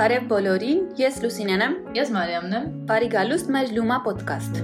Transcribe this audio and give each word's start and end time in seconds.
Բարև 0.00 0.30
բոլորին, 0.30 0.78
ես 0.96 1.18
Լուսինեն 1.20 1.62
եմ։ 1.64 1.72
Ես 1.92 2.10
Մարիամն 2.14 2.54
եմ։ 2.56 2.68
Բարի 2.88 3.08
գալուստ 3.12 3.50
մեր 3.52 3.72
Լումա 3.76 3.96
ոդկասթ։ 4.06 4.60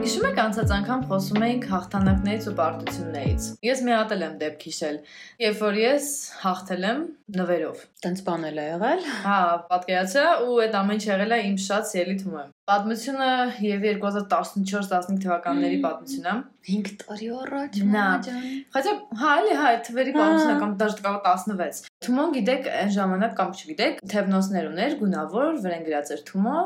Հիշում 0.00 0.24
եք 0.30 0.40
անցած 0.46 0.72
անգամ 0.78 1.02
խոսում 1.10 1.44
էինք 1.44 1.66
հաղթանակներից 1.74 2.48
ու 2.48 2.54
պարտություններից։ 2.62 3.48
Ես 3.68 3.82
մի 3.84 3.94
հատ 3.98 4.14
եմ 4.16 4.38
դեպք 4.40 4.64
հիշել, 4.70 4.96
երբ 5.44 5.60
որ 5.66 5.80
ես 5.82 6.08
հաղթել 6.40 6.88
եմ 6.88 7.02
նվերով։ 7.36 7.84
Տենց 8.06 8.24
բանել 8.30 8.62
է 8.64 8.64
եղել։ 8.70 9.04
Հա, 9.26 9.38
պատկերացա 9.68 10.24
ու 10.48 10.56
այդ 10.64 10.80
ամեն 10.80 10.96
ինչ 10.96 11.04
եղել 11.10 11.36
է 11.36 11.42
իմ 11.50 11.60
շատ 11.68 11.92
սիրելի 11.92 12.16
թվում։ 12.24 12.48
Պատմությունը 12.70 13.28
եւ 13.66 13.84
2014-15 13.98 15.16
թվականների 15.24 15.78
պատմությունն 15.82 16.28
է։ 16.30 16.34
5 16.68 16.90
տարի 17.00 17.28
առաջ 17.40 17.78
Նա, 17.90 18.04
Խաչա, 18.76 18.92
հա, 19.22 19.30
էլի 19.40 19.56
հա, 19.58 19.70
թվերի 19.88 20.14
պատմությունը 20.14 20.56
կամ 20.60 20.76
դաժե 20.82 21.04
կարող 21.06 21.26
16։ 21.26 21.90
Թումոն 22.06 22.34
գիտեք, 22.36 22.68
այն 22.84 22.92
ժամանակ 22.94 23.34
կամ 23.40 23.54
չգիտեք, 23.58 24.02
թևնոսներ 24.14 24.70
ուներ, 24.70 24.96
գունավոր, 25.00 25.48
վրան 25.64 25.86
գրած 25.88 26.12
էր 26.14 26.22
Թումո, 26.30 26.60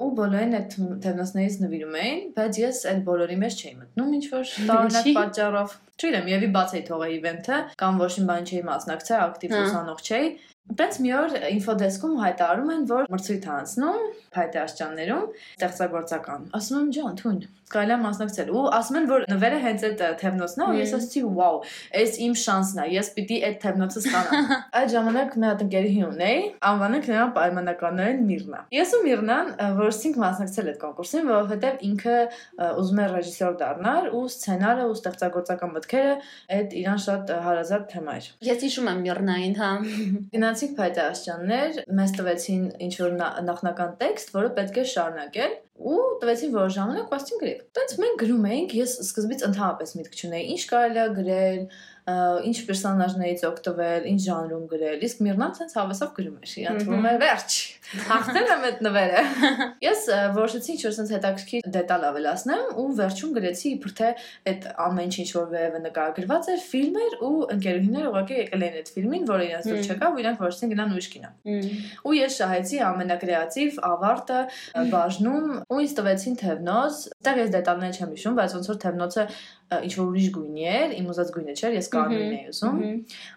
ու 0.00 0.10
բոլորին 0.16 0.56
այդ 0.56 0.76
թևնոսներից 1.04 1.56
նվիրում 1.60 1.96
էին, 2.00 2.20
բայց 2.36 2.58
ես 2.60 2.78
այդ 2.92 3.00
բոլորի 3.08 3.36
մեջ 3.40 3.58
չէի 3.60 3.72
մտնում 3.80 4.14
ինչ 4.16 4.24
որ 4.30 4.52
տարօրինակ 4.70 5.10
պատճառով։ 5.18 5.74
Չգիտեմ, 6.00 6.30
եւի 6.30 6.48
բաց 6.54 6.72
էի 6.78 6.84
թողել 6.88 7.12
իվենթը, 7.18 7.58
կամ 7.82 8.00
ոչ 8.00 8.12
մի 8.16 8.24
բան 8.30 8.48
չէի 8.48 8.62
մասնակցել, 8.70 9.20
ակտիվ 9.26 9.52
Հա։ 9.52 9.60
ուսանող 9.66 10.00
չէի։ 10.06 10.30
Բայց 10.70 10.96
մի 11.02 11.10
օր 11.18 11.32
ինֆոդեսկում 11.50 12.18
հայտարարում 12.22 12.68
են, 12.70 12.82
որ 12.90 13.08
մրցույթ 13.10 13.46
անցնում 13.56 14.02
փայտե 14.34 14.58
աշճաններում 14.64 15.24
ստեղծագործական։ 15.60 16.44
Ասում 16.58 16.78
եմ, 16.80 16.90
ջան, 16.96 17.16
թույն, 17.20 17.38
կարելի 17.70 17.94
է 17.94 17.98
մասնակցել։ 18.02 18.48
Ու 18.50 18.62
ասում 18.76 18.96
են, 19.00 19.06
որ 19.10 19.24
նվերը 19.30 19.58
հենց 19.64 19.82
այդ 19.88 20.00
թևնոցն 20.20 20.60
է, 20.60 20.66
ու 20.70 20.76
ես 20.80 20.92
ասացի, 20.98 21.20
վաու, 21.40 21.58
այս 22.00 22.16
իմ 22.26 22.34
շանսն 22.40 22.80
է, 22.80 22.86
ես 22.94 23.10
պիտի 23.16 23.36
այդ 23.50 23.58
թևնոցը 23.64 24.00
ստանամ։ 24.00 24.50
Այդ 24.80 24.88
ժամանակ 24.94 25.36
մի 25.40 25.46
հատ 25.50 25.62
ընկերի 25.66 25.92
ունեի, 26.10 26.40
անվանը 26.70 27.00
նրան 27.10 27.30
պայմանականորեն 27.36 28.20
Միրնա։ 28.30 28.60
Ես 28.74 28.90
ու 28.90 29.00
Միրնան 29.06 29.52
որսինք 29.80 30.18
մասնակցել 30.24 30.70
այդ 30.70 30.78
կոնկուրսին, 30.80 31.24
որովհետև 31.30 31.84
ինքը 31.90 32.16
ուզում 32.80 33.00
էր 33.04 33.14
ռեժիսոր 33.14 33.54
դառնալ 33.60 34.08
ու 34.10 34.24
սցենարը 34.30 34.84
ու 34.90 34.96
ստեղծագործական 35.00 35.74
մտքերը 35.76 36.14
այդ 36.58 36.74
իրան 36.80 37.00
շատ 37.06 37.32
հարազատ 37.46 37.86
թեմա 37.90 38.16
էր։ 38.20 38.28
Ես 38.50 38.64
հիշում 38.66 38.90
եմ 38.90 39.00
Միրնային, 39.06 39.54
հա։ 39.60 39.70
Գնացինք 40.34 40.74
փայտե 40.80 41.02
աշճաններ, 41.10 41.80
մեզ 42.00 42.10
տվեցին 42.20 42.64
ինչ 42.86 42.94
որ 43.00 43.14
նա- 43.20 43.32
նախնական 43.50 43.90
տեքստ, 44.00 44.19
որը 44.34 44.50
պետք 44.56 44.80
է 44.80 44.84
շարունակել 44.90 45.54
ու 45.90 46.00
տվեցին 46.20 46.52
որոշ 46.56 46.74
ժամանակ, 46.76 47.06
ու 47.08 47.16
ասեցին 47.16 47.40
գրեք։ 47.40 47.60
Տենց 47.76 47.94
մենք 48.00 48.18
գրում 48.20 48.48
էինք, 48.50 48.74
ես 48.80 48.92
սկզբից 49.06 49.44
ընդհանրապես 49.48 49.94
միտք 50.00 50.18
չունեի, 50.20 50.44
ինչ 50.54 50.62
կարելի 50.70 51.00
է 51.00 51.06
գրել, 51.20 51.62
ինչ 52.50 52.56
պերսոնաժներից 52.68 53.44
օգտվել, 53.50 54.06
ինչ 54.10 54.20
ժանրում 54.26 54.64
գրել։ 54.70 55.04
Իսկ 55.08 55.22
Միրնան 55.26 55.54
ցենց 55.60 55.74
հավեսով 55.80 56.12
գրում 56.16 56.36
էր։ 56.40 56.54
Իրան 56.60 56.80
թվում 56.80 57.08
էր 57.10 57.18
վերջ։ 57.24 57.58
Հաղթել 57.90 58.50
եմ 58.54 58.64
այդ 58.68 58.82
նվերը։ 58.86 59.22
Ես 59.90 60.02
որոշեցի 60.36 60.70
ինչ 60.74 60.82
որ 60.84 60.92
ցենց 60.96 61.12
հետաքրքիր 61.14 61.70
դետալ 61.74 62.04
ավելացնեմ 62.10 62.76
ու 62.78 62.84
վերջում 63.00 63.32
գրեցի 63.34 63.66
իբր 63.70 63.94
թե 64.00 64.10
այդ 64.50 64.68
ամեն 64.84 65.14
ինչ 65.20 65.30
որ 65.34 65.48
վերևը 65.54 65.80
նկարագրված 65.86 66.50
էր, 66.54 66.62
ֆիլմ 66.70 67.00
էր 67.00 67.16
ու 67.26 67.32
ընկերուհիները 67.56 68.10
ուղղակի 68.10 68.38
եկել 68.40 68.64
էին 68.66 68.78
այդ 68.80 68.92
ֆիլմին, 68.94 69.24
որը 69.30 69.48
իրենց 69.50 69.68
դուր 69.70 69.90
չեկավ 69.90 70.10
ու 70.10 70.22
իրանք 70.22 70.44
որոշեցին 70.46 70.74
գնան 70.74 70.94
ուրիշ 70.94 71.08
կինո։ 71.10 71.30
Ու 72.06 72.14
ես 72.20 72.38
շահեցի 72.40 72.82
ամենակրեատիվ 72.90 73.80
ավարտը 73.90 74.40
բաժնում 74.94 75.48
ու 75.70 75.80
ինձ 75.80 75.96
տվեցին 76.00 76.38
թևնոց։ 76.44 77.00
Այդտեղ 77.10 77.40
ես 77.40 77.54
դետալներ 77.58 77.98
չեմ 78.00 78.14
հիշում, 78.14 78.38
բայց 78.40 78.54
ոնց 78.60 78.70
որ 78.70 78.80
թևնոցը 78.86 79.26
ինչ 79.70 79.92
որ 79.94 80.06
ուրիշ 80.10 80.28
գույնի 80.34 80.64
էր, 80.66 80.92
իմ 80.98 81.10
ուզած 81.12 81.28
գույնը 81.30 81.52
չէր, 81.54 81.74
ես 81.78 81.88
կարմիրն 81.94 82.32
էի 82.34 82.46
ուզում։ 82.50 82.78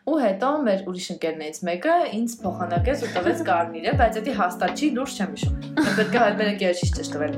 Ու 0.10 0.16
հետո 0.24 0.50
մեր 0.66 0.80
ուրիշ 0.90 1.10
ընկերներից 1.14 1.60
մեկը 1.68 1.98
ինձ 2.18 2.36
փոխանակեց 2.42 3.04
ու 3.06 3.12
տվեց 3.14 3.44
կարմիրը, 3.50 3.94
բայց 4.02 4.18
դա 4.18 4.34
հաստատ 4.44 4.72
չի, 4.80 4.90
լուրջ 4.98 5.14
չեմ 5.20 5.32
հիշում։ 5.38 5.56
Պետք 6.00 6.14
է 6.14 6.24
հայտնել 6.24 6.52
եք 6.54 6.64
ես 6.68 6.84
ճիշտ 6.84 7.14
տվել։ 7.16 7.34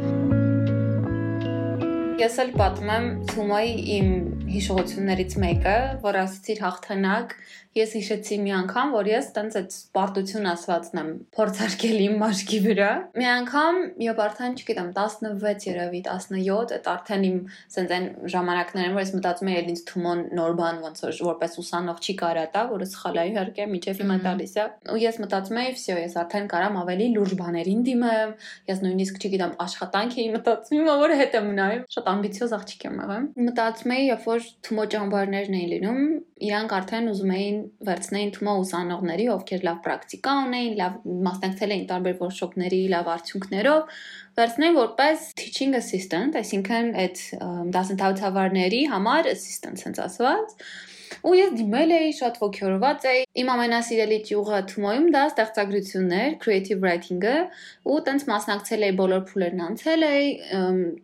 Ես 2.15 2.35
էլ 2.41 2.51
պատմում 2.55 2.91
եմ 2.95 3.07
Թումոյի 3.27 3.73
իմ 3.95 4.11
հիշողություններից 4.53 5.33
մեկը, 5.43 5.77
որ 6.05 6.17
ասացիր 6.21 6.61
հաղթանակ, 6.63 7.33
ես 7.75 7.93
հիշեցի 7.97 8.35
մի 8.39 8.51
անգամ, 8.55 8.91
որ 8.95 9.07
ես 9.09 9.25
տենց 9.35 9.55
այդ 9.59 9.73
պարտություն 9.97 10.45
ասվածն 10.47 10.99
եմ 11.01 11.07
փորձարկել 11.35 11.97
իմ 12.05 12.13
մաշկի 12.21 12.59
վրա։ 12.63 12.91
Մի 13.19 13.25
անգամ, 13.31 13.79
երբ 14.05 14.21
արդեն, 14.25 14.55
չգիտեմ, 14.55 14.91
16 14.95 15.67
երևի 15.67 16.01
17, 16.05 16.71
այդ 16.75 16.87
արդեն 16.93 17.25
իմ 17.27 17.41
սենց 17.75 17.93
այն 17.95 18.07
ժամանակներն 18.31 18.95
որ 18.95 19.03
ես 19.03 19.11
մտածում 19.17 19.51
եի, 19.51 19.65
ինձ 19.75 19.81
Թումոն 19.91 20.23
նոր 20.39 20.55
բան 20.55 20.79
ոնց 20.85 21.03
որ 21.03 21.19
որպես 21.25 21.59
ուսանող 21.65 21.99
չի 21.99 22.15
կարա 22.23 22.45
տա, 22.55 22.63
որը 22.71 22.87
սխալ 22.95 23.19
է 23.19 23.25
իհարկե, 23.35 23.67
միջև 23.75 24.01
հիմա 24.05 24.17
տալիս 24.23 24.55
է։ 24.55 24.65
Ու 24.95 24.99
ես 25.03 25.19
մտածում 25.25 25.59
էի, 25.65 25.75
վсё, 25.75 25.97
ես 25.99 26.17
արդեն 26.23 26.49
կարամ 26.55 26.79
ավելի 26.85 27.07
լուրջ 27.15 27.35
բաներին 27.43 27.83
դիմեմ, 27.91 28.33
ես 28.71 28.83
նույնիսկ 28.85 29.19
չգիտեմ 29.25 29.55
աշխատանք 29.65 30.15
էի 30.15 30.27
մտածում, 30.35 30.79
հիմա 30.79 30.95
որ 31.03 31.15
հետ 31.19 31.37
եմ 31.41 31.49
նայում, 31.59 31.85
շատ 31.95 32.09
ամբիցիոզ 32.15 32.55
աղջիկ 32.55 32.85
եմ 32.85 32.99
եղել։ 33.03 33.27
Մտածում 33.49 33.95
էի, 33.95 34.05
երբ 34.05 34.27
որ 34.31 34.49
Թումո 34.65 34.85
ճամբարներն 34.95 35.57
էին 35.59 35.71
լինում, 35.75 36.01
իրանք 36.45 36.75
արդեն 36.75 37.11
ուզում 37.15 37.33
էին 37.35 37.64
վերցնեին 37.87 38.31
Թումո 38.35 38.53
ուսանողների, 38.61 39.27
ովքեր 39.35 39.65
լավ 39.67 39.77
պրակտիկա 39.85 40.33
ունեին, 40.45 40.73
լավ 40.81 40.97
մասնակցել 41.27 41.75
էին 41.75 41.85
տարբեր 41.91 42.17
workshop-ների, 42.23 42.81
լավ 42.95 43.11
արդյունքներով, 43.15 43.93
վերցնեին 44.39 44.79
որպես 44.79 45.29
teaching 45.41 45.77
assistant, 45.79 46.39
այսինքն 46.41 46.91
այդ 47.05 47.23
դասընթացավարների 47.75 48.81
համար 48.95 49.31
assistant 49.35 49.81
sense 49.81 50.03
ասված։ 50.05 50.59
Ու 51.25 51.33
ես 51.37 51.51
դիմել 51.57 51.91
էի, 51.95 52.09
շատ 52.17 52.37
ոգևորված 52.41 53.05
էի։ 53.09 53.21
Իմ 53.41 53.49
ամենասիրելի 53.53 54.17
ճյուղը 54.29 54.59
Թումոյում 54.71 55.05
դա 55.15 55.21
ստեղծագրություններ, 55.29 56.35
creative 56.43 56.81
writing-ը, 56.85 57.35
ու 57.93 57.99
տենց 58.09 58.25
մասնակցել 58.31 58.85
էի 58.87 58.95
բոլոր 58.99 59.23
փուլերն 59.29 59.63
անցել 59.67 60.05
էի, 60.09 60.27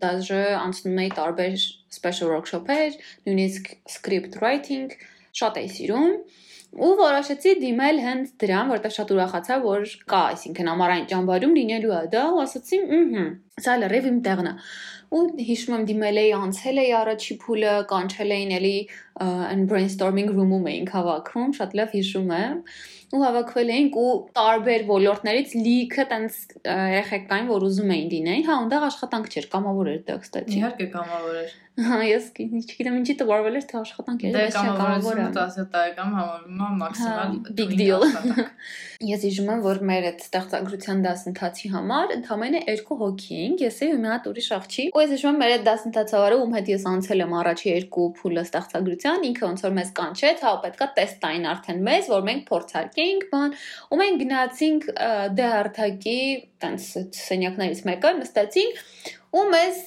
դաժե 0.03 0.41
անցնում 0.61 1.01
էի 1.05 1.11
տարբեր 1.22 1.66
special 1.97 2.33
workshop-եր, 2.35 2.99
նույնիսկ 3.29 3.73
script 3.95 4.38
writing, 4.41 4.93
շատ 5.38 5.61
էի 5.61 5.73
սիրում 5.78 6.16
ու 6.72 6.92
որոշեցի 7.02 7.54
դիմել 7.62 7.98
հենց 8.06 8.30
դրան, 8.42 8.70
որտեղ 8.72 8.94
շատ 8.96 9.09
ուրախացա, 9.16 9.58
որ 9.66 9.82
կա, 10.12 10.22
այսինքն 10.36 10.72
ամառային 10.72 11.08
ճամբարում 11.12 11.56
լինելու 11.59 11.96
է 11.98 12.02
դա, 12.14 12.24
ու 12.32 12.42
ասացի, 12.46 12.80
ըհը, 12.98 13.26
սա 13.66 13.76
լրիվ 13.82 14.08
իմ 14.12 14.22
տեղն 14.28 14.52
է։ 14.52 14.54
Ու 15.11 15.22
հիշում 15.44 15.73
եմ 15.75 15.81
դիմել 15.89 16.19
էի, 16.22 16.31
անցել 16.38 16.81
էի 16.81 16.91
առաջի 17.01 17.35
փուլը, 17.41 17.72
կանչել 17.91 18.33
էին 18.38 18.53
էլի 18.57 18.75
այն 19.22 19.66
brainstorming 19.67 20.31
room-ում 20.31 20.69
էինք 20.72 20.94
հավաքում, 20.95 21.51
շատ 21.57 21.77
լավ 21.81 21.95
հիշում 21.97 22.31
եմ 22.38 22.61
ու 23.11 23.19
հավաքվել 23.19 23.72
էինք 23.75 23.97
ու 23.99 24.11
տարբեր 24.38 24.83
ոլորտներից 24.88 25.55
լիքը 25.66 26.05
տենց 26.11 26.38
ը, 26.61 26.75
երեխեք 26.95 27.25
կային, 27.31 27.49
որ 27.51 27.66
ուզում 27.67 27.91
էին 27.95 28.07
լինեին։ 28.13 28.45
Հա, 28.47 28.55
այնտեղ 28.61 28.85
աշխատանք 28.88 29.27
չէր, 29.31 29.47
կամավոր 29.51 29.89
էր 29.91 29.99
դա, 30.07 30.16
կստացի։ 30.22 30.55
Իհարկե 30.61 30.88
կամավոր 30.95 31.41
էր։ 31.41 31.51
Հա, 31.81 31.97
ես 32.03 32.25
չգիտեմ 32.35 32.95
ինչի 33.01 33.13
տվարվել 33.19 33.57
էր, 33.57 33.66
թե 33.72 33.78
աշխատանք 33.81 34.23
էր, 34.28 34.33
բայց 34.35 34.55
չէ, 34.55 34.63
կամավոր 34.79 35.19
է։ 35.22 35.25
կամավորությունը 35.25 35.28
10 35.38 35.67
տարեկան 35.75 36.16
համարվում 36.17 36.61
է 36.61 36.72
մաքսիմալ 36.81 37.31
Հա, 37.31 37.53
big 37.59 37.72
deal։ 37.79 38.05
Ես 39.11 39.23
հիշում 39.28 39.51
եմ, 39.51 39.61
որ 39.66 39.79
մեր 39.91 40.07
այդ 40.11 40.25
ստեղծագրության 40.25 41.03
դասընթացի 41.07 41.72
համար 41.72 42.13
ընդամենը 42.17 42.61
երկու 42.67 42.97
հոգի 43.01 43.39
էինք, 43.41 43.63
ես 43.66 43.79
էի 43.81 43.95
ու 43.95 44.01
մի 44.03 44.11
հատ 44.11 44.28
ուրիշ 44.31 44.49
աղջիկ։ 44.59 44.99
Ու 45.01 45.06
ես 45.06 45.13
հիշում 45.16 45.31
եմ 45.31 45.39
մեր 45.41 45.51
այդ 45.51 45.63
դասընթացավարը, 45.66 46.35
ում 46.44 46.51
հետ 46.53 46.67
ես 46.69 46.84
անցել 46.91 47.22
եմ 47.23 47.31
առաջի 47.39 47.67
երկու 47.72 48.03
փուլը 48.19 48.41
ստեղծագրության, 48.45 49.23
ինքը 49.29 49.44
ոնց 49.47 49.63
որ 49.66 49.72
մեզ 49.78 49.89
կանչեց, 49.97 50.44
հա, 50.45 50.51
պետքա 50.66 50.88
տեստ 51.00 51.17
տային 51.23 51.47
արդեն 51.51 51.81
մեզ, 51.88 52.09
որ 52.12 52.28
մենք 52.28 52.44
փորձարկեինք 52.51 53.25
բան, 53.31 53.56
ու 53.90 54.00
մենք 54.01 54.22
գնացինք 54.22 54.85
դե 55.41 55.50
հարթակի 55.56 56.19
տենց 56.61 56.85
սենյակներից 57.17 57.81
մեկը, 57.90 58.13
նստեցինք 58.22 58.85
ու 59.31 59.44
մեզ 59.52 59.78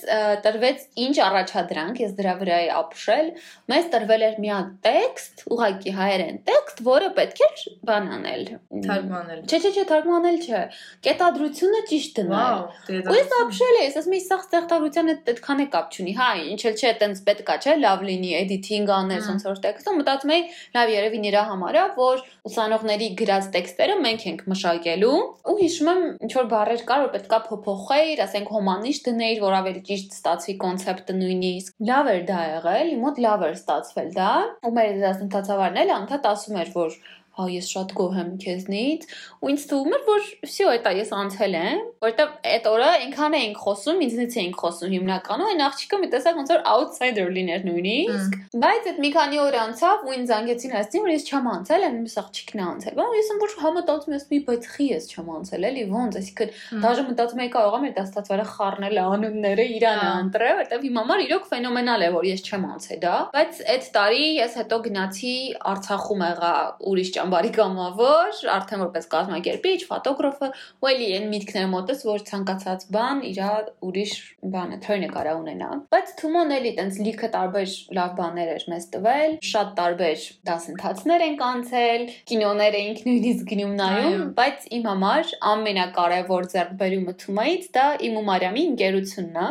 տրվեց 0.44 0.84
ինչ 1.05 1.16
առաջադրանք, 1.25 1.99
ես 2.05 2.12
դրա 2.16 2.34
վրա 2.41 2.59
էի 2.65 2.69
ապշել, 2.78 3.27
մեզ 3.71 3.88
տրվել 3.93 4.22
էր 4.28 4.39
մի 4.41 4.51
հատ 4.54 4.71
տեքստ, 4.86 5.42
ուղղակի 5.54 5.92
հայերեն 5.98 6.39
տեքստ, 6.48 6.80
որը 6.89 7.10
պետք 7.18 7.42
էր 7.45 7.65
բան 7.91 8.09
անել։ 8.15 8.45
Թարգմանել։ 8.84 9.42
Չէ, 9.45 9.59
չէ, 9.60 9.72
չէ, 9.74 9.84
թարգմանել 9.91 10.39
չէ։ 10.45 10.63
Կետադրությունը 11.04 11.83
ճիշտ 11.91 12.21
դնել։ 12.21 13.04
Ու 13.04 13.18
ես 13.18 13.34
ապշել 13.41 13.78
եմ, 13.80 13.89
ասես 13.95 14.09
մի 14.15 14.21
սա 14.24 14.39
ստեղծարարության 14.45 15.13
հետ 15.13 15.30
այդքան 15.34 15.63
է 15.65 15.68
կապ 15.74 15.95
չունի։ 15.95 16.15
Հա, 16.18 16.28
ինչ 16.54 16.60
էլ 16.65 16.78
չէ, 16.80 16.92
տենց 17.04 17.22
պետքա 17.28 17.57
չէ, 17.65 17.77
լավ 17.84 18.04
լինի 18.09 18.33
էդիթինգ 18.41 18.92
անել, 18.95 19.22
Հմ։ 19.24 19.30
ոնց 19.34 19.47
որ 19.48 19.60
տեքստը, 19.65 19.95
մտածում 20.01 20.34
էի, 20.34 20.42
լավ 20.74 20.92
երևի 20.95 21.21
նրա 21.24 21.42
համար 21.53 21.74
է, 21.74 21.84
որ 21.98 22.24
ուսանողների 22.48 23.09
գրած 23.21 23.48
տեքստերը 23.54 23.97
մենք 24.04 24.27
ենք 24.30 24.45
մշակելու։ 24.54 25.15
Ու 25.45 25.57
հիշում 25.60 25.91
եմ, 25.95 26.03
ինչ 26.24 26.33
որ 26.34 26.48
բառեր 26.54 26.84
կար, 26.89 27.04
որ 27.04 27.13
պետքա 27.15 27.39
փոփոխեիր, 27.48 28.22
ասենք 28.24 28.53
հոմանիշ 28.54 29.01
դնեիր, 29.34 29.42
որ 29.42 29.54
ավելի 29.59 29.81
ճիշտ 29.89 30.15
ստացվի 30.15 30.54
կոնցեպտը 30.63 31.15
նույնիսկ։ 31.19 31.75
Լավ 31.89 32.10
էր 32.13 32.22
դա 32.28 32.41
եղել, 32.54 32.91
իմ 32.95 33.01
մոտ 33.04 33.21
լավ 33.25 33.45
էր 33.48 33.57
ստացվել 33.59 34.10
դա։ 34.15 34.31
Ու 34.65 34.72
մեր 34.78 35.01
դասընթացավարն 35.03 35.81
էլ 35.83 35.92
անդադ 35.95 36.28
ասում 36.31 36.59
էր, 36.63 36.71
որ 36.75 36.98
հա 37.40 37.46
ես 37.53 37.67
շատ 37.72 37.93
գոհ 37.96 38.16
եմ 38.20 38.31
քեզնից 38.43 39.05
ու 39.40 39.52
ինձ 39.53 39.66
թվում 39.70 39.93
էր 39.96 40.02
որ 40.09 40.23
всё 40.49 40.72
это 40.76 40.91
ես 40.97 41.11
անցել 41.16 41.55
եմ 41.59 41.84
որտեվ 42.03 42.31
այդ 42.53 42.66
օրը 42.72 42.90
այնքան 42.99 43.35
էինք 43.40 43.61
խոսում 43.64 44.02
ինձնից 44.05 44.35
էինք 44.41 44.58
խոսում 44.64 44.93
հիմնականում 44.96 45.52
այն 45.53 45.64
աղջիկը 45.67 45.99
մի 46.02 46.09
տեսակ 46.16 46.40
ոնց 46.40 46.52
որ 46.53 46.64
outsider 46.73 47.28
լիներ 47.37 47.64
նույնիսկ 47.70 48.35
բայց 48.64 48.90
այդ 48.91 48.99
մի 49.03 49.11
քանի 49.16 49.40
օր 49.46 49.58
անցավ 49.59 50.03
ու 50.09 50.16
ինձ 50.20 50.34
զանգեցին 50.34 50.76
ասեցին 50.79 51.05
որ 51.05 51.14
ես 51.16 51.28
չեմ 51.29 51.49
անցել 51.53 51.87
այն 51.90 51.97
մյուս 51.99 52.17
աղջիկն 52.20 52.59
է 52.59 52.66
անցել 52.70 52.99
բան 52.99 53.16
ես 53.20 53.31
որ 53.40 53.55
համատացում 53.64 54.16
ես 54.20 54.26
մի 54.29 54.40
բայց 54.49 54.70
խի 54.73 54.87
ես 54.90 55.09
չեմ 55.09 55.31
անցել 55.40 55.67
էլի 55.70 55.84
ոնց 55.96 56.20
այսինքն 56.20 56.84
դաժե 56.84 57.03
մտածում 57.09 57.43
եի 57.43 57.52
կարող 57.55 57.78
եմ 57.79 57.87
այդ 57.90 57.97
դաստացվարը 57.99 58.46
խառնել 58.49 58.99
անունները 58.99 59.66
իրան 59.79 60.02
անտրել 60.09 60.59
որտեվ 60.59 60.87
իմ 60.90 60.99
համար 60.99 61.23
իրոք 61.29 61.49
ֆենոմենալ 61.49 62.03
է 62.03 62.09
որ 62.20 62.29
ես 62.29 62.43
չեմ 62.49 62.67
անցել 62.70 63.02
դա 63.03 63.16
բայց 63.35 63.61
այդ 63.76 63.90
տարի 63.99 64.26
ես 64.40 64.58
հետո 64.59 64.79
գնացի 64.90 65.35
Արցախում 65.70 66.23
եղա 66.29 66.53
ուրիշ 66.90 67.11
ճամբարի 67.24 67.50
կամավոր, 67.56 68.41
արդեն 68.53 68.80
որպես 68.84 69.06
կազմակերպիչ, 69.15 69.78
ֆոտոգրաֆը, 69.88 70.48
ու 70.84 70.88
էլի 70.91 71.06
այն 71.16 71.28
միտքները 71.32 71.68
մոտս, 71.72 72.03
որ 72.04 72.24
ցանկացած 72.28 72.84
բան 72.92 73.22
իր 73.30 73.41
ուրիշ 73.88 74.12
բանը 74.54 74.78
թրնը 74.84 75.09
կարա 75.15 75.32
ունենա։ 75.41 75.68
Բայց 75.94 76.12
Թումոն 76.21 76.53
էլի 76.59 76.72
տենց 76.78 76.98
լիքը 77.06 77.30
տարբեր 77.34 77.72
լավ 77.98 78.12
բաներ 78.18 78.50
էր 78.54 78.66
մեզ 78.74 78.86
տվել, 78.94 79.36
շատ 79.48 79.72
տարբեր 79.80 80.26
դասընթացներ 80.50 81.24
են 81.24 81.38
կանցել, 81.41 82.04
կինոներ 82.28 82.78
էինք 82.80 83.03
նույնիսկ 83.09 83.48
գնում 83.54 83.74
նայում, 83.80 84.27
բայց 84.41 84.68
իմ 84.78 84.91
համար 84.91 85.32
ամենակարևոր 85.54 86.50
ձեռքբերումը 86.54 87.16
Թումայից 87.24 87.70
դա 87.78 87.86
իմ 88.09 88.20
ու 88.20 88.27
Մարիամի 88.28 88.66
ընկերությունն 88.74 89.41
է, 89.44 89.48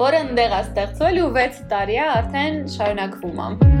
որը 0.00 0.24
ընդեղ 0.30 0.56
է 0.56 0.64
ստեղծվել 0.70 1.22
ու 1.26 1.30
6 1.40 1.62
տարի 1.74 2.00
է 2.00 2.08
արդեն 2.16 2.64
շարունակվում 2.78 3.46
է 3.46 3.79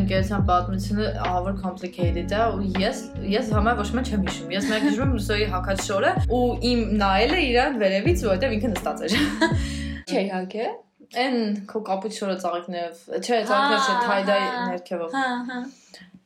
ընկերության 0.00 0.44
պատմությունը 0.50 1.06
ահավոր 1.24 1.56
complicated 1.62 2.34
է 2.36 2.42
ու 2.54 2.68
ես 2.82 3.00
ես 3.32 3.50
համա 3.56 3.74
ոչ 3.80 3.86
մի 3.96 4.04
չեմ 4.10 4.26
հիշում։ 4.28 4.52
Ես 4.54 4.68
մեկ 4.70 4.86
հիշում 4.86 5.04
եմ 5.06 5.14
Լուսոյի 5.16 5.48
հակած 5.54 5.82
շորը 5.86 6.12
ու 6.36 6.42
իմ 6.70 6.84
նայելը 7.00 7.40
իրան 7.48 7.80
վերևից 7.82 8.24
որովհետև 8.26 8.54
ինքը 8.56 8.70
նստած 8.74 9.04
էր։ 9.06 9.16
Չէ, 10.10 10.20
իհարկե։ 10.20 10.70
Այն 11.20 11.38
քո 11.70 11.82
կապույտ 11.90 12.16
շորը 12.20 12.36
ծաղիկներով, 12.44 12.98
չէ, 13.18 13.38
ծաղիկներ 13.50 13.80
չէ, 13.80 13.94
թայդայ 14.06 14.40
ներքևով։ 14.70 15.16
Հա, 15.16 15.26
հա։ 15.50 15.60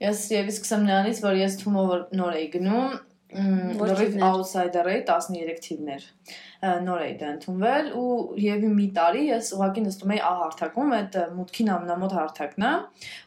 Ես 0.04 0.22
եւ 0.34 0.50
սկսեմ 0.52 0.86
նրանից, 0.88 1.20
որ 1.24 1.38
ես 1.40 1.58
թումով 1.62 1.92
նոր 2.18 2.38
էի 2.40 2.48
գնում, 2.52 2.96
լրիվ 3.34 4.14
outsider 4.22 4.86
էի 4.92 5.00
13 5.08 5.56
թիվներ 5.64 6.04
նոր 6.84 7.00
էի 7.04 7.14
դա 7.20 7.26
ընդունվել 7.34 7.86
ու 7.98 8.12
եւ 8.40 8.62
մի 8.76 8.86
տարի 8.96 9.22
ես 9.28 9.46
ուղակի 9.56 9.80
նստում 9.84 10.12
էի 10.14 10.20
ահ 10.28 10.36
հարթակում 10.40 10.90
այդ 10.98 11.12
մուտքին 11.38 11.68
ամենամոտ 11.74 12.12
հարթակն 12.18 12.62
է 12.68 12.70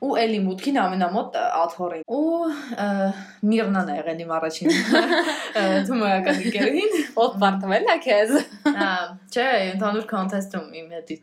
ու 0.08 0.14
էլի 0.24 0.40
մուտքին 0.48 0.78
ամենամոտ 0.84 1.32
աթորին 1.44 2.04
ու 2.18 2.24
միրնան 3.52 3.88
է 3.94 3.96
եղել 4.00 4.20
իմ 4.26 4.32
առաջին 4.38 4.70
թումոյական 5.90 6.38
ընկերուհին 6.48 6.92
ով 7.26 7.32
պարտվել 7.44 7.86
է 7.94 7.96
քեզ 8.08 8.32
հա 8.78 8.92
չէ 9.38 9.48
ընդհանուր 9.68 10.06
կոնտեստում 10.14 10.68
իմ 10.82 10.88
հետ 10.98 11.08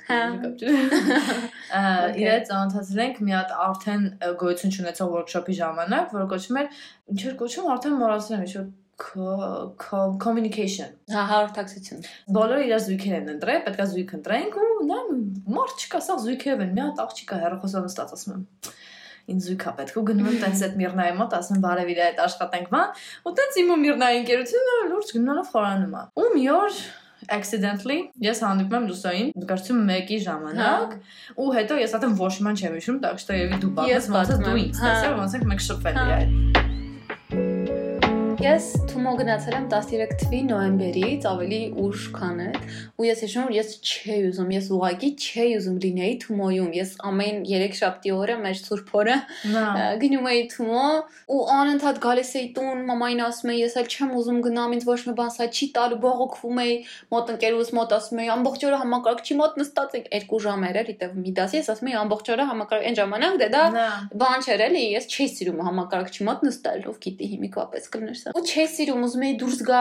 իրաց 2.22 2.42
ծանոթացել 2.50 3.00
ենք 3.04 3.16
մի 3.24 3.32
հատ 3.34 3.50
արդեն 3.64 4.02
գոյություն 4.44 4.76
ունեցող 4.84 5.08
workshop-ի 5.16 5.54
ժամանակ 5.58 6.06
որ 6.14 6.24
կոչվում 6.34 6.60
էր 6.62 6.68
ինչ 7.13 7.21
էր 7.29 7.39
կոչվում 7.39 7.71
արդեն 7.75 7.97
մոռացել 8.03 8.37
եմ 8.39 8.45
ինչ 8.49 8.53
communication։ 10.19 10.89
Հա, 11.07 11.21
հաղորդակցություն։ 11.29 12.01
Բոլորը 12.35 12.65
իր 12.67 12.73
զույգեր 12.83 13.15
են 13.19 13.29
ընտրել, 13.35 13.61
պետքա 13.67 13.85
զույգ 13.93 14.11
ընտրենք 14.19 14.57
ու 14.59 14.67
նա 14.89 14.97
մարդ 15.55 15.85
չկա, 15.85 16.01
սա 16.03 16.17
զույգերով 16.25 16.63
են, 16.65 16.73
մի 16.75 16.83
հատ 16.83 16.99
աղջիկա 17.05 17.39
հերոխոսով 17.45 17.87
նստած 17.87 18.15
ասում 18.17 18.33
եմ 18.35 18.43
ինձ 19.29 19.49
զույգա 19.49 19.73
պետք 19.79 19.99
ու 19.99 20.05
գնում 20.09 20.29
եմ 20.29 20.39
տենց 20.43 20.63
այդ 20.65 20.77
Միրնայի 20.79 21.13
մոտ 21.19 21.35
ասում 21.39 21.59
բարև 21.65 21.91
իր 21.93 21.99
այդ 22.05 22.21
աշխատենք 22.23 22.71
բան 22.73 23.03
ու 23.29 23.33
տենց 23.39 23.59
իմ 23.61 23.69
ու 23.69 23.77
Միրնայի 23.83 24.19
ընկերությունը 24.23 24.77
լուրջ 24.89 25.11
գնալով 25.17 25.51
խորանում 25.53 25.93
է 25.99 26.03
ու 26.23 26.29
մի 26.33 26.45
օր 26.55 26.79
accidentally 27.35 27.99
ես 28.25 28.41
հանդիպում 28.45 28.79
եմ 28.79 28.87
Լուսային 28.89 29.29
նկարչում 29.43 29.83
մեկի 29.91 30.19
ժամանակ 30.25 30.95
ու 31.35 31.51
հետո 31.59 31.79
ես 31.83 31.95
ատեմ 31.99 32.15
ոչ 32.23 32.33
ման 32.47 32.57
չեմ 32.63 32.79
հիշում, 32.79 33.03
так 33.05 33.21
что 33.21 33.37
я 33.37 33.51
веду 33.53 33.69
բանը 33.75 34.01
ոնց 34.15 34.33
դու 34.47 34.57
ինձ 34.63 34.81
տեսա 34.87 35.13
ոնց 35.19 35.37
ենք 35.37 35.47
մեկ 35.53 35.65
շփվել 35.67 36.03
իրար 36.07 36.62
Ես 38.44 38.64
Թումո 38.90 39.12
գնացել 39.16 39.54
եմ 39.56 39.66
13 39.72 40.10
թվի 40.20 40.38
նոյեմբերից, 40.50 41.22
ավելի 41.30 41.58
ուշ 41.80 42.02
քան 42.12 42.40
այդ, 42.44 42.56
ու 43.00 43.06
ես 43.06 43.22
հիշում 43.24 43.44
եմ, 43.44 43.52
ես 43.56 43.70
չէի 43.80 44.18
ուզում, 44.28 44.50
ես 44.52 44.66
ուղակի 44.76 45.08
չէի 45.24 45.54
ուզում 45.58 45.78
լինեի 45.84 46.16
Թումոյում։ 46.24 46.74
Ես 46.76 46.90
ամեն 47.08 47.38
3 47.48 47.78
շաբթի 47.78 48.12
օրը 48.14 48.36
մեր 48.44 48.58
Սուրբ 48.60 48.92
օրը 49.00 49.16
գնում 50.02 50.28
էի 50.34 50.42
Թումո 50.52 50.84
ու 51.24 51.40
անընդհատ 51.54 52.00
գալիս 52.04 52.34
էի 52.34 52.50
տուն, 52.58 52.84
մամային 52.90 53.24
ասում 53.24 53.54
էի, 53.54 53.62
ես 53.64 53.78
էլ 53.80 53.88
չեմ 53.94 54.12
ուզում 54.20 54.42
գնամ, 54.44 54.76
ինձ 54.76 54.84
ոչ 54.92 55.00
մի 55.08 55.16
բան 55.24 55.32
սա 55.32 55.48
չի 55.48 55.68
տալու, 55.78 56.00
բողոքվում 56.04 56.60
էի, 56.64 56.76
մոտ 57.14 57.32
ընկերուս 57.34 57.72
մոտ 57.80 57.96
ասում 57.96 58.22
էի, 58.24 58.28
ամբողջ 58.34 58.68
օրը 58.68 58.82
համակարգչի 58.84 59.38
մոտ 59.40 59.58
նստած 59.62 59.96
ենք 60.04 60.28
2 60.34 60.42
ժամ 60.44 60.68
էր 60.68 60.80
դե 61.00 61.10
մի 61.14 61.34
դասի, 61.38 61.60
ես 61.62 61.72
ասում 61.74 61.90
էի 61.94 61.98
ամբողջ 62.04 62.30
օրը 62.34 62.48
համակարգ 62.50 62.88
այն 62.90 62.98
ժամանակ 63.00 63.38
դե 63.40 63.48
դա 63.54 63.64
բան 64.24 64.44
չէր 64.44 64.64
էլի, 64.68 64.84
ես 64.98 65.08
չէի 65.14 65.28
սիրում 65.34 65.64
համակարգչի 65.70 66.28
մոտ 66.28 66.44
նստել, 66.48 66.86
ով 66.92 66.98
գիտի 67.04 67.30
հիմիկապես 67.34 67.90
կլներ 67.94 68.18
սա 68.20 68.33
ու 68.34 68.42
չէի 68.42 68.64
սիրում, 68.74 69.02
ուզում 69.06 69.24
էի 69.24 69.34
դուրս 69.40 69.60
գա, 69.68 69.80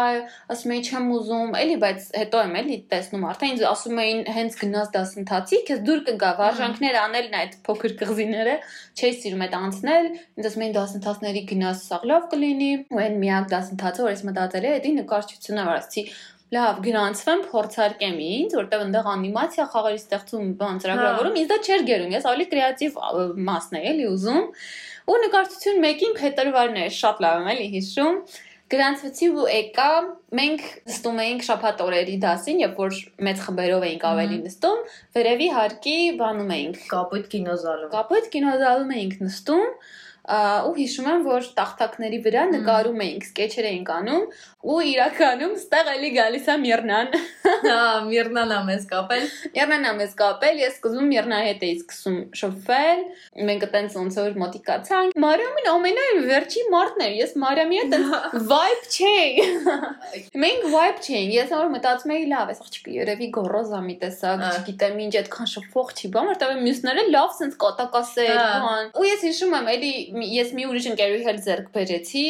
ասում 0.53 0.73
էի 0.73 0.81
չեմ 0.85 1.07
ուզում, 1.13 1.53
էլի, 1.57 1.77
բայց 1.83 2.03
հետո 2.21 2.41
եմ 2.43 2.51
էլի 2.59 2.75
տեսնում 2.91 3.23
արդեն 3.29 3.53
ինձ 3.53 3.63
ասում 3.69 4.01
էին 4.03 4.19
հենց 4.35 4.57
գնաց 4.61 4.91
դասընթացի, 4.93 5.59
քեզ 5.69 5.81
դուր 5.87 6.03
կգա 6.09 6.29
վարժանքներ 6.37 6.99
անելն 7.01 7.37
այդ 7.39 7.57
փոքր 7.65 7.95
կղզիները, 8.03 8.55
չէի 8.93 9.13
սիրում 9.23 9.43
այդ 9.47 9.57
անցնել, 9.57 10.09
ինձ 10.37 10.49
ասում 10.51 10.65
էին 10.67 10.77
դասընթացների 10.77 11.43
գնաս, 11.53 11.81
սա 11.89 11.99
լավ 12.13 12.29
կլինի, 12.33 12.71
ու 12.93 13.01
այն 13.03 13.17
միակ 13.23 13.49
դասընթացը, 13.57 14.05
որ 14.05 14.13
ես 14.13 14.23
մտածել 14.29 14.69
եմ, 14.69 14.77
դա 14.83 14.93
նկարչությունն 15.01 15.63
է, 15.63 15.67
ասացի 15.73 16.05
լավ 16.53 16.79
գրանցվեմ 16.85 17.43
փորձարկեմ 17.51 18.17
ինձ, 18.27 18.55
որտեղ 18.59 18.85
այնտեղ 18.85 19.09
անիմացիա 19.13 19.65
խաղերի 19.73 19.99
ստեղծում 20.03 20.47
բան 20.61 20.81
ծրագրավորում, 20.83 21.37
ինձ 21.43 21.51
դա 21.53 21.59
չէր 21.63 21.85
գերում։ 21.89 22.15
Ես 22.17 22.27
ավելի 22.31 22.47
կրեատիվ 22.53 22.97
մասն 23.49 23.77
էի 23.79 23.91
էլի 23.93 24.07
ուզում։ 24.13 24.41
Ու 25.03 25.19
նկարչություն 25.23 25.85
1-ին 25.91 26.17
փետրվարն 26.19 26.81
էր, 26.83 26.91
շատ 27.03 27.23
լավ 27.23 27.39
եմ 27.43 27.53
էլի 27.53 27.69
հիշում 27.77 28.19
գրանցվեցի 28.73 29.27
ու 29.37 29.47
եկա 29.51 29.87
մենք 30.39 30.61
նստում 30.89 31.19
էինք 31.23 31.43
շաբաթ 31.47 31.81
օրերի 31.83 32.15
դասին 32.23 32.61
երբ 32.63 32.79
որ 32.81 32.95
մեծ 33.27 33.41
խմբերով 33.45 33.83
էինք 33.89 34.05
ավելի 34.09 34.39
նստում 34.45 34.79
վերևի 35.17 35.49
հարկի 35.57 35.97
բանում 36.21 36.53
էինք 36.57 36.79
կապույտ 36.93 37.27
կինոզալում 37.33 37.91
կապույտ 37.93 38.29
կինոզալում 38.33 38.95
էինք 38.97 39.19
նստում 39.27 39.67
ու 40.23 40.71
հիշում 40.77 41.07
եմ 41.11 41.23
որ 41.27 41.47
տախտակների 41.57 42.19
վրա 42.23 42.43
նկարում 42.53 43.01
էինք 43.03 43.25
սկեչեր 43.27 43.65
էինք 43.69 43.89
անում 43.91 44.21
ու 44.63 44.77
իրականում 44.87 45.55
ստեղ 45.59 45.89
էլի 45.93 46.11
գալիս 46.15 46.45
է 46.47 46.55
Միրնան 46.63 47.09
հա 47.65 47.79
Միրնան 48.07 48.53
ա 48.55 48.59
մեզ 48.69 48.85
կապել 48.93 49.25
Միրնան 49.57 49.87
ա 49.89 49.91
մեզ 49.97 50.13
կապել 50.21 50.61
ես 50.63 50.77
սկզբում 50.77 51.09
Միրնայի 51.11 51.49
հետ 51.49 51.65
էի 51.67 51.75
սկսում 51.81 52.15
շփվել 52.39 53.03
մենք 53.49 53.65
այտենց 53.67 53.97
ոնց 53.99 54.19
որ 54.23 54.39
մոտիկացանք 54.43 55.19
Մարիամին 55.23 55.67
ամենայն 55.73 56.21
վերջի 56.31 56.63
մարտն 56.71 57.03
էր 57.03 57.17
ես 57.19 57.35
Մարիամի 57.43 57.81
հետ 57.83 57.97
vibe 58.53 58.87
չէի 58.95 59.43
մենք 60.39 60.65
vibe 60.71 61.03
չէինք 61.03 61.35
ես 61.35 61.53
որ 61.57 61.69
մտածում 61.75 62.15
էի 62.15 62.25
լավ 62.31 62.55
էս 62.55 62.63
աղջիկը 62.63 62.95
երևի 63.01 63.29
գոռոզ 63.35 63.75
ա 63.75 63.83
մի 63.83 63.97
տեսակ 64.03 64.47
չգիտեմ 64.53 65.03
ինչ 65.03 65.13
այդքան 65.23 65.51
շփող 65.53 65.93
չի 65.97 66.11
բան 66.15 66.31
որտեղ 66.31 66.55
մյուսները 66.63 67.05
լավ 67.11 67.35
sense 67.39 67.59
կոտակասեր 67.63 68.33
բան 68.63 68.91
ու 68.93 69.07
ես 69.09 69.25
հիշում 69.27 69.55
եմ 69.59 69.71
էլի 69.73 69.93
ես 70.13 70.53
մի 70.57 70.69
ուրիշ 70.69 70.87
ընկերուհի 70.93 71.27
հետ 71.27 71.43
ձեռք 71.47 71.67
բերեցի, 71.73 72.23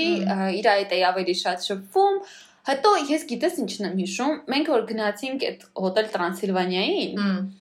իր 0.61 0.71
այդ 0.73 0.97
էի 0.97 1.05
ավելի 1.11 1.37
շատ 1.43 1.69
շփվում, 1.69 2.19
Հետո 2.63 2.91
ես 3.09 3.23
գիտես 3.27 3.57
ինչն 3.59 3.85
եմ 3.89 3.95
հիշում, 3.99 4.35
մենք 4.53 4.69
որ 4.71 4.83
գնացինք 4.87 5.41
այդ 5.47 5.63
հոտել 5.83 6.05
Տրանսիլվանիային, 6.13 7.17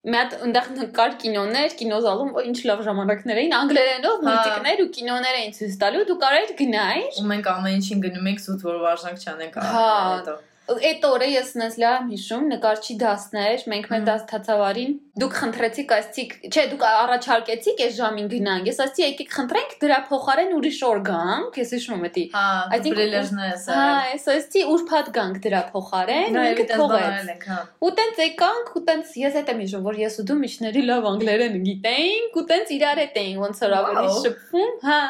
մի 0.07 0.15
հատ 0.21 0.37
այնտեղ 0.47 0.69
նկար 0.77 1.17
կինոներ, 1.25 1.75
կինոզալում 1.81 2.31
ինչ 2.53 2.55
լավ 2.71 2.85
ժամանակներ 2.87 3.41
էին, 3.43 3.57
անգլերենով 3.59 4.23
մուլտիկներ 4.29 4.85
ու 4.85 4.89
կինոներ 5.01 5.41
էին 5.41 5.59
ցույց 5.59 5.77
տալու, 5.83 6.07
դու 6.13 6.19
կարայիր 6.23 6.55
գնայիր։ 6.63 7.19
Ու 7.19 7.27
մենք 7.33 7.51
ամեն 7.57 7.77
ինչին 7.83 8.07
գնում 8.07 8.31
ենք 8.31 8.47
զուտ 8.47 8.67
որ 8.71 8.81
վարժանք 8.87 9.27
չանենք 9.27 9.61
հետո։ 9.67 10.39
Այդ 10.71 11.07
օրը 11.09 11.29
ես 11.33 11.49
նես 11.59 11.79
լավ 11.83 12.11
հիշում, 12.13 12.45
նկարչի 12.53 12.95
դասներ, 13.03 13.65
մենք 13.73 13.89
մեր 13.93 14.05
դաս 14.09 14.27
թացավարին 14.31 14.93
դուք 15.13 15.35
խնդրեցիք 15.37 15.91
ասցիք, 15.93 16.31
չէ, 16.49 16.63
դուք 16.71 16.85
առաջարկեցիք 16.89 17.81
այս 17.85 17.97
ժամին 17.99 18.29
գնանք։ 18.33 18.69
Ես 18.71 18.79
ասացի, 18.81 19.03
եկեք 19.03 19.35
խնդրենք 19.37 19.73
դրա 19.83 19.99
փոխարեն 20.09 20.55
ուրիշ 20.57 20.79
օր 20.89 21.01
գանք, 21.09 21.59
ես 21.61 21.73
հիշում 21.77 21.97
եմ 21.99 22.07
դա։ 22.15 22.25
Հա, 22.33 22.45
բրելերն 22.87 23.43
է 23.43 23.51
սա։ 23.61 23.77
Հա, 23.77 23.99
ես 24.09 24.25
ասացի, 24.33 24.63
ուրբաթ 24.73 25.11
գանք 25.13 25.37
դրա 25.45 25.61
փոխարեն, 25.75 26.39
ինքը 26.43 26.67
թողեց։ 26.73 27.29
հա։ 27.53 27.59
Ու 27.83 27.93
տենց 28.01 28.23
եկանք, 28.23 28.73
ու 28.73 28.83
տենց 28.89 29.13
ես 29.21 29.37
հետ 29.37 29.53
եմ 29.53 29.61
հիշում, 29.63 29.85
որ 29.93 30.01
ես 30.01 30.17
ու 30.17 30.27
դու 30.33 30.39
միջների 30.41 30.83
լավ 30.89 31.09
անգլերեն 31.13 31.61
գիտեինք, 31.69 32.41
ու 32.41 32.47
տենց 32.53 32.73
իրար 32.73 33.03
հետ 33.03 33.21
էինք 33.23 33.43
ոնց 33.43 33.63
որ 33.63 33.77
ավելի 33.83 34.17
շփվում, 34.23 34.73
հա։ 34.89 35.01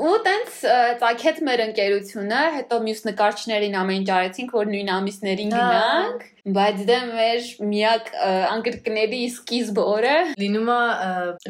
Ու 0.00 0.16
տենց 0.30 0.58
ծագեց 1.04 1.44
մեր 1.50 1.64
ընկերությունը, 1.66 2.42
հետո 2.56 2.80
մյուս 2.88 3.04
նկարչներին 3.10 3.78
ամեն 3.80 4.00
ինչ 4.00 4.10
արեցինք, 4.20 4.54
որ 4.60 4.69
նույն 4.70 4.92
ամիսներին 4.96 5.54
գնանք 5.56 6.26
բայց 6.56 6.78
դա 6.88 6.98
մեր 7.10 7.48
միակ 7.70 8.10
անկրկնելի 8.50 9.20
սկիզբ 9.28 9.80
օրը 9.82 10.16
լինում 10.40 10.70
է 10.74 10.80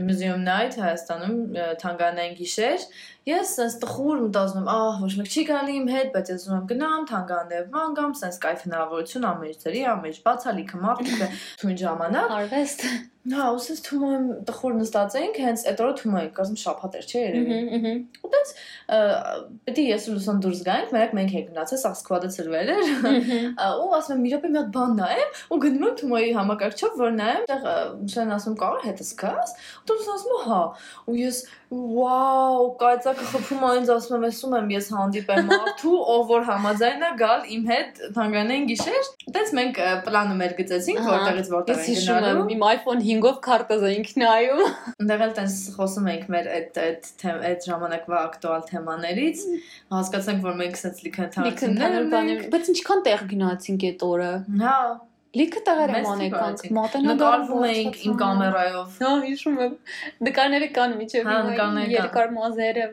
museum 0.08 0.42
night 0.46 0.76
Հայաստանում 0.80 1.38
թանգարանային 1.82 2.36
գիշեր 2.40 2.86
ես 3.28 3.52
sense 3.58 3.78
տխուր 3.82 4.20
մտածում 4.24 4.68
ահ, 4.72 5.00
ոչ 5.04 5.10
մեկ 5.20 5.30
չի 5.30 5.42
գալի 5.50 5.74
իմ 5.80 5.88
հետ, 5.92 6.08
բայց 6.14 6.30
ես 6.32 6.44
ուզում 6.46 6.56
եմ 6.56 6.66
գնամ, 6.70 7.02
թանգարաններ 7.10 7.66
մանգամ, 7.74 8.14
sense 8.20 8.40
կայֆ 8.44 8.64
հնարավորություն 8.66 9.26
ամեն 9.30 10.10
ինչ 10.10 10.18
բացալիքը 10.24 10.80
մարդիկ 10.86 11.24
թույն 11.60 11.80
ժամանակ։ 11.84 12.34
Արվեստ։ 12.40 12.86
Հա, 13.28 13.50
ուսես 13.52 13.82
թվում 13.84 14.12
եմ 14.16 14.28
տխուր 14.48 14.76
նստած 14.78 15.14
ենք, 15.20 15.38
հենց 15.44 15.62
այդ 15.68 15.80
օրը 15.84 15.96
թվում 15.98 16.14
ենք, 16.20 16.38
ասում 16.40 16.58
շաբաթ 16.60 16.94
էր, 16.96 17.08
չէ՞ 17.10 17.20
երևի։ 17.20 17.58
Ահա, 17.60 17.80
ահա։ 17.80 17.92
Ու 18.24 18.30
տենց 18.32 18.52
պետք 19.68 19.80
է 19.80 19.84
ես 19.90 20.06
ու 20.08 20.14
Լուսան 20.14 20.40
դուրս 20.40 20.62
գանք, 20.70 20.94
մենակ 20.96 21.12
մենք 21.20 21.34
ենք 21.36 21.50
գնացել, 21.50 21.80
սա 21.84 21.92
սկվադը 22.00 22.30
ծրվել 22.36 22.72
էր։ 22.74 22.88
ու 23.60 23.92
ասում 24.00 24.16
եմ, 24.16 24.24
մի 24.24 24.32
րոպե 24.32 24.50
մի 24.50 24.60
հատ 24.60 24.72
բան 24.80 24.96
նայեմ, 25.00 25.30
ու 25.52 25.60
գնում 25.66 25.84
եմ 25.90 25.94
Թումոյի 26.00 26.32
համակարգչով, 26.40 26.96
որ 27.00 27.14
նայեմ, 27.20 27.44
այդտեղ 27.44 27.68
Լուսան 28.00 28.34
ասում 28.40 28.56
կարող 28.64 28.84
հետս 28.88 29.12
գաս, 29.20 29.54
ու 29.84 30.00
Լուսան 30.00 30.16
ասում 30.16 30.40
հա, 30.48 30.62
ու 31.10 31.18
ես 31.20 31.42
վաու, 31.70 32.64
կայծակը 32.80 33.26
խփում 33.30 33.60
այնց 33.68 33.90
ասում 33.94 34.14
եմ, 34.16 34.24
ասում 34.26 34.54
եմ, 34.58 34.70
ես 34.74 34.86
հանդիպեմ 34.90 35.44
մարդու, 35.50 35.98
ով 36.14 36.24
որ 36.30 36.46
համաձայն 36.48 37.04
է 37.06 37.10
գալ 37.20 37.44
իմ 37.54 37.68
հետ 37.70 38.00
թանգարանային 38.16 38.66
գիշեր։ 38.70 39.10
Տենց 39.36 39.52
մենք 39.60 39.78
պլանում 40.08 40.42
էր 40.48 40.56
գծեցինք, 40.58 41.02
որտեղից 41.06 41.52
որտեղ 41.54 41.78
Ես 41.78 41.86
ենք 41.86 42.00
հիշում 42.00 42.18
գնալու։ 42.18 42.42
եմ, 42.42 42.50
իմ 42.56 42.66
iPhone 42.70 43.06
5-ով 43.10 43.36
քարտեզ 43.46 43.84
էինք 43.90 44.14
նայում։ 44.22 44.64
Այնտեղ 44.94 45.26
էլ 45.26 45.36
տենց 45.40 45.58
խոսում 45.76 46.08
ենք 46.14 46.24
մեր 46.36 46.50
այդ 46.56 46.80
այդ 46.86 47.12
թեմ 47.20 47.44
այդ 47.50 47.68
ժամանակվա 47.70 48.24
ակտուալ 48.30 48.66
թեմաներից, 48.70 49.44
հասկացանք, 49.98 50.42
որ 50.48 50.58
մենք 50.64 50.82
սենց 50.84 51.04
լիքը 51.06 51.28
ընդհանուր 51.28 52.10
բաներ, 52.16 52.42
բայց 52.56 52.74
ինչքան 52.74 53.06
տեղ 53.10 53.30
գնացինք 53.34 53.86
այդ 53.90 54.04
օրը։ 54.10 54.32
Հա, 54.64 54.80
Լիքը 55.30 55.60
տեղեր 55.62 55.90
Մեծ 55.94 55.98
եմ 56.00 56.06
թիվ 56.06 56.10
անեկանք, 56.10 56.44
արեցինք։ 56.44 56.72
մատենադար 56.76 57.18
նկարվում 57.20 57.66
էինք 57.68 57.98
իմ 58.02 58.14
կամերայով։ 58.22 58.96
Հա, 59.02 59.10
հիշում 59.24 59.60
եմ։ 59.64 59.76
Նկարները 60.26 60.68
կան 60.78 60.94
միջև 61.00 61.28
Հա, 61.30 61.68
երկար 61.92 62.32
մազերը։ 62.34 62.86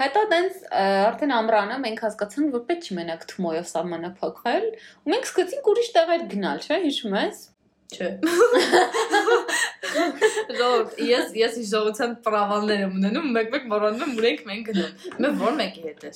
Հետո 0.00 0.22
տենց 0.32 0.62
արդեն 0.80 1.34
ամռանը 1.40 1.78
մենք 1.84 2.04
հասկացանք, 2.08 2.56
որ 2.56 2.64
պետք 2.70 2.88
չի 2.88 2.96
մենակ 3.00 3.26
Թումոյով 3.34 3.68
սահմանափակվել, 3.74 4.70
ու 5.04 5.12
մենք 5.12 5.28
սկսեցինք 5.28 5.68
ուրիշ 5.74 5.92
տեղեր 5.98 6.24
գնալ, 6.32 6.64
չէ՞, 6.64 6.80
հիշում 6.88 7.18
ես։ 7.20 7.44
Չէ։ 7.92 8.18
Ժողովուրդ, 9.84 10.96
ես 11.04 11.34
ես 11.38 11.58
իժողության 11.64 12.14
պրավալներ 12.24 12.82
եմ 12.84 12.96
ունենում, 12.98 13.28
մեկ-մեկ 13.36 13.68
մոռանում 13.72 14.04
եմ 14.04 14.16
ուր 14.18 14.28
ենք 14.30 14.42
մենք 14.48 14.70
գնում։ 14.70 15.20
Մեր 15.24 15.44
ո՞ր 15.44 15.54
մեկի 15.60 15.84
հետ 15.84 16.04
է։ 16.04 16.12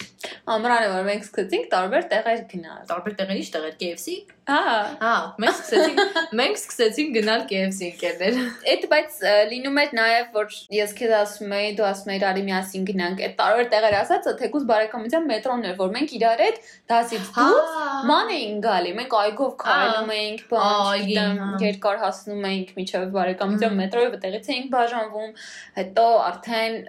Ամռանը 0.55 0.89
որ 0.95 1.07
մենք 1.09 1.29
սկսեցինք 1.29 1.71
տարբեր 1.75 2.09
տեղեր 2.13 2.43
գնալ։ 2.53 2.83
Տարբեր 2.89 3.17
տեղեր 3.19 3.39
ի՞նչ 3.39 3.49
տեղեր 3.59 3.79
KFC։ 3.83 4.17
Հա, 4.49 4.61
Հա, 5.03 5.15
մենք 5.45 5.59
սկսեցինք 5.59 6.21
մենք 6.39 6.59
սկսեցինք 6.59 7.11
գնալ 7.19 7.43
KFC 7.51 7.89
ընկերներ։ 7.89 8.39
Այդ 8.73 8.85
բայց 8.93 9.19
լինում 9.51 9.81
էր 9.83 9.91
նաև 9.99 10.31
որ 10.39 10.55
ես 10.73 10.95
քեզ 10.99 11.13
ասում 11.19 11.53
եի, 11.59 11.75
դու 11.77 11.87
ասում 11.89 12.13
էիր 12.15 12.25
արի 12.29 12.45
միասին 12.49 12.87
գնանք։ 12.89 13.21
Այդ 13.29 13.35
տարբեր 13.43 13.69
տեղեր 13.75 13.97
ասածը 13.99 14.35
թեկուզ 14.41 14.65
բարեկամության 14.73 15.29
մետրոն 15.29 15.69
էր, 15.69 15.77
որ 15.83 15.93
մենք 15.99 16.15
իրար 16.17 16.43
հետ 16.47 16.57
դասից 16.89 17.29
դուրս 17.37 17.77
ման 18.09 18.33
էինք 18.39 18.65
գալի։ 18.69 18.95
Մենք 18.99 19.19
այգով 19.19 19.53
քայլում 19.69 20.13
էինք, 20.17 20.43
բան, 20.49 20.65
Այգի, 20.89 21.19
չգիտեմ, 21.19 21.39
հա։ 21.45 21.61
երկար 21.69 22.01
հասնում 22.09 22.49
էինք 22.49 22.73
միջև 22.79 23.07
բարեկամության 23.19 23.58
Մհմ։ 23.67 23.83
մետրոյը, 23.83 24.13
որտեղից 24.15 24.51
էինք 24.55 24.73
բաժանվում։ 24.75 25.37
Հետո 25.79 26.07
արդեն 26.29 26.81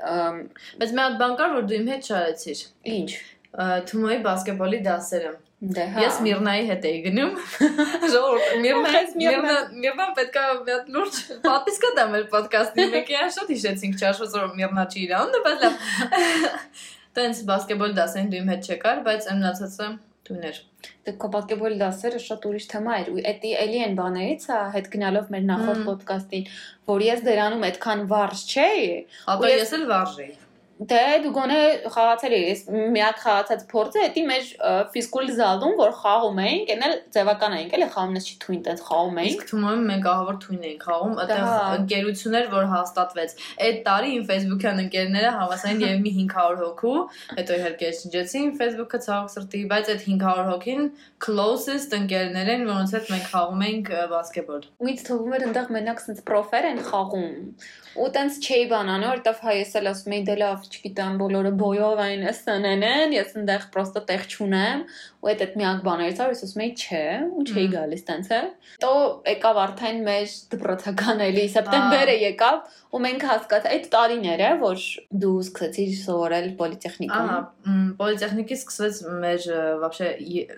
Բայց 0.79 0.95
մի 0.95 1.05
հատ 1.05 1.19
բան 1.23 1.37
կար, 1.41 1.53
որ 1.59 1.69
դու 1.69 1.77
իմ 1.79 1.91
հետ 1.95 2.09
շարեցիր։ 2.13 2.65
ինչ 2.95 3.11
Թումոյի 3.89 4.19
բասկետբոլի 4.25 4.79
դասերը։ 4.85 5.31
Դե 5.59 5.85
հա։ 5.91 6.03
Ես 6.05 6.17
Միրնայի 6.23 6.61
հետ 6.69 6.85
էի 6.87 6.99
գնում։ 7.03 7.31
Ժողովուրդ, 8.13 8.51
Միրնա, 8.63 8.91
Ախես 8.91 9.15
Միրնա։ 9.19 9.41
Միրնա, 9.47 9.81
Միրնան 9.83 10.13
պետքա 10.19 10.43
մի 10.59 10.71
հատ 10.71 10.93
լուրջ 10.95 11.17
պատիսկա 11.43 11.91
տամ 11.97 12.13
մեր 12.15 12.23
ոդկասթի։ 12.35 12.85
Մենք 12.95 13.11
իրան 13.15 13.33
շատ 13.35 13.51
հիշեցինք 13.55 13.99
ճաշոց 14.05 14.37
որ 14.39 14.47
Միրնա 14.61 14.87
չի 14.87 15.03
իրան, 15.09 15.37
բայց 15.49 15.65
լավ։ 15.65 15.85
Տենց 17.19 17.45
բասկետբոլ 17.51 17.99
դասեն 17.99 18.31
դու 18.31 18.39
իմ 18.39 18.53
հետ 18.55 18.69
չեկար, 18.69 19.03
բայց 19.09 19.31
ամնացածը 19.35 19.89
դուներ։ 20.29 20.61
Դե 21.07 21.13
քո 21.21 21.27
բասկետբոլ 21.33 21.75
դասերը 21.81 22.19
շատ 22.25 22.45
ուրիշ 22.49 22.65
թեմա 22.73 22.93
էր։ 22.99 23.07
Ու 23.15 23.23
էդի 23.31 23.51
էլի 23.63 23.79
են 23.85 23.95
բաներից, 23.99 24.45
հա, 24.51 24.59
հետ 24.75 24.87
գնալով 24.95 25.31
մեր 25.35 25.43
նախորդ 25.49 25.81
ոդկասթին, 25.89 26.45
որ 26.91 27.05
ես 27.09 27.23
դրանում 27.29 27.65
այդքան 27.69 28.05
վարժ 28.13 28.43
չէի, 28.53 28.85
Ու 29.35 29.49
ես- 29.55 29.73
էլ 29.79 29.85
վարժեի։ 29.93 30.31
Դե 30.79 30.99
դու 31.25 31.29
գոնե 31.35 31.55
խաղացել 31.91 32.33
ես 32.37 32.59
միակ 32.71 33.17
խաղացած 33.19 33.63
փորձը 33.67 34.03
էդի 34.05 34.21
մեր 34.29 34.45
ֆիզկուլ 34.93 35.31
զալում 35.35 35.73
որ 35.75 35.89
խաղում 35.99 36.37
էինք, 36.43 36.69
այնել 36.75 36.93
ձևական 37.15 37.55
էինք, 37.57 37.73
էլի 37.75 37.87
խաղումնես 37.95 38.29
չի 38.29 38.37
թույն 38.43 38.61
տես 38.67 38.83
խաղում 38.87 39.19
էինք։ 39.19 39.33
Իսկ 39.35 39.49
թվում 39.49 39.83
մենք 39.89 40.07
ահավոր 40.13 40.37
թույն 40.45 40.63
էինք 40.69 40.85
խաղում, 40.87 41.17
այդտեղ 41.19 41.43
Դա։ 41.49 41.57
ընկերություններ, 41.79 42.47
որ 42.55 42.69
հաստատվեց։ 42.71 43.35
Այդ 43.67 43.81
տարի 43.89 44.13
իմ 44.15 44.23
Facebook-յան 44.29 44.81
ընկերները 44.85 45.33
հավասարին 45.35 45.83
եւ 45.89 45.99
մի 45.99 46.13
500 46.19 46.63
հոգու, 46.63 46.95
հետո 47.35 47.59
իհարկե 47.59 47.91
շնջեցին 47.99 48.55
Facebook-ը 48.63 49.01
ցավոք 49.03 49.35
սրտի, 49.35 49.63
բայց 49.75 49.91
այդ 49.99 50.01
500 50.07 50.47
հոգին 50.47 50.89
closest 51.27 51.99
ընկերներ 51.99 52.53
են, 52.55 52.65
որոնց 52.71 52.95
հետ 52.95 53.13
մենք 53.13 53.29
խաղում 53.35 53.63
էինք 53.67 53.93
բասկետբոլ։ 54.15 54.67
Ու 54.79 54.91
ինձ 54.93 55.05
թվում 55.09 55.35
էր 55.35 55.45
այնտեղ 55.49 55.71
մենակ 55.75 56.03
sense 56.05 56.25
պրոֆեր 56.29 56.69
են 56.69 56.83
խաղում։ 56.87 57.33
Ու 57.99 58.07
տենց 58.15 58.35
չէի 58.39 58.65
բանանը, 58.71 59.07
որտեվ 59.09 59.39
հայ 59.43 59.53
ես 59.57 59.73
էլ 59.79 59.87
ասում 59.89 60.13
էի 60.15 60.21
դե 60.29 60.35
լավ, 60.39 60.67
չգիտեմ, 60.69 61.15
բոլորը 61.19 61.51
բոյով 61.59 62.01
այն 62.05 62.21
SNN 62.31 62.85
են, 62.89 63.15
ես 63.17 63.33
այնտեղ 63.39 63.65
պրոստը 63.73 64.03
տեղ 64.09 64.23
չունեմ, 64.29 64.83
ու 65.19 65.31
այդ 65.33 65.43
այդ 65.45 65.57
միակ 65.59 65.81
բաներից 65.89 66.21
էր, 66.23 66.31
ես 66.35 66.43
ասում 66.47 66.63
էի 66.63 66.71
չէ, 66.79 67.03
ու 67.39 67.45
չէի 67.49 67.65
գալիս 67.75 68.05
տենց 68.07 68.31
է։ 68.39 68.41
Տո 68.79 68.93
եկավ 69.33 69.59
արդեն 69.65 69.99
մեր 70.07 70.37
դպրոցական 70.55 71.23
էլի 71.27 71.45
սեպտեմբերը 71.59 72.15
եկավ, 72.23 72.61
ու 72.94 73.00
մենք 73.04 73.26
հասկացա 73.30 73.72
այդ 73.74 73.86
տարին 73.94 74.26
էր, 74.34 74.42
է, 74.44 74.50
որ 74.62 74.84
դու 75.24 75.34
սկսեցիր 75.44 75.92
սովորել 76.00 76.48
պոլիտեխնիկում։ 76.60 77.30
Ահա, 77.30 77.38
մ, 77.68 77.86
պոլիտեխնիկի 78.00 78.58
սկսվեց 78.60 79.00
մեր 79.24 79.46
ը, 79.54 79.62
вообще 79.84 80.10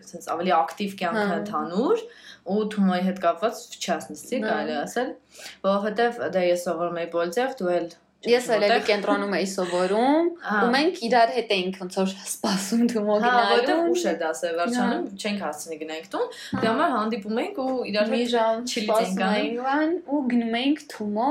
sense 0.06 0.32
ավելի 0.36 0.54
ակտիվ 0.56 0.96
կյանքը 1.02 1.26
Հա։ 1.26 1.36
ընդհանուր 1.42 2.04
ու 2.56 2.64
Թումոյի 2.76 3.06
հետ 3.10 3.22
կապված 3.26 3.62
в 3.76 3.78
частности, 3.86 4.40
Հա։ 4.42 4.50
կարելի 4.50 4.76
ասել, 4.82 5.14
որովհետեւ 5.66 6.20
դե 6.36 6.44
ես 6.46 6.66
սովորում 6.66 7.00
էի 7.02 7.08
պոլիտեխ, 7.16 7.56
դու 7.60 7.72
էլ 7.76 7.88
Ես 8.21 8.47
էլ 8.53 8.61
էլի 8.61 8.67
որտեղ- 8.69 8.83
կենտրոնում 8.87 9.31
էի 9.33 9.45
սովորում, 9.51 10.25
ու 10.61 10.67
մենք 10.75 10.97
իրար 11.07 11.29
հետ 11.37 11.49
էինք 11.55 11.77
ոնց 11.81 11.95
որ 12.01 12.09
սպասում 12.31 12.83
թումո 12.91 13.15
Հա, 13.23 13.31
որտեղ 13.31 13.65
գնալու։ 13.71 13.93
ուշ 13.95 14.03
է 14.05 14.13
դասը 14.21 14.51
վերջանում, 14.61 15.05
չենք 15.21 15.39
հասցնի 15.45 15.77
գնանք 15.81 16.05
տուն։ 16.11 16.27
Դե 16.61 16.67
համար 16.69 16.91
հանդիպում 16.97 17.39
էինք 17.41 17.57
ու 17.65 17.73
իրար 17.91 18.11
հետ 18.13 18.29
ժամ 18.35 18.61
չիլից 18.61 18.91
էինք 19.01 19.17
սպասում 19.17 19.25
անում։ 19.25 19.41
էինք 19.41 19.61
վան 19.65 19.91
ու 20.11 20.21
գնում 20.31 20.53
էինք 20.61 20.79
թումո 20.93 21.29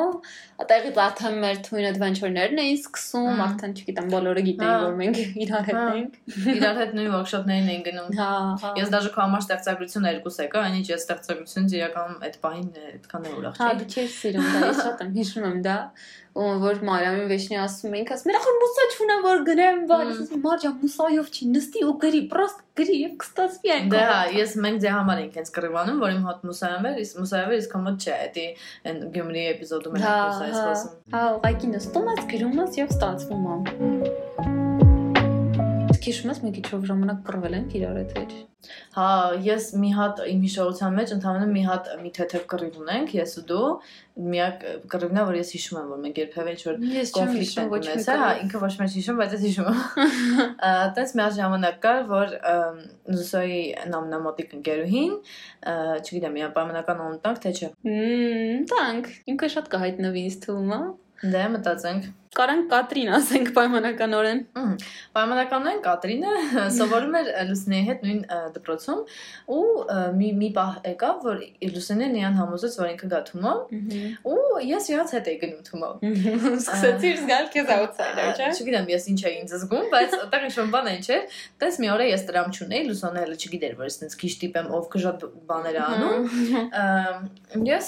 այդտեղից 0.61 0.99
արդեն 1.01 1.37
մեր 1.41 1.57
twin 1.71 1.87
adventure-ներն 1.91 2.59
էին 2.61 2.77
սկսում 2.81 3.39
արդեն 3.47 3.73
չգիտեմ 3.81 4.09
բոլորը 4.15 4.43
գիտեին 4.51 4.75
Հա։ 4.75 4.83
որ 4.91 4.95
մենք 5.01 5.17
իրար 5.47 5.65
հետ 5.71 5.79
Հա։ 5.81 5.87
ենք 6.01 6.13
իրար 6.59 6.77
հետ 6.81 6.93
նույն 6.99 7.13
workshop-ներին 7.15 7.71
էին 7.71 7.85
գնում։ 7.87 8.11
հա 8.21 8.29
հա 8.61 8.73
Ես 8.81 8.93
դաժե 8.95 9.11
քո 9.15 9.21
համար 9.25 9.45
ստեղծագործություն 9.47 10.09
երկուս 10.11 10.37
եկա, 10.45 10.65
այնինչ 10.69 10.87
ես 10.91 11.05
ստեղծագործությունից 11.07 11.77
իրականում 11.81 12.19
այդ 12.29 12.37
բահին 12.45 12.69
այդքան 12.91 13.25
է 13.31 13.35
ուրախ 13.41 13.61
հա 13.61 13.71
չի։ 13.71 13.79
դու 13.81 13.89
չես 13.95 14.19
սիրում 14.21 14.51
դա 14.51 14.61
ես 14.71 14.81
շատ 14.85 15.05
եմ 15.07 15.15
հիշում 15.21 15.49
եմ 15.51 15.61
դա 15.71 15.77
ու 16.31 16.51
որ 16.63 16.81
Մարիամին 16.87 17.31
վեշնի 17.31 17.57
ասում 17.59 17.95
էինք 17.99 18.11
ասում 18.15 18.31
երախ 18.31 18.45
մուսա 18.61 18.85
չունեմ 18.95 19.25
որ 19.25 19.41
գնեմ 19.49 19.81
ես 19.91 20.21
ասում 20.25 20.43
Մարիամ 20.45 20.77
մուսայով 20.85 21.31
չի 21.35 21.49
նստի 21.55 21.83
ու 21.91 21.95
գրի 22.05 22.21
պրոստ 22.31 22.61
գրի 22.81 22.99
եւ 23.01 23.17
կստացվի 23.25 23.73
այն 23.75 23.91
Դե 23.91 24.05
հա, 24.11 24.21
ես 24.39 24.55
մենք 24.65 24.79
դե 24.85 24.93
համար 24.95 25.23
ենք 25.25 25.41
հենց 25.41 25.53
կռիվանում, 25.57 25.99
որ 26.05 26.15
իմ 26.15 26.29
հատ 26.31 26.47
Մուսայեմ 26.51 26.89
էր, 26.91 27.01
իսկ 27.05 27.21
Մուսայևը 27.25 27.59
իսկ 27.61 27.77
մոտ 27.87 28.07
չէ, 28.07 28.21
դա 28.37 28.47
այն 28.91 29.03
Գյումրի 29.17 29.45
էպիզոդում 29.55 29.99
էր 29.99 30.07
հա 30.07 30.15
Մուսայից 30.21 30.61
հա 30.61 30.65
խոսում։ 30.71 30.95
հա 31.17 31.27
ուղղակի 31.41 31.75
նստում 31.75 32.15
ես 32.15 32.25
գրում 32.35 32.63
ես 32.65 32.81
եւ 32.85 32.97
ստացվում 32.97 33.51
է 33.51 34.90
Քիշում 36.11 36.31
ես 36.35 36.45
մի 36.45 36.55
քիչով 36.59 36.87
ժամանակ 36.91 37.27
կռվել 37.31 37.61
ենք 37.61 37.77
իրար 37.81 38.01
հետ 38.01 38.17
էջ 38.25 38.39
Հա, 38.93 39.05
ես 39.41 39.71
մի 39.81 39.91
հատ 39.97 40.19
իմ 40.29 40.41
հիշողության 40.45 40.97
մեջ 40.99 41.13
ընդհանրապես 41.15 41.53
մի 41.55 41.63
հատ 41.65 41.87
մի 42.01 42.11
թեթև 42.17 42.43
կռիվ 42.51 42.75
ունենք, 42.83 43.15
ես 43.17 43.33
ու 43.41 43.45
դու, 43.49 43.69
միակ 44.35 44.67
կռիվն 44.93 45.21
է, 45.21 45.25
որ 45.31 45.39
ես 45.39 45.53
հիշում 45.57 45.79
եմ, 45.81 45.89
որ 45.95 46.03
մենք 46.05 46.21
երբևէ 46.21 46.55
ինչ-որ 46.57 46.83
Ես 46.91 47.13
չեմ 47.15 47.17
կոնֆլիկտ 47.17 47.45
հիշում 47.47 47.65
ենք 47.65 47.77
ունեցել, 47.79 48.21
հա, 48.21 48.29
ինքը 48.45 48.63
ոչ 48.67 48.73
մեկ 48.81 48.93
հիշում, 48.99 49.21
բայց 49.21 49.37
ես 49.37 49.45
հիշում 49.49 49.71
եմ։ 49.71 49.81
Այդպես 50.71 51.15
մի 51.17 51.25
հատ 51.25 51.37
ժամանակ 51.41 51.81
կար, 51.87 52.03
որ 52.11 52.37
Զուսոյի 53.17 53.61
նամնամոտիկ 53.95 54.57
ընկերուհին, 54.61 55.15
չգիտեմ, 56.05 56.37
մի 56.37 56.49
պայմանական 56.61 57.05
անուն 57.07 57.21
տանք, 57.25 57.45
թե 57.47 57.55
չէ։ 57.57 57.73
Մմ, 57.89 58.67
տանք։ 58.75 59.13
Ինքը 59.35 59.55
շատ 59.57 59.73
կհայտնվի 59.73 60.27
ինձ 60.29 60.43
թվում 60.45 60.75
է։ 60.77 60.83
Դե 61.21 61.41
մտածենք։ 61.53 62.05
Կարանք 62.31 62.67
Կատրին 62.71 63.09
ասենք 63.17 63.49
պայմանականորեն։ 63.57 64.41
Պայմանականորեն 65.17 65.81
Կատրինը 65.83 66.35
սովորում 66.77 67.15
էր 67.21 67.31
Լուսինեի 67.49 67.87
հետ 67.89 68.05
նույն 68.07 68.21
դպրոցում 68.55 69.01
ու 69.51 69.65
մի 70.15 70.29
մի 70.39 70.51
պահ 70.55 70.77
եկավ, 70.87 71.17
որ 71.27 71.41
Լուսինեն 71.75 72.15
իրան 72.21 72.39
համոզեց, 72.39 72.77
որ 72.79 72.93
ինքը 72.93 73.11
գա 73.11 73.21
Թումո, 73.31 73.55
ու 74.31 74.63
ես 74.63 74.87
իրանց 74.95 75.15
հետ 75.17 75.31
էի 75.31 75.39
գնում 75.43 75.65
Թումո։ 75.71 75.91
Սկսեցիր 76.61 77.19
զգալ 77.19 77.51
քեզ 77.51 77.73
outsider, 77.75 78.31
չէ՞։ 78.39 78.51
Չգիտեմ 78.61 78.87
ես 78.95 79.05
ինչ 79.11 79.21
էի 79.27 79.35
ինձ 79.41 79.51
զգում, 79.59 79.91
բայց 79.91 80.17
այդտեղ 80.21 80.47
ինչ-որ 80.51 80.71
բան 80.71 80.91
այն 80.91 81.03
չէ։ 81.11 81.19
Տես 81.61 81.75
մի 81.83 81.91
օր 81.91 82.05
ես 82.07 82.23
դրամ 82.31 82.49
չունեի, 82.55 82.83
Լուսոնը 82.91 83.25
հələ 83.25 83.37
չգիտեր, 83.41 83.75
որ 83.81 83.91
ես 83.91 83.97
այնպես 84.01 84.19
քիչ 84.21 84.33
տիպեմ, 84.41 84.71
ով 84.79 84.85
գժատ 84.95 85.19
բաներ 85.51 85.75
է 85.75 85.83
անում։ 85.91 86.15
Ես 87.71 87.87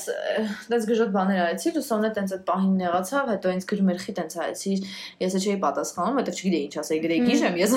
դες 0.72 0.86
գժոտ 0.90 1.10
բաներ 1.14 1.42
արեցի, 1.46 1.74
Լուսոնը 1.76 2.10
տենց 2.16 2.34
այդ 2.36 2.44
պահին 2.48 2.74
նեղացավ, 2.82 3.24
հետո 3.32 3.52
ինձ 3.52 3.68
գրում 3.72 3.92
էր 3.92 4.02
խի 4.02 4.14
տենց 4.18 4.31
հայեցի, 4.40 4.74
ես 5.22 5.36
չէի 5.42 5.56
պատասխանում, 5.64 6.20
որովհետև 6.20 6.40
չգիտեի 6.42 6.62
ինչ 6.66 6.76
ասեի, 6.82 7.00
գրեի 7.06 7.20
գիշեմ, 7.28 7.58
ես 7.62 7.74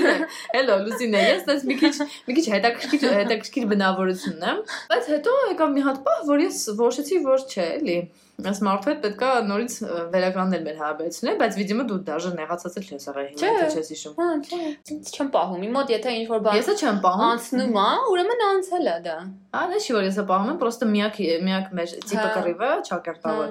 Հելո, 0.56 0.76
Լուսինե, 0.86 1.24
ես 1.26 1.48
տենց 1.48 1.66
մի 1.70 1.78
քիչ 1.82 1.94
մի 2.26 2.36
քիչ 2.36 2.46
հետաքրքիր 2.56 3.08
հետաքրքիր 3.16 3.66
բնավորությունն 3.72 4.46
եմ, 4.52 4.62
բայց 4.92 5.10
հետո 5.16 5.34
եկավ 5.54 5.74
մի 5.76 5.88
հատ 5.90 6.04
պահ, 6.06 6.22
որ 6.30 6.46
ես 6.46 6.62
որոշեցի, 6.82 7.20
որ 7.26 7.44
չէ, 7.46 7.68
էլի 7.80 7.98
Այս 8.36 8.58
մարդու 8.66 8.90
հետ 8.90 8.98
պետքա 9.00 9.28
նորից 9.48 9.74
վերականգնել 10.12 10.64
մեր 10.66 10.74
հարաբերությունները, 10.80 11.38
բայց 11.40 11.54
վիդեոը 11.56 11.84
դու 11.88 11.96
դաժե 12.08 12.32
նեղացած 12.36 12.74
էլ 12.76 12.90
չես 12.90 13.06
եղել 13.08 13.28
հիմա, 13.30 13.46
եթե 13.46 13.68
չես 13.72 13.88
հիշում։ 13.94 14.18
Հա, 14.18 14.26
չէ։ 14.44 14.58
Ինձ 14.92 15.12
չեմ 15.16 15.30
պահում։ 15.36 15.64
Իմ 15.66 15.72
մոտ 15.76 15.92
եթե 15.94 16.12
ինչ 16.20 16.26
որ 16.34 16.42
բան 16.44 16.58
Եսը 16.60 16.74
չեմ 16.76 17.00
պահում։ 17.06 17.24
անցնում 17.30 17.78
է, 17.80 17.86
ուրեմն 18.12 18.44
անցել 18.50 18.90
է 18.92 18.96
դա։ 19.06 19.16
Ա, 19.56 19.64
դա 19.72 19.80
չի 19.80 19.96
որ 19.96 20.04
եսը 20.10 20.26
պահում 20.28 20.52
եմ, 20.52 20.58
պրոստը 20.60 20.90
միակ 20.92 21.20
միակ 21.48 21.72
մեր 21.80 21.96
տիպը 22.12 22.28
կռիվը 22.36 22.70
չակերտավը։ 22.84 23.48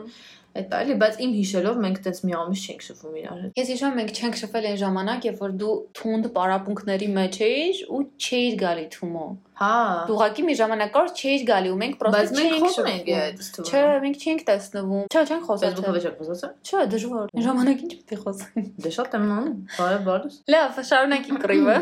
Այդ 0.55 0.75
այլի, 0.75 0.93
բայց 1.01 1.17
իմ 1.25 1.31
հիշելով 1.35 1.79
մենք 1.83 1.97
այդպես 1.99 2.21
մի 2.25 2.35
ամիս 2.39 2.61
չենք 2.65 2.83
շփվում 2.85 3.15
իրար 3.19 3.39
հետ։ 3.45 3.57
Ես 3.59 3.71
հիշում 3.73 3.89
եմ 3.89 3.97
մենք 3.99 4.11
չենք 4.15 4.37
շփվել 4.39 4.67
այն 4.69 4.77
ժամանակ, 4.81 5.25
երբ 5.27 5.41
որ 5.43 5.55
դու 5.59 5.73
թունդ 5.99 6.29
պարապմունքների 6.37 7.09
մեջ 7.15 7.39
էիր 7.49 7.81
ու 7.91 7.99
չէիր 8.15 8.55
գալի 8.61 8.85
թումո։ 8.95 9.25
Հա։ 9.55 9.75
Դու 10.07 10.15
ուղղակի 10.15 10.43
մի 10.45 10.53
ժամանակ 10.59 10.89
կար 10.95 11.11
չէիր 11.15 11.43
գալի 11.47 11.69
ու 11.71 11.75
մենք 11.79 11.93
պրոստը 11.99 12.35
մենք 12.35 12.55
չէինք 12.55 12.63
խոսում 12.65 12.87
ենք 12.91 13.05
շփվում։ 13.45 13.69
Չէ, 13.71 13.83
մենք 14.05 14.23
չենք 14.25 14.41
տեսնվում։ 14.49 15.05
Չէ, 15.15 15.21
չենք 15.25 15.45
խոսում։ 15.47 15.63
Facebook-ով 15.65 15.99
եք 16.09 16.17
խոսացա։ 16.19 16.49
Չէ, 16.67 16.81
դժվար։ 16.91 17.29
Այն 17.35 17.45
ժամանակ 17.45 17.85
ինչ 17.85 17.91
պետք 17.95 18.11
է 18.11 18.19
խոսենք։ 18.25 18.67
Դե 18.83 18.91
շատ 18.95 19.15
եմ 19.15 19.29
անում։ 19.35 19.53
Բարև 19.79 20.03
բարես։ 20.11 20.39
Լավ, 20.55 20.81
շարունակի 20.91 21.39
կռիվը։ 21.45 21.77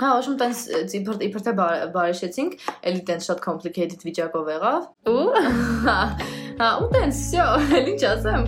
Հա, 0.00 0.12
ոշում 0.22 0.38
տենց 0.40 0.62
իբր 1.02 1.26
իբր 1.28 1.44
թե 1.48 1.54
բարեշեցինք, 1.98 2.56
էլի 2.92 3.04
տենց 3.12 3.28
շատ 3.28 3.44
complicated 3.44 4.08
վիճակով 4.08 4.54
եղավ։ 4.56 4.88
Ու 5.12 6.41
Հա, 6.61 6.63
հա, 6.63 6.71
ու 6.85 6.93
տենց, 6.95 7.25
всё, 7.25 7.49
էլի 7.81 7.97
ինչ 7.97 8.07
ասեմ։ 8.13 8.47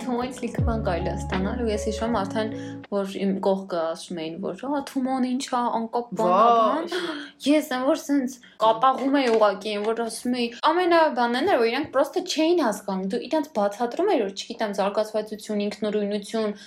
Թումոից 0.00 0.38
լիքը 0.42 0.62
բան 0.66 0.80
կարելի 0.86 1.08
է 1.10 1.12
ստանալ 1.16 1.60
ու 1.62 1.68
ես 1.70 1.84
հիշում 1.88 2.16
արդեն 2.20 2.48
որ 2.90 3.12
իմ 3.24 3.30
կողքը 3.46 3.82
ասում 3.90 4.18
էին 4.22 4.34
որ 4.42 4.62
հա 4.72 4.80
Թումոն 4.90 5.26
ինչ 5.28 5.44
է 5.46 5.60
անկապ 5.78 6.08
բան 6.20 6.88
ես 7.46 7.70
եմ 7.76 7.84
որ 7.88 8.00
սենց 8.02 8.34
կատաղում 8.64 9.16
էի 9.20 9.30
ուղակի 9.36 9.74
որ 9.86 10.02
ասում 10.06 10.36
էի 10.40 10.48
ամենաբանն 10.70 11.52
էր 11.54 11.60
որ 11.62 11.70
իրանք 11.70 11.92
պրոստը 11.94 12.24
չէին 12.34 12.64
հասկանում 12.66 13.06
դու 13.14 13.22
իրանք 13.30 13.52
բացատրում 13.60 14.12
էր 14.16 14.24
որ 14.24 14.34
չգիտեմ 14.40 14.76
զարգացվածություն 14.80 15.64
ինքնուրույնություն 15.68 16.58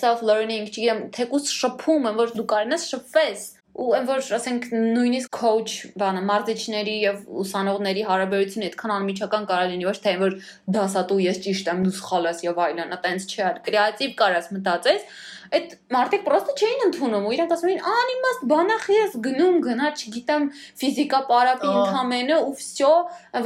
self 0.00 0.26
learning 0.30 0.66
չգիտեմ 0.72 1.04
թեկուս 1.20 1.54
շփում 1.60 2.10
եմ 2.10 2.20
որ 2.24 2.34
դու 2.40 2.48
կարենաս 2.56 2.90
շփվես 2.94 3.46
ու 3.71 3.91
այն 3.95 4.07
որ 4.09 4.25
ասենք 4.35 4.65
նույնիսկ 4.75 5.35
coach 5.35 5.75
բանը 6.01 6.21
մարզիչների 6.27 6.95
եւ 7.05 7.19
ուսանողների 7.43 8.03
հարաբերությունը 8.09 8.67
այդքան 8.67 8.93
անմիջական 8.95 9.47
կարող 9.51 9.71
լինի 9.71 9.87
ոչ 9.87 9.95
թե 10.03 10.11
այն 10.11 10.23
որ 10.25 10.35
դասատու 10.77 11.19
ես 11.23 11.39
ճիշտ 11.45 11.71
եմ 11.71 11.83
դու 11.87 11.93
սխալ 12.01 12.27
ես 12.31 12.43
եւ 12.47 12.59
այլն 12.65 12.95
այտենց 12.97 13.27
չէ 13.31 13.51
կրեատիվ 13.67 14.15
կարաս 14.21 14.51
մտածես 14.57 15.07
այդ 15.51 15.73
մարդիկ 15.91 16.21
պրոստը 16.23 16.53
չէին 16.55 16.83
ընդունում 16.85 17.25
ու 17.27 17.31
իրանք 17.35 17.53
ասում 17.53 17.69
էին 17.71 17.87
անիմաստ 17.91 18.43
բանախի 18.51 18.95
ես 18.97 19.15
գնում 19.25 19.55
գնա 19.65 19.87
չգիտեմ 19.91 20.45
ֆիզիկա 20.81 21.19
պարապի 21.31 21.71
ընդամենը 21.71 22.37
ու 22.45 22.53
վсё 22.61 22.91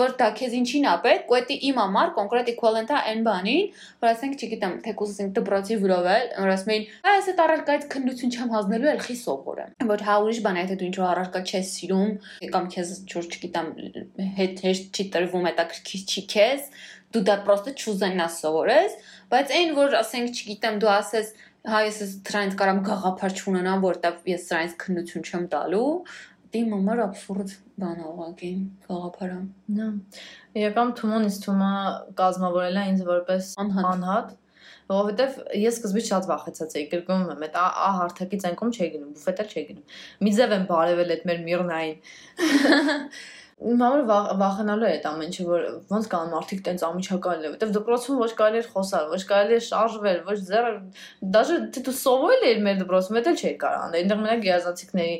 որ 0.02 0.14
դա 0.20 0.28
քեզ 0.38 0.54
ինչին 0.60 0.86
է 0.86 0.94
պետք 1.06 1.34
ու 1.34 1.40
դա 1.50 1.58
իմ 1.70 1.80
համար 1.82 2.12
կոնկրետ 2.20 2.52
equivalent 2.54 2.94
է 2.94 3.00
այն 3.10 3.24
բանին 3.26 3.64
որ 4.06 4.10
ասենք 4.12 4.38
չգիտեմ 4.46 4.76
թեկուզ 4.86 5.16
ասենք 5.16 5.34
դպրոցի 5.40 5.80
վրով 5.82 6.10
էլ 6.14 6.28
որ 6.46 6.54
ասում 6.56 6.74
էին 6.76 6.86
այս 7.16 7.30
այդ 7.34 7.42
առարկայից 7.46 7.88
քննություն 7.96 8.36
չեմ 8.36 8.54
հանձնելու 8.54 8.92
էլ 8.94 9.02
խի 9.06 9.18
սովորեմ 9.26 9.90
որ 9.96 10.06
հա 10.06 10.20
ուրիշ 10.26 10.44
բան 10.46 10.60
է 10.62 10.66
եթե 10.66 10.78
դու 10.82 10.90
ինչ 10.92 10.98
որ 11.02 11.10
առարկա 11.16 11.42
չես 11.50 11.74
սիրում 11.76 12.12
կամ 12.54 12.70
քեզ 12.76 12.94
չոր 13.10 13.26
չգիտեմ 13.34 13.74
հետ 14.38 14.64
հեշտ 14.66 15.00
չի 15.02 15.08
տրվում 15.16 15.50
հետաքրքիր 15.50 16.06
չի 16.06 16.24
քեզ 16.36 16.70
դու 17.16 17.24
դա 17.30 17.36
պրոստը 17.48 17.74
չուզենաս 17.80 18.40
սովորես 18.44 18.96
բայց 19.32 19.52
այն 19.56 19.70
որ 19.78 19.94
ասենք 20.02 20.40
չգիտեմ 20.42 20.80
դու 20.84 20.92
ասես 20.96 21.30
հա 21.66 21.82
ես 21.88 22.16
դրանից 22.28 22.56
կարամ 22.60 22.80
գաղափար 22.86 23.36
չունենամ, 23.40 23.84
որտեվ 23.86 24.28
ես 24.30 24.48
դրանից 24.52 24.74
քննություն 24.84 25.26
չեմ 25.26 25.46
տալու, 25.54 25.90
դիմ 26.56 26.74
համար 26.76 27.02
абսուրդ 27.06 27.54
բան 27.82 28.02
է 28.02 28.08
ուղղակի 28.12 28.52
գաղափարը։ 28.86 29.38
Նա։ 29.80 29.88
Իրական 30.62 30.94
թումոն 31.00 31.28
ինձ 31.30 31.40
թվում 31.46 31.64
է 31.66 31.72
կազմավորել 32.22 32.82
է 32.82 32.84
ինձ 32.92 33.06
որպես 33.10 33.54
Անհատ։ 33.66 34.36
որովհետև 34.86 35.38
ես 35.58 35.80
սկզբից 35.80 36.10
շատ 36.12 36.28
վախեցած 36.30 36.76
էի, 36.78 36.86
գրկում 36.92 37.24
եմ, 37.34 37.44
այդ 37.48 37.56
ա 37.58 37.88
հարթակից 38.00 38.46
այնքոմ 38.50 38.74
չէի 38.76 38.90
գնում, 38.96 39.14
բուֆետ 39.16 39.42
էլ 39.42 39.50
չէի 39.56 39.64
գնում։ 39.70 39.96
Մի 40.26 40.34
ձև 40.38 40.54
եմ 40.56 40.68
բարևել 40.70 41.14
այդ 41.16 41.26
մեր 41.30 41.40
միրնային։ 41.50 41.98
Իմ 43.56 43.80
համար 43.80 44.02
վախ- 44.08 44.32
վախենալու 44.36 44.84
է 44.86 44.88
այդ 45.00 45.06
ամեն 45.10 45.30
ինչը, 45.32 45.44
որ 45.48 45.62
ոնց 45.88 46.08
կան 46.12 46.32
մարդիկ 46.36 46.62
տենց 46.66 46.82
ամիջական 46.86 47.36
են, 47.36 47.44
որովհետև 47.46 47.70
դպրոցում 47.76 48.18
ոչ 48.20 48.28
կարելի 48.40 48.58
էր 48.60 48.66
խոսալ, 48.74 49.06
ոչ 49.16 49.20
կարելի 49.30 49.56
էր 49.56 49.64
շարժվել, 49.68 50.18
ոչ 50.28 50.36
ձեռը, 50.50 50.74
դաժե 51.36 51.56
թե 51.78 51.84
դու 51.88 51.94
սովորել 52.00 52.44
էիր 52.50 52.60
մեր 52.66 52.76
դպրոցում, 52.84 53.20
դա 53.26 53.34
չէի 53.40 53.54
կարող 53.64 53.80
անել։ 53.86 53.96
Այնտեղ 54.02 54.20
մենակ 54.26 54.42
գերազանցիկների 54.46 55.16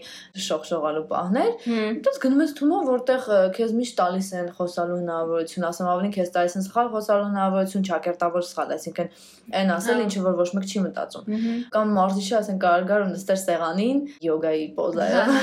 շողշողալու 0.46 1.06
պահներ, 1.16 1.52
Հմ։ 1.66 1.96
Դες 2.06 2.20
գնում 2.26 2.44
ես 2.44 2.52
թումո, 2.60 2.80
որտեղ 2.92 3.22
քեզ 3.56 3.72
միշտ 3.80 3.96
տալիս 4.04 4.28
են 4.36 4.48
խոսալու 4.60 5.00
հնարավորություն, 5.00 5.68
ասեմ 5.72 5.90
ավելին 5.96 6.14
քեզ 6.20 6.30
տալիս 6.36 6.56
են 6.60 6.66
սխալ 6.68 6.92
խոսալու 6.92 7.30
հնարավորություն, 7.32 7.88
ճակերտավոր 7.88 8.44
սխալ, 8.52 8.76
այսինքն 8.76 9.10
այն 9.64 9.74
ասել, 9.80 9.96
Հա։ 9.96 10.06
ինչը 10.12 10.26
որ 10.28 10.36
ոչ 10.44 10.50
մեկ 10.60 10.66
չի 10.76 10.84
մտածում։ 10.86 11.26
Կամ 11.76 11.96
մարզիչը 11.96 12.36
ասեն 12.44 12.60
կարող 12.66 12.86
գար 12.92 13.06
ու 13.06 13.10
նստեր 13.16 13.40
սեղանին, 13.46 14.00
յոգայի 14.26 14.66
պոզայով, 14.76 15.34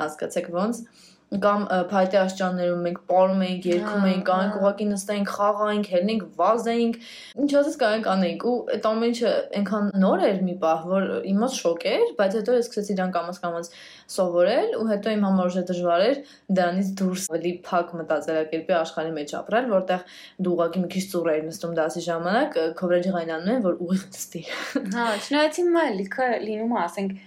հասկացեք 0.00 0.50
ոնց 0.58 0.82
կամ 1.30 1.64
փայտե 1.90 2.18
աշճաններում 2.20 2.80
մենք 2.86 2.96
պարում 3.06 3.42
էինք, 3.46 3.66
երգում 3.70 4.06
էինք, 4.10 4.30
անենք 4.34 4.54
հա։ 4.56 4.60
ուղակի 4.60 4.86
նստեինք, 4.90 5.28
խաղայինք, 5.30 5.90
հելնենք, 5.94 6.24
վազեինք, 6.40 6.96
ինչ 7.44 7.50
ասես 7.60 7.76
կարենք 7.82 8.08
անենք 8.10 8.46
ու 8.50 8.54
այդ 8.74 8.88
ամեն 8.90 9.14
ինչը 9.14 9.30
այնքան 9.60 9.86
նոր 10.02 10.24
էր 10.26 10.40
մի 10.48 10.56
պահ, 10.64 10.82
որ 10.90 11.06
իմաց 11.30 11.54
շոկ 11.60 11.86
էր, 11.90 12.04
բայց 12.18 12.36
հետո 12.40 12.56
ես 12.58 12.66
սկսեցի 12.66 12.96
դրան 12.98 13.14
կամաց 13.14 13.40
կամաց 13.46 13.70
սովորել 14.10 14.74
ու 14.80 14.86
հետո 14.90 15.14
իմ 15.14 15.24
համար 15.30 15.50
ուժը 15.50 15.64
դժվար 15.70 16.04
էր 16.10 16.20
դրանից 16.58 16.92
դուրս 16.98 17.24
ավելի 17.30 17.52
փակ 17.70 17.94
մտածելակերպի 18.00 18.76
աշխարհի 18.80 19.12
մեջ 19.20 19.34
ապրել, 19.38 19.70
որտեղ 19.70 20.04
դու 20.40 20.54
ուղակի 20.58 20.82
մի 20.82 20.90
քիչ 20.90 21.04
ծուռ 21.14 21.30
էիր 21.30 21.44
նստում 21.46 21.74
դասի 21.78 22.04
ժամանակ, 22.10 22.60
քովրեջը 22.80 23.14
ղայնանում 23.14 23.54
են, 23.54 23.64
որ 23.70 23.82
ուղիղ 23.86 24.06
նստի։ 24.10 24.42
Հա, 24.98 25.06
չնայած 25.20 25.60
հիմա 25.60 25.84
լիքը 26.00 26.30
լինում 26.50 26.74
է, 26.74 26.80
ասենք 26.90 27.18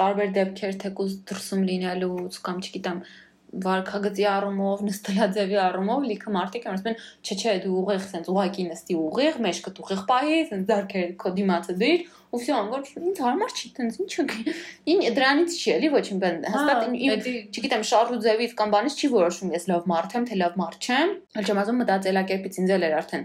տարբեր 0.00 0.30
դեպքեր 0.36 0.76
թեկուզ 0.80 1.16
դրսում 1.28 1.64
լինելուց 1.70 2.38
կամ 2.46 2.60
չգիտեմ 2.64 3.00
վարկագծի 3.64 4.26
առումով, 4.30 4.82
նստելաձևի 4.86 5.56
առումով 5.64 6.04
լիքը 6.10 6.32
մարդիկ 6.36 6.66
են 6.68 6.74
ասում 6.76 6.90
են, 6.90 6.98
չէ, 7.26 7.36
չէ, 7.40 7.54
դու 7.64 7.74
ուղիղ 7.80 8.04
sense 8.06 8.30
ուղակի 8.30 8.66
նստի 8.70 8.96
ուղիղ, 9.00 9.38
մեջքը 9.46 9.72
ուղիղ 9.84 10.02
պահի, 10.10 10.38
sense 10.50 10.68
ձեռքերը 10.70 11.16
քո 11.20 11.32
դիմացը 11.40 11.76
դիր, 11.80 12.04
ու 12.35 12.39
всё, 12.41 12.55
որ 12.67 12.81
ինձ 12.99 13.19
հարմար 13.23 13.51
չի, 13.55 13.69
տենց 13.77 13.97
ինչ 14.03 14.13
ին 14.91 15.01
դրանից 15.15 15.53
չի 15.55 15.69
էլի 15.75 15.89
ոչ 15.95 16.03
իմ 16.11 16.19
բան 16.23 16.37
հաստատ 16.51 16.81
իմ- 16.85 16.97
իմ 17.05 17.11
Էդի 17.15 17.33
չգիտեմ 17.55 17.83
շարժ 17.89 18.09
ու 18.15 18.19
ձևից 18.25 18.51
կամ 18.59 18.69
բանից 18.75 18.95
չի 18.99 19.07
որոշում 19.15 19.53
ես 19.55 19.63
լավ 19.71 19.87
մարդ 19.91 20.15
եմ 20.19 20.25
թե 20.29 20.35
լավ 20.41 20.53
մարդ 20.61 20.77
չեմ 20.85 21.09
այլ 21.39 21.45
չեմ 21.47 21.61
ասում 21.63 21.79
մտածելակերպից 21.81 22.59
ինձ 22.59 22.69
էլ 22.75 22.85
էր 22.89 22.95
արդեն 22.99 23.23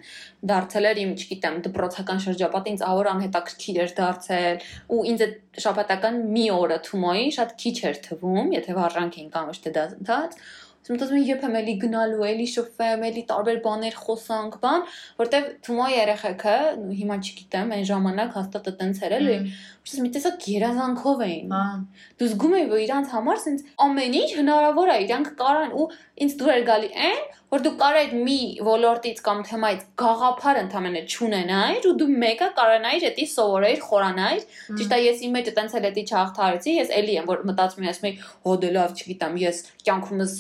դարձել 0.53 0.85
էր 0.91 1.03
իմ 1.05 1.11
չգիտեմ 1.21 1.55
դպրոցական 1.67 2.19
շրջապատը 2.27 2.71
ինձ 2.71 2.81
ավոր 2.91 3.07
անհետաքրքիր 3.15 3.77
էր 3.85 3.93
դարձել 4.01 4.57
ու 4.95 5.03
ինձ 5.11 5.21
այդ 5.27 5.37
շաբաթական 5.65 6.15
մի 6.35 6.47
օրը 6.61 6.79
թումոյի 6.87 7.29
շատ 7.41 7.51
քիչ 7.61 7.77
էր 7.91 7.97
թվում 8.07 8.49
եթե 8.61 8.73
վարժանք 8.81 9.15
էին 9.21 9.31
կամ 9.35 9.45
ոչ 9.51 9.59
թե 9.65 9.71
դասընթաց 9.81 10.33
Ես 10.41 10.64
մտածում 10.94 11.20
եմ 11.20 11.30
երբեմ 11.30 11.56
էլի 11.60 11.76
գնալու, 11.82 12.26
էլի 12.30 12.48
շփվեմ, 12.52 13.06
էլի 13.10 13.24
տարբեր 13.32 13.62
բաներ 13.66 13.96
խոսանք, 14.06 14.58
բան, 14.66 14.84
որտեվ 15.22 15.48
թումո 15.66 15.88
երեխեքը, 15.96 16.58
հիմա 17.00 17.18
չգիտեմ, 17.26 17.74
այն 17.76 17.88
ժամանակ 17.90 18.38
հաստատ 18.40 18.70
այտենց 18.76 19.02
էր 19.06 19.16
էլի, 19.20 19.38
Ուրեմն 19.86 20.02
մի 20.02 20.10
տեսակ 20.16 20.46
երազանքով 20.50 21.20
էին։ 21.26 21.52
Դու 22.18 22.28
զգում 22.32 22.54
ես, 22.58 22.64
որ 22.72 22.80
իրանց 22.86 23.12
համար 23.14 23.42
սենց 23.44 23.66
ամեն 23.86 24.16
ինչ 24.18 24.30
հնարավոր 24.40 24.90
է, 24.90 24.96
իրանք 25.06 25.28
կարան 25.42 25.76
ու 25.78 25.86
ինձ 26.26 26.38
դուր 26.40 26.54
էր 26.56 26.66
գալի 26.70 26.90
այն, 27.06 27.22
որ 27.54 27.62
դու 27.66 27.74
ես 27.96 28.14
մի 28.26 28.38
ոլորտից 28.66 29.20
կամ 29.26 29.42
թեմայից 29.46 29.82
գաղափար 30.02 30.60
ընդամենը 30.64 31.02
չունենայր 31.06 31.86
ու 31.90 31.94
դու 32.00 32.08
մեկը 32.24 32.48
կարանայիր 32.58 33.06
դա 33.16 33.26
սովորեիր, 33.32 33.82
խորանայիր։ 33.86 34.46
Ճիշտ 34.80 34.96
է, 34.96 35.00
ես 35.06 35.22
իմ 35.26 35.36
մեջ 35.36 35.50
այտենց 35.52 35.76
էլ 35.80 35.86
դա 35.86 36.04
չհաղթարեցի, 36.06 36.74
ես 36.76 36.94
էլի 37.00 37.16
եմ 37.16 37.30
որ 37.30 37.44
մտածում 37.50 37.86
եմ, 37.86 37.90
ասում 37.94 38.08
եմ, 38.10 38.18
հո 38.46 38.56
դե 38.66 38.72
լավ, 38.76 38.96
չգիտեմ, 38.96 39.38
ես 39.46 39.62
կյանքումս 39.86 40.34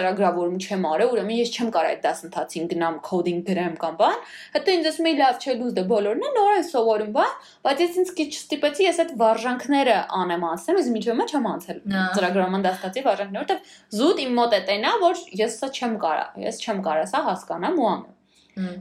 ծրագրավորում 0.00 0.58
չեմ 0.60 0.86
արել, 0.90 1.12
ուրեմն 1.14 1.40
ես 1.40 1.52
չեմ 1.60 1.70
կարող 1.76 1.90
այդ 1.90 2.02
դասընթացին 2.08 2.70
գնամ 2.70 2.98
coding 3.04 3.40
գրեմ 3.50 3.74
կամ 3.80 3.98
բան։ 4.00 4.18
Հետո 4.56 4.74
ինձ 4.80 4.90
ասում 4.90 5.08
էի, 5.10 5.16
լավ, 5.20 5.40
չէ, 5.40 5.54
լուզ 5.60 5.74
դե 5.76 5.84
բոլորն 5.90 6.24
են 6.30 6.36
նոր 6.40 6.52
են 6.60 6.66
սովորում, 6.70 7.12
բան, 7.20 7.34
բայց 7.66 7.82
ես 7.84 7.98
ինձ 8.00 8.12
քիչ 8.20 8.30
ստիպեցի 8.40 8.86
ես 8.88 9.00
այդ 9.04 9.12
վարժանքները 9.20 9.96
անեմ 10.20 10.46
անցնեմ, 10.50 10.80
ես 10.80 10.90
միջով 10.96 11.18
մեջ 11.20 11.34
չեմ 11.36 11.48
անցել 11.50 11.80
Ահա։ 11.90 12.04
ծրագրման 12.16 12.64
դաստացի 12.66 13.04
վարժանքները, 13.10 13.40
որտեվ 13.40 13.74
զուտ 14.00 14.22
իմ 14.24 14.32
մոտ 14.40 14.56
է 14.56 14.60
տենա, 14.70 14.92
որ 15.04 15.22
ես 15.40 15.58
սա 15.60 15.70
չեմ 15.70 15.96
կարա, 16.00 16.24
ես 16.40 16.60
չեմ 16.64 16.82
կարա 16.86 17.06
սա 17.10 17.22
հասկանամ 17.30 17.78
ու 17.80 17.88
անեմ։ 17.90 18.16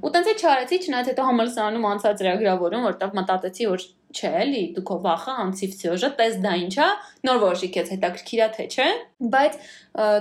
Ու 0.04 0.10
տենց 0.14 0.28
է 0.30 0.34
չարեցի, 0.42 0.78
չնայած 0.86 1.10
հետո 1.12 1.26
համալսարանում 1.30 1.86
անցա 1.90 2.12
ծրագրավորում, 2.20 2.86
որտեղ 2.90 3.12
մտածեցի, 3.20 3.68
որ 3.70 3.84
չէ, 4.10 4.32
էլի 4.42 4.64
դու 4.76 4.84
քո 4.90 4.96
վախը 5.06 5.36
անցի 5.44 5.70
վсё, 5.70 6.10
տես 6.20 6.40
դա 6.44 6.54
ինչա, 6.64 6.88
նոր 7.30 7.40
որոշի 7.44 7.70
քեզ 7.76 7.92
հետաքրքիրա 7.94 8.48
թե 8.56 8.66
չէ։ 8.74 8.88
Բայց 9.36 9.60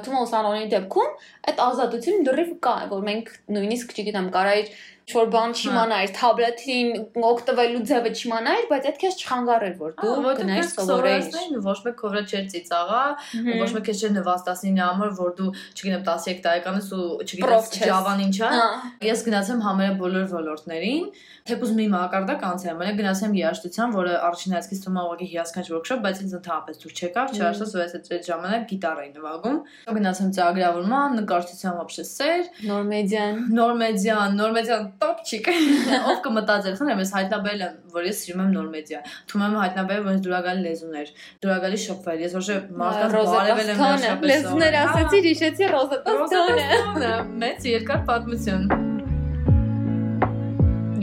Թումո 0.04 0.24
Սանոնի 0.32 0.68
դեպքում 0.74 1.10
այդ 1.48 1.62
ազատությունը 1.68 2.28
դեռև 2.28 2.52
կա, 2.68 2.76
որ 2.92 3.06
մենք 3.08 3.32
նույնիսկ 3.56 3.96
չգիտեմ, 3.96 4.30
կարայր 4.36 4.72
ինչ-որ 5.08 5.28
բան 5.32 5.52
չիմանայիր, 5.56 6.10
հա։ 6.10 6.16
թաբլեթին 6.18 6.88
օգտվելու 7.28 7.80
ձևը 7.88 8.10
չիմանայիր, 8.18 8.64
բայց 8.68 8.88
այդ 8.88 8.98
քեզ 9.00 9.14
չխանգարեր, 9.22 9.74
որ 9.78 9.94
դու 10.02 10.34
գնայիր 10.38 10.68
սովորեիր։ 10.68 11.56
Ոչ 11.64 11.78
մեկ 11.86 11.96
քո 11.96 12.10
վրա 12.12 12.22
չէր 12.28 12.44
ծիծաղա, 12.52 13.00
ոչ 13.48 13.70
մեկ 13.78 13.86
քեզ 13.88 14.02
չէր 14.04 14.12
նվաստացնի 14.18 14.72
համար, 14.84 15.14
որ 15.16 15.32
դու, 15.38 15.48
չգիտեմ, 15.78 16.04
13 16.08 16.44
տարեկանից 16.44 16.92
ու 16.98 17.08
չգիտես 17.24 17.72
Java-ն 17.88 18.22
ինչա։ 18.28 18.52
հա։ 18.52 18.68
Ես 19.08 19.24
գնացեմ 19.28 19.64
համարը 19.64 19.96
բոլոր 20.02 20.28
ոլորտներին, 20.36 21.08
թեպուզ 21.48 21.70
մի 21.78 21.84
մակարդակ 21.94 22.42
անցել, 22.44 22.74
մենակ 22.76 22.96
գնացեմ 22.98 23.36
երաժշտության, 23.38 23.92
որը 23.96 24.16
առաջնահերթից 24.28 24.80
թվում 24.84 24.98
է 24.98 25.04
ուղղակի 25.08 25.28
հիասքանչ 25.32 25.66
workshop, 25.72 26.02
բայց 26.04 26.20
ինձ 26.24 26.34
ընդհանրապես 26.38 26.80
դուր 26.82 26.92
չեկավ, 26.98 27.32
չհասած 27.38 27.72
որ 27.78 27.84
այս 27.84 27.94
այդ 27.98 28.28
ժամանակ 28.28 28.66
գիտար 28.68 29.00
էի 29.04 29.10
նվագում։ 29.16 29.56
Գնացեմ 29.98 30.32
ծագրավորման, 30.38 31.16
նկարչության 31.18 31.80
ապշեսեր, 31.88 32.44
նոր 32.68 32.84
մեդիան, 32.92 33.40
նոր 33.58 33.72
մեդիան, 33.80 34.36
նոր 34.38 34.54
մեդիան 34.58 34.84
տոպչիկ։ 35.02 35.50
Ով 36.10 36.20
կմտածեր, 36.24 36.76
խնդրեմ, 36.80 37.02
ես 37.04 37.12
հայտնաբերել 37.18 37.64
եմ, 37.68 37.78
որ 37.94 38.08
ես 38.08 38.22
սիրում 38.24 38.42
եմ 38.44 38.50
նոր 38.56 38.68
մեդիա։ 38.74 39.00
Թվում 39.30 39.46
եմ 39.46 39.56
հայտնաբերել, 39.62 40.04
որ 40.08 40.16
ես 40.16 40.24
դուրագալի 40.26 40.66
լեզուներ, 40.66 41.14
դուրագալի 41.44 41.80
շփվել։ 41.84 42.26
Ես 42.26 42.36
ոչ 42.38 42.44
մարդկանց 42.82 43.32
բարևել 43.38 43.72
եմ 43.74 43.80
շփել։ 44.04 44.28
Լեզուներ 44.32 44.78
ասացի, 44.82 45.24
հիշեցի 45.28 45.72
Ռոզետասթոնը։ 45.76 47.16
Մեծ 47.44 47.72
երկար 47.76 48.06
պատմություն։ 48.12 48.87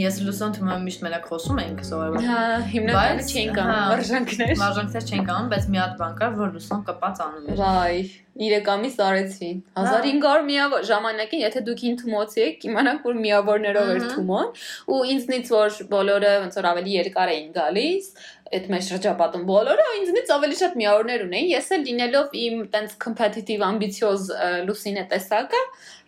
Ես 0.01 0.19
լուսոն 0.25 0.53
թվում 0.55 0.71
է 0.73 0.77
միշտ 0.86 1.03
մենակ 1.05 1.25
խոսում 1.29 1.62
ենք 1.63 1.81
սովորաբար։ 1.88 2.25
Հա, 2.25 2.41
հիմնականը 2.73 3.25
չենք 3.31 3.60
անում, 3.63 3.71
հա, 3.75 3.88
վարժանքներ։ 3.93 4.53
Վարժանքներ 4.62 5.10
չենք 5.10 5.34
անում, 5.36 5.49
բայց 5.55 5.67
մի 5.71 5.81
հատ 5.81 5.97
բան 6.01 6.15
կար, 6.19 6.38
որ 6.41 6.53
լուսոն 6.55 6.86
կպած 6.89 7.21
անում 7.25 7.49
էր։ 7.55 7.62
Վայ, 7.62 7.99
3 8.36 8.69
ամիս 8.75 8.95
արեցի։ 9.05 9.49
1500 9.79 10.41
միավոր 10.49 10.88
ժամանակին, 10.89 11.43
եթե 11.45 11.62
դուք 11.69 11.84
ին 11.88 11.93
թումոցի 12.01 12.41
եք, 12.45 12.58
կիմանաք 12.65 13.05
որ 13.08 13.19
միավորներով 13.25 13.91
էր 13.95 14.08
թումոն, 14.12 14.49
ու 14.91 14.99
ինձնից 15.15 15.51
որ 15.55 15.77
բոլորը 15.93 16.34
ոնց 16.43 16.58
որ 16.60 16.67
ավելի 16.73 16.97
երկար 16.99 17.31
էին 17.36 17.47
գալիս, 17.55 18.10
այդ 18.53 18.67
մեր 18.69 18.84
շրջապատում 18.86 19.43
բոլորը 19.49 19.86
ինձնից 19.99 20.31
ավելի 20.36 20.58
շատ 20.60 20.75
միավորներ 20.81 21.23
ունեին։ 21.25 21.47
Ես 21.49 21.69
էլ 21.75 21.84
լինելով 21.88 22.36
իմ 22.41 22.60
տենց 22.75 22.95
competitive 23.01 23.65
ambitious 23.65 24.29
լուսինե 24.67 25.05
տեսակը, 25.13 25.62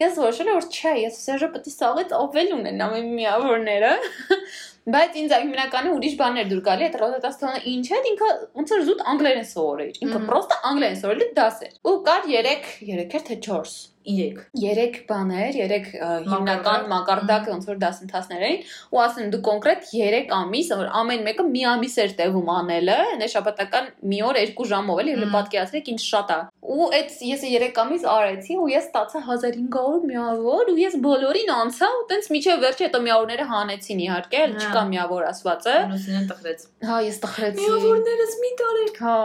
ես 0.04 0.20
որոշել 0.22 0.52
եմ 0.52 0.60
որ 0.60 0.68
չէ, 0.70 0.94
ես 1.08 1.20
Սերժը 1.26 1.50
պետք 1.58 1.68
է 1.68 1.74
սաղից 1.74 2.16
ավել 2.22 2.54
ունենամ 2.60 2.98
իմ 3.02 3.12
միավորները։ 3.18 3.94
Բայց 4.94 5.18
ինձ 5.20 5.34
հիմնականում 5.36 5.96
ուրիշ 5.98 6.14
բաներ 6.22 6.46
դուր 6.48 6.60
գալի, 6.64 6.86
այդ 6.88 6.94
ռոզետաստոնը 7.02 7.58
ինչ 7.74 7.88
է, 7.92 7.98
ինքը 8.12 8.30
ոնց 8.60 8.72
որ 8.72 8.86
զուտ 8.88 9.02
անգլերեն 9.12 9.48
սովորեիր։ 9.50 9.98
Ինքը 10.06 10.22
պրոստը 10.30 10.60
անգլերեն 10.70 11.00
սովորել 11.02 11.34
դաս 11.42 11.60
էր։ 11.68 11.74
Ու 11.92 11.96
կար 12.08 12.30
3, 12.32 12.54
3 12.88 13.04
էր 13.04 13.26
թե 13.28 13.40
4 13.50 13.76
3 14.08 14.40
3 14.56 15.00
բաներ, 15.10 15.58
3 15.60 15.90
հիմնական 16.32 16.86
մակարդակ 16.92 17.50
ոնց 17.52 17.68
որ 17.68 17.80
դասընթացներ 17.84 18.46
էին 18.48 18.62
ու 18.96 19.02
ասեմ 19.04 19.32
դու 19.34 19.42
կոնկրետ 19.48 19.88
3 19.92 20.32
ամիս, 20.38 20.72
որ 20.82 20.92
ամեն 21.02 21.26
մեկը 21.28 21.46
մի 21.48 21.64
ամիս 21.74 21.98
էր 22.04 22.14
տևում 22.22 22.52
անելը, 22.58 22.98
այնե 23.14 23.28
շաբաթական 23.34 23.90
մի 24.12 24.22
օր 24.28 24.40
2 24.54 24.68
ժամով 24.72 25.02
էլի, 25.04 25.16
եւ 25.18 25.34
պատկերացրեք 25.36 25.92
ինչ 25.94 26.02
շատ 26.08 26.34
է։ 26.38 26.40
Ու 26.68 26.88
այդ 26.98 27.12
ես 27.28 27.44
3 27.48 27.82
ամիս 27.84 28.06
արեցի 28.12 28.58
ու 28.62 28.70
ես 28.72 28.88
ստացա 28.88 29.22
1500 29.28 30.08
միավոր 30.08 30.72
ու 30.72 30.78
ես 30.82 30.98
բոլորին 31.04 31.52
անցա 31.58 31.88
ու 31.98 32.04
տենց 32.12 32.28
միջև 32.36 32.60
վերջը 32.64 32.84
հետո 32.88 33.02
միավորները 33.08 33.46
հանեցին 33.52 34.02
իհարկե, 34.08 34.42
էլ 34.48 34.56
չկա 34.58 34.84
միավոր 34.92 35.28
ասվածը։ 35.32 35.76
Լուսինեն 35.92 36.28
տխրեց։ 36.32 36.66
Հա, 36.88 36.98
ես 37.08 37.20
տխրեցի։ 37.24 37.68
Միավորներս 37.68 38.36
մի 38.44 38.52
տարեք։ 38.62 39.00
Հա, 39.08 39.16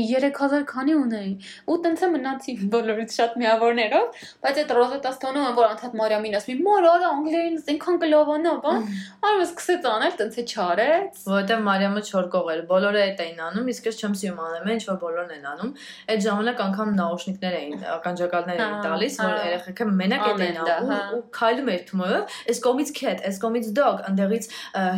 3000 0.00 0.66
քանի 0.70 0.96
ունեի։ 1.00 1.32
Ու 1.70 1.78
տենց 1.86 2.04
է 2.04 2.10
մնացի 2.14 2.56
բոլորից 2.76 3.16
շատ 3.20 3.40
միավորներով 3.40 4.29
Բայց 4.40 4.60
այդ 4.60 4.70
Ռոզետա 4.80 5.10
Ստոնը 5.10 5.44
որ 5.56 5.66
անդադ 5.70 5.96
Մարիամին 6.00 6.36
ասում 6.40 6.60
է՝ 6.60 6.64
«Մոր 6.66 6.86
արա 6.90 7.08
անգլերեն 7.10 7.56
այնքան 7.70 7.96
կլավանա, 8.00 8.52
բան»։ 8.64 8.86
Արը 9.30 9.44
սկսեց 9.50 9.88
անել, 9.90 10.14
տենց 10.20 10.34
է 10.40 10.44
չարեց։ 10.50 11.20
Որովհետև 11.30 11.64
Մարիամը 11.66 12.02
չորկող 12.10 12.50
էր։ 12.50 12.60
Բոլորը 12.70 13.00
այդ 13.10 13.20
էին 13.20 13.40
անում, 13.50 13.70
իսկ 13.70 13.88
ես 13.90 14.00
չեմ 14.00 14.14
սիրում 14.20 14.40
անել, 14.40 14.70
ինչ 14.70 14.84
որ 14.90 14.98
բոլորն 15.00 15.34
են 15.36 15.46
անում։ 15.50 15.70
Այդ 16.10 16.20
ժամանակ 16.24 16.62
անգամ 16.70 16.88
նաուշնիկներ 17.00 17.54
էին, 17.60 17.84
ականջակալներ 18.00 18.60
էին 18.60 18.78
տալիս, 18.86 19.14
որ 19.20 19.34
երեխեքը 19.50 19.88
մենակ 20.00 20.24
այդ 20.30 20.44
էին 20.46 20.60
անում 20.60 20.94
ու 21.10 21.22
քայլում 21.40 21.70
էր 21.70 21.82
թմոյը, 21.90 22.20
այս 22.50 22.60
կողմից 22.64 22.90
cat, 23.00 23.22
այս 23.30 23.40
կողմից 23.44 23.70
dog, 23.80 24.02
ընդեղից 24.10 24.48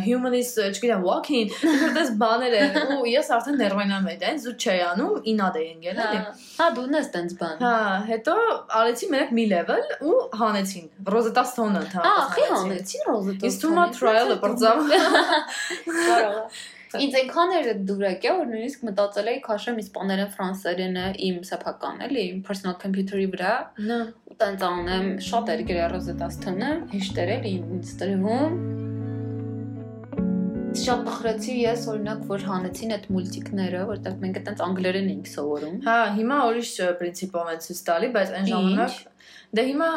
human 0.03 0.37
is, 0.39 0.51
չգիտեմ, 0.57 1.03
walking, 1.03 1.51
որտես 1.63 2.13
բաներ 2.23 2.57
են 2.59 2.93
ու 2.97 3.07
ես 3.13 3.31
արդեն 3.37 3.59
ներվայնամ 3.63 4.09
էի, 4.13 4.17
դա 4.23 4.33
զուտ 4.43 4.67
չէի 4.67 4.83
անում, 4.93 5.13
ինադ 5.33 5.59
էի 5.59 5.67
ընկել 5.73 6.01
էլի։ 6.03 6.21
Հա, 6.57 6.67
դու 6.77 6.85
ունես 6.87 7.09
տենց 7.13 7.35
բան։ 7.39 7.63
Հա, 7.63 7.73
հետո 8.09 8.35
արեցի 8.79 9.09
մենակ 9.23 9.31
մի 9.37 9.45
level 9.51 9.83
ու 10.03 10.15
հանեցին 10.35 10.87
Rosetta 11.07 11.43
Stone-ը 11.47 11.83
թա։ 11.93 12.03
Ահի 12.03 12.45
հանեցին 12.51 13.03
Rosetta 13.07 13.39
Stone։ 13.39 13.49
Իսկ 13.49 13.63
թվում 13.63 13.81
է 13.83 13.87
trial-ը 13.97 14.37
բրձավ։ 14.43 14.77
Կարողա։ 16.03 16.45
Ինձ 17.03 17.15
այնքան 17.17 17.53
էր 17.57 17.67
դուր 17.89 18.03
եկել, 18.05 18.35
որ 18.37 18.49
նույնիսկ 18.51 18.83
մտածել 18.85 19.29
էի 19.31 19.39
քաշեմ 19.47 19.79
իսպաներեն 19.81 20.29
ֆրանսերենը 20.35 21.05
իմ 21.25 21.39
սեփական 21.49 22.03
էլի, 22.05 22.25
իմ 22.33 22.43
personal 22.45 22.77
computer-ի 22.83 23.25
վրա։ 23.33 23.55
Նա 23.89 23.99
տենց 24.43 24.67
անեմ, 24.69 25.09
շատ 25.31 25.51
էր 25.55 25.65
գրել 25.73 25.91
Rosetta 25.95 26.29
Stone-ը, 26.37 26.71
հիշտեր 26.93 27.35
էր 27.39 27.51
ինձ 27.55 27.97
տրվում 28.03 28.61
շատ 30.73 31.01
տխրեցի 31.05 31.55
ես 31.59 31.83
օրինակ 31.91 32.21
որ 32.29 32.45
հանեցին 32.49 32.93
այդ 32.95 33.03
մուլտիկները, 33.13 33.81
որտեղ 33.89 34.15
մենք 34.23 34.39
այտենց 34.39 34.63
անգլերեն 34.65 35.09
էինք 35.11 35.29
սովորում։ 35.29 35.75
Հա, 35.85 35.97
հիմա 36.17 36.37
ուրիշ 36.49 36.71
պրինցիպով 37.01 37.51
են 37.53 37.61
ցույց 37.65 37.81
տալի, 37.89 38.09
բայց 38.17 38.33
այն 38.39 38.47
ժամանակ 38.49 38.95
Դե 39.53 39.63
հիմա 39.67 39.87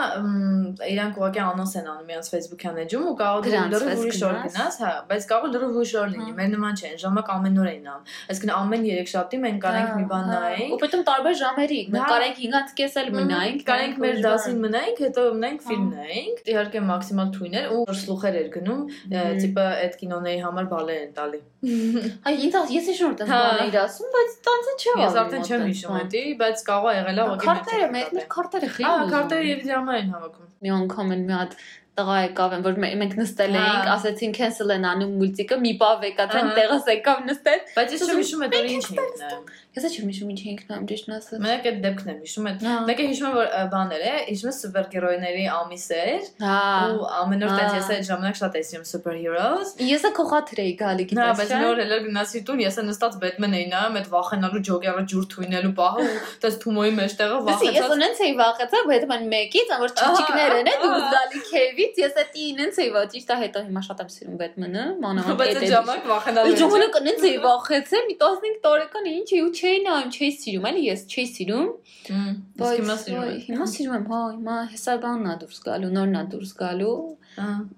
իրանք 0.85 1.15
ուղղակի 1.17 1.41
անոնս 1.41 1.71
են 1.81 1.87
անում 1.89 2.11
իրենց 2.13 2.27
Facebook-յան 2.33 2.81
էջում 2.83 3.05
ու 3.09 3.15
կարող 3.21 3.47
է 3.47 3.61
լրիվ 3.73 4.01
ուրիշ 4.03 4.19
օր 4.27 4.35
գնաս, 4.47 4.77
հա, 4.85 4.91
բայց 5.09 5.27
կարող 5.31 5.47
է 5.47 5.53
լրիվ 5.55 5.79
ուրիշ 5.81 5.93
օր 5.97 6.11
լինի։ 6.13 6.35
Մեր 6.37 6.51
նման 6.53 6.77
չէ, 6.77 6.91
ժամանակ 7.01 7.31
ամեն 7.37 7.57
օր 7.63 7.71
էին 7.71 7.89
անում։ 7.93 8.11
Այսինքն 8.37 8.53
ամեն 8.57 8.85
3 8.91 9.09
շաբթի 9.13 9.41
մենք 9.47 9.59
կարենք 9.65 9.95
մի 9.97 10.05
բան 10.13 10.29
նայենք։ 10.33 10.77
Ու 10.77 10.81
պետք 10.83 10.97
է 10.97 11.01
տարբեր 11.09 11.39
ժամերի։ 11.41 11.81
Մենք 11.97 12.13
կարենք 12.13 12.37
5-ից 12.45 12.77
կես 12.77 12.99
էլ 13.01 13.11
մնայինք, 13.17 13.65
կարենք 13.73 14.01
մեր 14.05 14.21
դասին 14.27 14.61
մնայինք, 14.67 15.03
հետո 15.07 15.27
մնայինք 15.41 15.67
ֆիլմ 15.73 15.89
նայենք։ 15.97 16.45
Իհարկե 16.53 16.85
մաքսիմալ 16.93 17.33
թույն 17.37 17.57
էր 17.57 17.73
ու 17.77 17.97
սլուխեր 17.97 18.41
էր 18.45 18.49
գնում, 18.57 18.83
տիպը 19.17 19.67
այդ 19.87 19.99
կինոների 20.05 20.41
համար 20.45 20.71
բալեր 20.77 21.01
են 21.07 21.13
տալի։ 21.17 21.41
Հա, 21.67 22.33
ինձ 22.47 22.57
ես 22.77 22.91
հիշում 22.91 23.09
եմ 23.11 23.17
դա 23.21 23.27
բաներ 23.31 23.79
ասում, 23.83 24.11
բայց 24.17 24.35
տանցը 24.47 24.75
չէ։ 24.77 24.93
Ես 25.03 25.17
արդեն 25.23 25.47
չեմ 25.47 25.65
հիշում 25.67 25.97
դա, 26.13 26.23
բայց 26.43 26.63
կարող 26.69 26.91
է 26.91 26.95
եղել 26.97 27.23
ուղղակի։ 27.25 27.47
Քարտերը, 27.47 27.89
մեր 27.97 28.29
քարտերը 28.37 28.69
խիղ։ 28.77 28.87
Հա, 28.87 29.09
քարտերը 29.17 29.49
եւ 29.51 29.65
դրամա 29.67 29.97
են 29.97 30.15
հավաքում։ 30.17 30.53
Մի 30.67 30.73
անգամ 30.77 31.13
են 31.17 31.27
մի 31.27 31.37
հատ 31.37 31.59
տղա 31.97 32.17
եկավ, 32.27 32.55
որ 32.67 32.79
մենք 32.83 33.15
նստել 33.17 33.55
հա։ 33.57 33.61
էինք, 33.67 33.87
ասեցին 33.95 34.35
cancel 34.37 34.73
են 34.75 34.85
անում 34.91 35.13
մուլտիկը, 35.21 35.57
մի 35.65 35.73
բավ 35.81 36.03
եկա, 36.07 36.27
թե 36.33 36.43
տեղս 36.59 36.91
եկավ 36.93 37.23
նստել։ 37.31 37.63
Բայց 37.77 37.95
ես 37.97 38.05
չեմ 38.07 38.21
հիշում 38.21 38.45
այդ 38.47 38.57
ինչ 38.61 38.85
ենք։ 38.97 39.55
Ես 39.77 39.93
չեմ 39.93 40.07
հիշում 40.09 40.29
ինչ 40.33 40.41
ենք 40.41 40.61
նայում, 40.71 40.85
ճիշտ 40.89 41.09
ասած։ 41.13 41.41
Մենակ 41.45 41.67
այդ 41.69 41.81
դեպքն 41.85 42.11
եմ 42.13 42.21
հիշում 42.25 42.47
այդ։ 42.49 42.63
Մեկը 42.87 43.05
հիշում 43.11 43.27
եմ 43.27 43.35
որ 43.37 43.49
բաներ 43.75 44.05
է, 44.07 44.13
հիշում 44.27 44.49
եմ 44.49 44.55
սուպերհերոյների 44.57 45.43
ամիս 45.53 45.85
էր։ 45.97 46.23
Հա։ 46.41 46.61
Ու 46.97 47.11
ամեն 47.17 47.45
օր 47.45 47.53
տես 47.57 47.75
ես 47.77 47.91
այդ 47.97 48.07
ժամանակ 48.09 48.39
շատ 48.41 48.57
էի 48.57 48.65
սիրում 48.71 48.87
superheroes։ 48.89 49.75
Եսը 49.85 50.11
քոխաթր 50.17 50.63
էի 50.65 50.73
գալի 50.81 51.07
գիտես։ 51.11 51.21
Հա, 51.21 51.37
բայց 51.37 51.53
նոր 51.61 51.83
էլ 51.85 51.93
գնացի 52.07 52.41
տուն, 52.49 52.63
ես 52.65 52.81
նստած 52.87 53.19
Batman 53.21 53.57
էի 53.57 53.67
նայում, 53.77 53.99
այդ 54.01 54.09
վախենալու 54.17 54.63
ջոգերը 54.65 55.05
ջուր 55.13 55.29
թույնելու 55.37 55.75
պահը 55.77 56.07
ու 56.07 56.17
տես 56.47 56.57
թումոյի 56.65 56.93
մեջտեղը 56.97 57.37
վախեցած։ 57.47 57.77
Ես 57.77 57.95
ունենց 57.97 58.25
էի 58.27 58.35
վախեցած 58.41 58.89
Batman 58.97 59.29
1-ից, 59.37 59.77
որ 59.77 59.95
չիչիկներն 59.97 60.73
են 60.73 60.87
ու 60.87 61.01
զալի 61.13 61.45
քեվից, 61.53 62.01
ես 62.07 62.19
այդ 62.23 62.41
ինենց 62.47 62.81
էի 62.87 62.91
վա, 62.97 63.05
ճիշտ 63.13 63.29
է, 63.29 63.39
հետո 63.45 63.65
հիմա 63.67 63.83
շատ 63.87 64.03
եմ 64.07 64.11
սիրում 64.17 64.37
Batman-ը, 64.41 64.85
մանավանդ 65.05 65.45
այդ։ 65.47 65.67
ժամանակ 65.77 66.09
վախենալու։ 66.13 66.57
ժամանակ 66.63 66.99
ինենց 67.03 67.27
էի 67.27 67.39
վախեցել, 67.47 68.05
մի 68.07 68.17
15 68.23 68.59
տարեկան 68.67 69.11
ինչ 69.17 69.29
էի 69.37 69.43
ու 69.47 69.53
չէի 69.67 69.79
նայում, 69.83 70.11
չէի 70.15 70.31
սիրում, 70.37 70.67
էլի 70.71 70.83
ես 70.87 71.01
չէի 71.11 71.25
սիրում։ 71.33 71.69
Իսկ 72.07 72.77
հիմա 72.77 72.97
սիրում 73.03 73.25
եմ։ 73.27 73.41
Հիմա 73.47 73.67
սիրում 73.73 73.95
եմ, 73.97 74.05
հա, 74.11 74.21
հիմա 74.37 74.57
հեսաբանն 74.73 75.31
է 75.33 75.35
դուրս 75.43 75.59
գալու, 75.67 75.91
նորն 75.97 76.19
է 76.21 76.23
դուրս 76.35 76.53
գալու։ 76.61 76.95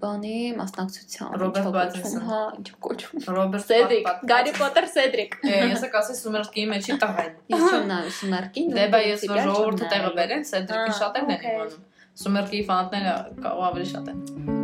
Բանի 0.02 0.34
մասնակցության։ 0.58 1.32
Ռոբերտ 1.42 1.70
Պատինսոն։ 1.78 2.26
Հա, 2.28 2.42
ինչ 2.58 2.68
կոչվում։ 2.84 3.24
Ռոբերտ 3.38 3.64
Սեդրիկ, 3.72 4.10
Գարի 4.32 4.52
Պոտեր 4.58 4.88
Սեդրիկ։ 4.92 5.34
Ես 5.48 5.86
կասես 5.96 6.22
Սումերկի 6.26 6.66
մեջի 6.74 6.98
տղան։ 7.02 7.32
Ես 7.54 7.66
չեմ 7.72 7.90
նայում 7.94 8.14
Սումերկին։ 8.20 8.70
Դե 8.76 8.86
բայ 8.94 9.02
ես 9.08 9.26
որ 9.32 9.42
ժողովուրդը 9.48 9.90
տեղը 9.96 10.12
բերեն, 10.20 10.46
Սեդրիկի 10.52 10.94
շատ 11.00 11.18
են 11.22 11.34
իմանում։ 11.38 11.82
Սումերկի 12.22 12.62
ֆանատները 12.70 13.18
կարող 13.42 13.68
ավելի 13.72 13.90
շատ 13.96 14.14
են։ 14.14 14.57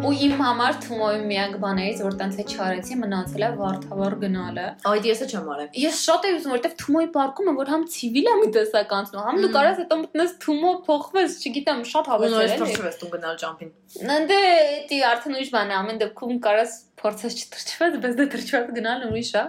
Ու 0.00 0.10
իմ 0.16 0.32
համար 0.40 0.76
Թումոյի 0.80 1.18
միակ 1.28 1.54
բաներից, 1.60 1.98
որ 2.06 2.14
տենց 2.20 2.36
է 2.40 2.44
չարեցի, 2.48 2.94
մնացել 3.02 3.42
է 3.44 3.48
Վարդավառ 3.58 4.14
գնալը։ 4.22 4.64
Այդ 4.90 5.08
եսը 5.10 5.26
չեմ 5.28 5.50
արել։ 5.54 5.76
Ես 5.82 5.98
շատ 6.06 6.26
եմ 6.28 6.38
ուզում, 6.38 6.54
որովհետև 6.54 6.76
Թումոյի 6.80 7.08
պարկումը, 7.16 7.54
որ 7.60 7.72
համ 7.74 7.84
ցիվիլ 7.94 8.30
է 8.30 8.34
մի 8.40 8.48
տեսակ 8.56 8.94
անցնում, 8.96 9.26
համ 9.28 9.40
դու 9.44 9.52
կարաս 9.56 9.80
հետո 9.82 9.98
մտնես 10.00 10.34
Թումո 10.40 10.72
փոխվես, 10.88 11.36
չգիտեմ, 11.44 11.82
շատ 11.92 12.10
Ու 12.10 12.20
նորից 12.20 12.36
հավեսել 12.40 12.56
է։ 12.56 12.70
թռչվես 12.70 13.00
տուն 13.00 13.14
գնալ 13.14 13.40
ջամփին։ 13.44 13.72
Ննդե 14.10 14.40
դի 14.88 15.00
արդեն 15.10 15.36
ուրիշ 15.36 15.50
բան 15.60 15.70
է, 15.70 15.78
ամեն 15.80 16.00
դեպքում 16.00 16.36
կարաս 16.48 16.76
փորձես 17.00 17.40
չթրջված, 17.40 17.98
բայց 18.00 18.14
դե 18.20 18.26
թրջված 18.34 18.70
գնալ 18.80 19.08
ուրիշ 19.10 19.32
է։ 19.40 19.44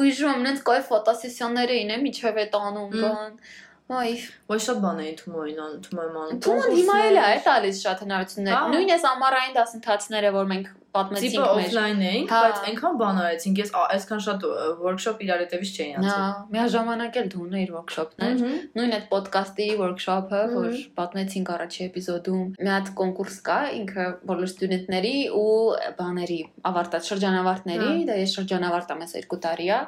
Ու 0.00 0.06
հիշում 0.08 0.30
եմ 0.30 0.46
նենց 0.48 0.62
կայ 0.70 0.78
ֆոտոսեսիոններ 0.90 1.74
էին, 1.76 1.90
է 1.90 1.98
միջև 2.08 2.40
այդ 2.40 2.56
անում 2.60 2.96
բան։ 3.00 3.36
Այ, 3.90 4.12
Ոչ 4.50 4.58
շատ 4.66 4.78
բան 4.82 5.00
էին 5.04 5.16
Թումոյին, 5.20 5.58
ան 5.64 5.74
Թումոյի 5.86 6.10
ման։ 6.16 6.38
Թումոն 6.44 6.72
հիմա 6.74 6.94
էլ 7.06 7.16
է 7.20 7.24
է 7.30 7.38
տալիս 7.46 7.80
շատ 7.86 8.00
հնարավորություններ։ 8.04 8.54
Հա։ 8.56 8.62
Նույն 8.74 8.92
էս 8.96 9.04
ամառային 9.10 9.52
դասընթացները, 9.60 10.30
որ 10.40 10.48
մենք 10.50 10.70
Տիպը 10.90 10.98
պատմեցինք 10.98 11.34
մեր 11.38 11.50
օֆլայն 11.60 12.00
էինք, 12.10 12.30
Հա։ 12.34 12.38
բայց 12.44 12.56
այնքան 12.70 12.96
բան 13.00 13.18
արեցինք, 13.24 13.58
ես 13.62 13.68
այսքան 13.80 14.22
շատ 14.24 14.46
workshop 14.86 15.20
իրար 15.22 15.42
հետևից 15.44 15.70
չէի 15.76 15.86
Հա, 15.90 16.00
անցել։ 16.00 16.48
միաժամանակ 16.56 17.18
էլ 17.20 17.28
դու 17.34 17.42
ունեիր 17.46 17.70
workshop-ներ։ 17.76 18.42
Նույն 18.80 18.96
այդ 18.98 19.06
ոդկասթի 19.14 19.68
workshop-ը, 19.82 20.40
որ 20.56 20.74
պատմեցինք 20.98 21.52
առաջի 21.54 21.80
էպիզոդում, 21.86 22.42
մի 22.58 22.70
հատ 22.74 22.90
կոնկուրս 23.02 23.38
կա, 23.50 23.60
ինքը 23.78 24.08
բոլոր 24.32 24.50
ստուդենտների 24.50 25.14
ու 25.30 25.46
բաների 26.02 26.40
ավարտած 26.74 27.12
շրջանավարտների, 27.14 27.86
Հա։ 27.94 28.10
դա 28.10 28.18
ես 28.26 28.34
շրջանավարտամ 28.40 29.06
ես 29.06 29.16
2 29.30 29.40
տարի 29.46 29.70
է, 29.70 29.80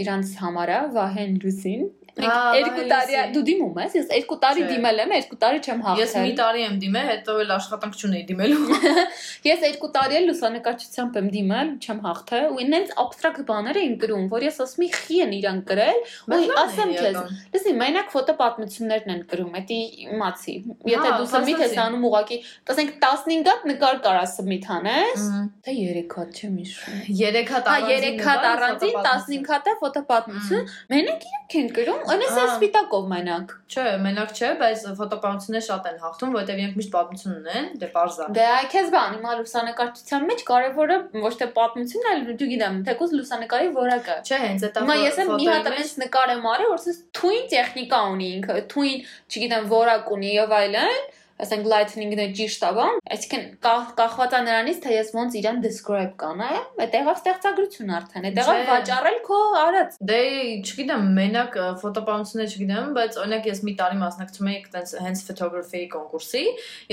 իրանց 0.00 0.34
համարա 0.40 0.80
Վահեն 0.96 1.32
Լուսին։ 1.44 1.80
Մենք 2.16 2.32
Հա, 2.32 2.42
2 2.56 2.68
Վահեն 2.72 2.90
տարի 2.92 3.12
է- 3.12 3.22
Լուսին։ 3.26 3.32
դու 3.36 3.42
դիմում 3.66 3.80
ես, 3.82 3.94
ես 3.96 4.26
2 4.26 4.36
տարի 4.42 4.64
դիմել 4.70 5.00
եմ, 5.02 5.12
2 5.30 5.38
տարի 5.42 5.60
չեմ 5.66 5.80
Ես 5.96 6.12
մի 6.16 6.20
հաղթել։ 6.20 6.36
տարի 6.40 6.62
եմ 6.66 6.76
դիմել, 6.82 7.06
հետո 7.10 7.34
էլ 7.42 7.50
աշխատանք 7.56 7.96
չունեի 7.96 8.22
դիմելու։ 8.30 8.78
Ես 9.50 9.64
2 9.66 9.90
տարի 9.96 10.16
էլ 10.16 10.26
լուսանկարչությամբ 10.30 11.18
եմ 11.20 11.28
դիմել, 11.36 11.72
չեմ 11.82 12.00
հաղթել, 12.06 12.46
ու 12.46 12.60
ինենց 12.66 12.92
абստրակտ 13.02 13.46
բաներ 13.50 13.80
էին 13.82 13.96
գրում, 14.06 14.26
որ 14.36 14.46
ես 14.46 14.60
ասում 14.66 14.86
եմ 14.86 14.94
խի 14.96 15.18
են 15.26 15.34
իրան 15.36 15.60
գրել, 15.70 16.00
ու 16.26 16.40
ասեմ 16.62 16.94
քեզ, 16.96 17.18
Լսի, 17.56 17.72
մենակ 17.80 18.10
ֆոտոպատմություններն 18.16 19.12
են 19.16 19.22
գրում, 19.30 19.52
դա 19.56 19.78
իմացի։ 20.06 20.54
Եթե 20.86 21.06
Հա, 21.06 21.16
դու 21.16 21.28
սմիթ 21.32 21.62
ես 21.66 21.76
անում 21.86 22.06
ուղակի, 22.06 22.38
ասենք 22.76 22.92
15 23.02 23.50
հատ 23.50 23.66
նկար 23.70 24.00
կարա 24.06 24.24
սմիթ 24.32 24.68
անես, 24.76 25.26
թե 25.66 25.76
3 25.76 26.16
հատ 26.16 26.40
չեմ 26.40 26.56
հիշում։ 26.62 27.00
3 27.06 27.52
հատ 27.56 27.70
Հա 27.72 27.78
3 27.86 28.24
հատ 28.26 28.48
առանձին, 28.52 28.96
15 29.06 29.50
հատ 29.52 29.70
է 29.70 29.76
ֆոտոպատմություն։ 29.82 30.74
Մենակ 30.92 31.28
իրենք 31.30 31.56
են 31.62 31.72
գրում, 31.80 32.02
է 32.16 32.30
Հա։ 32.36 32.48
սպիտակով 32.56 33.08
մենակ։ 33.16 33.55
Չէ, 33.66 33.84
մենակ 34.02 34.32
չէ, 34.36 34.48
բայց 34.60 34.82
ֆոտոպատմությունները 34.98 35.66
շատ 35.66 35.86
են 35.90 35.96
հաղթում, 36.02 36.34
որովհետև 36.36 36.60
իրենք 36.62 36.76
միշտ 36.80 36.92
պատմություն 36.94 37.34
ունեն, 37.36 37.66
դե 37.82 37.88
parza։ 37.96 38.28
Դե 38.36 38.44
այ 38.56 38.68
քեզ 38.72 38.90
բան, 38.94 39.16
հիմա 39.16 39.34
լուսանկարչության 39.40 40.26
մեջ 40.30 40.44
կարևորը 40.50 40.98
ոչ 41.24 41.32
թե 41.40 41.48
պատմությունն 41.56 42.08
է, 42.12 42.36
դու 42.42 42.48
գիտեմ, 42.52 42.78
թեկուզ 42.86 43.14
լուսանկարի 43.16 43.70
որակը։ 43.76 44.16
Չէ, 44.22 44.40
հենց 44.46 44.66
այդ 44.70 44.80
Հիմա 44.86 44.98
ես 45.02 45.20
մի 45.32 45.50
հատ 45.50 45.70
այնպես 45.72 45.94
նկար 46.06 46.34
եմ 46.36 46.48
արել, 46.52 46.70
որ 46.70 46.80
ասես 46.80 47.02
թույն 47.18 47.46
տեխնիկա 47.56 48.02
ունի 48.14 48.32
ինքը, 48.36 48.58
թույն, 48.76 49.06
չգիտեմ, 49.26 49.70
որակ 49.76 50.12
ունի 50.16 50.34
եւ 50.36 50.56
այլն, 50.62 51.00
ասենք 51.44 51.66
lightning-ն 51.68 52.20
է 52.22 52.26
ճիշտ 52.38 52.62
է, 52.66 52.70
բան, 52.76 52.94
այսինքն 53.16 53.42
կախ- 53.66 53.90
կախված 53.98 54.36
է 54.36 54.40
նրանից, 54.46 54.78
թե 54.86 54.92
ես 54.96 55.08
ոնց 55.16 55.36
իրան 55.40 55.58
describe 55.66 56.14
կանեմ, 56.22 56.62
այդտեղ 56.86 57.10
է 57.10 57.14
ստեղծագրություն 57.16 57.92
արդեն, 57.96 58.26
այդտեղ 58.30 58.46
է 58.46 58.56
Չէ։ 58.56 58.64
վաճառել 58.70 59.18
քո 59.26 59.38
արած։ 59.66 59.98
Դե, 60.10 60.20
չգիտեմ, 60.64 61.04
մենակ 61.20 61.58
ը, 61.60 61.66
ֆոտոպատմությունները 61.82 62.50
չգիտեմ, 62.56 62.88
բայց 62.96 63.18
օրինակ 63.20 63.48
ես 63.52 63.60
մի 63.66 63.74
տարի 63.80 64.00
մասնակցում 64.06 64.50
էի 64.50 64.56
այդպես 64.56 64.94
հենց 65.06 65.24
photography 65.28 65.82
կոնկուրսի, 65.96 66.44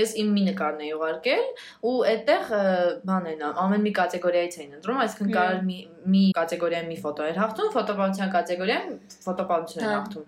ես 0.03 0.15
իմ 0.23 0.33
մի 0.33 0.43
նկարն 0.51 0.83
էի 0.83 0.91
ուղարկել 0.99 1.43
ու 1.87 1.95
այդտեղ 2.13 2.53
բան 3.07 3.31
են 3.33 3.45
ամեն 3.63 3.83
մի 3.87 3.91
կատեգորիայից 4.03 4.59
էին 4.59 4.75
ընտրում, 4.79 5.01
այսինքն 5.07 5.33
կարար 5.39 5.63
մի 5.71 5.79
մի 6.03 6.23
կատեգորիայի 6.35 6.87
մի 6.89 6.97
ֆոտո 6.99 7.25
էր 7.31 7.37
հաղթում, 7.39 7.69
ֆոտոպատմության 7.77 8.31
կատեգորիան 8.33 8.89
ֆոտոպատմություն 9.23 9.83
էր 9.83 9.87
Հա։ 9.87 9.93
հաղթում 9.93 10.25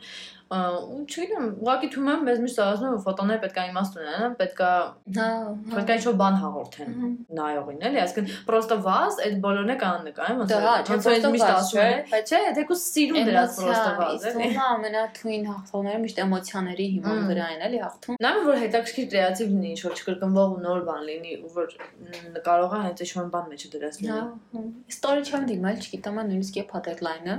ու 0.51 1.05
չգիտեմ, 1.07 1.45
ուղղակի 1.63 1.89
թվում 1.95 2.09
է 2.11 2.15
մեզ 2.27 2.39
միշտ 2.43 2.57
ասում 2.65 2.87
են 2.89 2.95
որ 2.97 3.03
ֆոտոները 3.05 3.41
պետք 3.45 3.59
է 3.61 3.65
իմաստ 3.71 3.99
ունենան, 4.01 4.33
պետք 4.41 4.63
է 4.67 4.71
Հա, 5.15 5.27
պետք 5.71 5.91
է 5.91 5.95
ինչ-որ 6.01 6.17
բան 6.21 6.39
հաղորդեն 6.41 6.89
Հմ։ 7.01 7.13
նայողին, 7.39 7.79
էլի, 7.87 8.01
այսինքն 8.03 8.33
просто 8.51 8.79
vaz 8.83 9.21
այդ 9.23 9.37
բոլորն 9.45 9.71
է 9.71 9.77
կան 9.79 10.03
նկարում, 10.11 10.41
ոնց 10.41 10.51
Դա 10.51 10.59
հա, 10.65 10.73
չէ, 10.81 10.91
ոնց 10.91 11.07
որ 11.07 11.15
просто 11.15 11.31
միշտ 11.31 11.47
vaz, 11.47 11.55
ասում 11.61 11.79
չէ, 11.79 11.87
են, 12.19 12.27
չէ, 12.27 12.41
դեկու 12.59 12.79
սիրուն 12.81 13.31
դրած 13.31 13.61
просто 13.61 13.91
vaz, 14.01 14.27
էլի։ 14.31 14.43
Հիմա 14.51 14.67
ամենաթույն 14.75 15.47
հաղթողները 15.51 16.03
միշտ 16.03 16.21
էմոցիաների 16.27 16.87
հիման 16.91 17.15
Մմ։ 17.21 17.31
վրա 17.31 17.47
են 17.55 17.65
էլի 17.71 17.81
հաղթում։ 17.87 18.19
Նայում 18.27 18.51
որ 18.51 18.61
հետաքրքիր 18.65 19.07
կրեատիվ 19.15 19.55
լինի, 19.55 19.71
ինչ 19.71 19.81
որ 19.87 19.95
չկրկնվող 20.01 20.51
ու 20.51 20.61
նոր 20.67 20.83
բան 20.91 21.03
լինի, 21.11 21.33
ու 21.41 21.53
որ 21.55 21.69
մ, 21.79 22.43
կարողա 22.51 22.79
հենց 22.91 23.05
ինչ-որ 23.07 23.31
բան 23.31 23.47
մեջը 23.55 23.71
դրած 23.71 24.01
Հա, 24.11 24.21
լինի։ 24.51 24.71
story 24.91 25.23
չեմ 25.31 25.47
դիմել, 25.51 25.81
չգիտեմ, 25.81 26.21
նույնիսկ 26.31 26.61
եփա 26.61 26.83
deadline-ը։ 26.91 27.37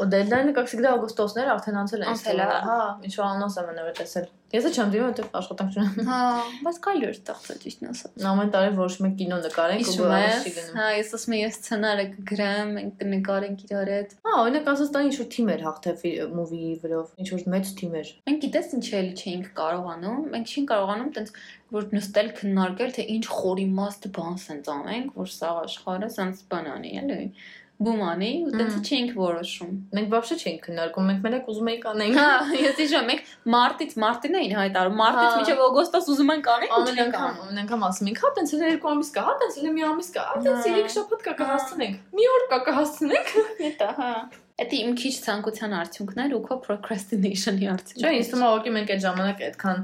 Ու 0.00 0.08
deadline-ը 0.10 0.54
как 0.60 0.70
всегда 0.70 0.92
օգոստոսներ 1.00 1.50
արդեն 1.56 1.78
անցել 1.80 2.04
են։ 2.04 2.10
Անցել 2.10 2.42
է։ 2.44 2.50
Հա, 2.65 2.79
ինչ 3.05 3.13
որ 3.19 3.25
անոնս 3.25 3.55
եմ 3.61 3.71
նոր 3.75 3.93
տեսել։ 3.99 4.33
Ես 4.55 4.65
չեմ 4.71 4.91
դիմում, 4.93 5.09
որտեղ 5.09 5.25
աշխատանք 5.35 5.73
չունեմ։ 5.75 6.07
Հա, 6.07 6.17
բայց 6.63 6.77
կարելի 6.85 7.05
է 7.05 7.09
ստեղծել 7.15 7.57
ճիշտ 7.63 7.81
ասած։ 7.89 8.25
Ամեն 8.29 8.51
տարի 8.53 8.69
որոշում 8.77 9.07
ենք 9.09 9.15
կինո 9.19 9.39
նկարենք 9.45 9.89
ու 9.89 10.09
ես, 10.15 10.45
չի 10.45 10.53
գնում։ 10.55 10.77
հա, 10.79 10.85
ես 10.95 11.09
ասում 11.17 11.35
եմ 11.35 11.41
ես 11.41 11.57
սցենարը 11.59 12.05
կգրեմ, 12.13 12.71
մենք 12.75 12.95
կնկարենք 13.01 13.65
իրար 13.65 13.91
հետ։ 13.95 14.15
Հա, 14.25 14.35
օրինակ 14.45 14.69
ասած 14.75 14.93
դա 14.95 15.01
ինչ 15.09 15.15
որ 15.19 15.29
թիմ 15.35 15.51
էր 15.55 15.65
հաղթել 15.65 16.31
մուվի 16.35 16.61
վրով, 16.85 17.11
ինչ 17.25 17.27
որ 17.35 17.45
մեծ 17.55 17.73
թիմ 17.81 17.99
էր։ 17.99 18.13
Մենք 18.29 18.39
գիտես 18.45 18.71
ինչ 18.75 18.85
էլի 19.01 19.13
չէինք 19.25 19.51
կարողանում, 19.59 20.23
մենք 20.35 20.55
չէինք 20.55 20.71
կարողանում 20.71 21.11
տենց 21.19 21.35
որ 21.75 21.85
նստել 21.95 22.27
քննարկել 22.39 22.91
թե 22.95 23.05
ինչ 23.15 23.23
խորիմաստ 23.35 24.09
բան 24.15 24.35
սենց 24.45 24.67
անենք, 24.75 25.15
որ 25.19 25.31
սա 25.35 25.51
աշխարհը 25.65 26.09
սենց 26.15 26.43
բան 26.51 26.69
անի, 26.75 26.91
էլի 27.01 27.29
բում 27.75 28.01
անի 28.07 28.27
ու 28.47 28.51
դեռ 28.55 28.75
չենք 28.87 29.09
որոշում։ 29.19 29.71
Մենք 29.95 30.11
բավարար 30.13 30.43
չենք 30.45 30.61
քննարկում, 30.65 31.09
մենք 31.09 31.25
մենակ 31.25 31.49
ուզում 31.51 31.69
էինք 31.71 31.87
անենք։ 31.91 32.19
Հա, 32.19 32.29
ես 32.61 32.79
հիշում 32.79 33.11
եմ, 33.15 33.19
մարտից 33.55 33.97
մարտին 34.05 34.37
էին 34.39 34.55
հայտարարում, 34.59 34.95
մարտից 35.01 35.27
հա։ 35.27 35.41
մինչև 35.41 35.65
օգոստոս 35.65 36.09
ուզում 36.15 36.31
ենք 36.35 36.49
անենք։ 36.55 36.77
Ամեն 36.79 37.03
անգամ, 37.05 37.43
ամեն 37.43 37.61
անգամ 37.65 37.85
ասում 37.89 38.09
ենք, 38.13 38.23
հա, 38.23 38.33
տենց 38.39 38.55
էլ 38.55 38.65
երկու 38.69 38.91
ամիս 38.95 39.11
կա, 39.19 39.25
հա, 39.27 39.35
տենց 39.43 39.59
էլ 39.59 39.69
մի 39.75 39.85
ամիս 39.91 40.09
կա, 40.15 40.25
հա, 40.31 40.41
տենց 40.47 40.63
հա։ 40.63 40.71
երեք 40.71 40.95
շաբաթ 40.95 41.27
կա 41.27 41.35
կհասցնենք։ 41.43 42.01
Մի 42.15 42.31
օր 42.31 42.49
կա 42.55 42.63
կհասցնենք։ 42.71 43.37
Դա, 43.83 43.91
հա։ 43.99 44.15
Դա 44.55 44.71
իմ 44.71 44.93
քիչ 44.95 45.09
ցանկության 45.19 45.73
արդյունքներ 45.75 46.33
ու 46.37 46.37
քո 46.45 46.55
procrastination-ի 46.63 47.65
արդյունքներ։ 47.73 48.05
Չէ, 48.07 48.11
ինձ 48.15 48.27
թվում 48.31 48.43
է 48.45 48.47
ուղղակի 48.47 48.71
մենք 48.75 48.93
այդ 48.93 49.01
ժամանակ 49.05 49.41
այդքան 49.47 49.81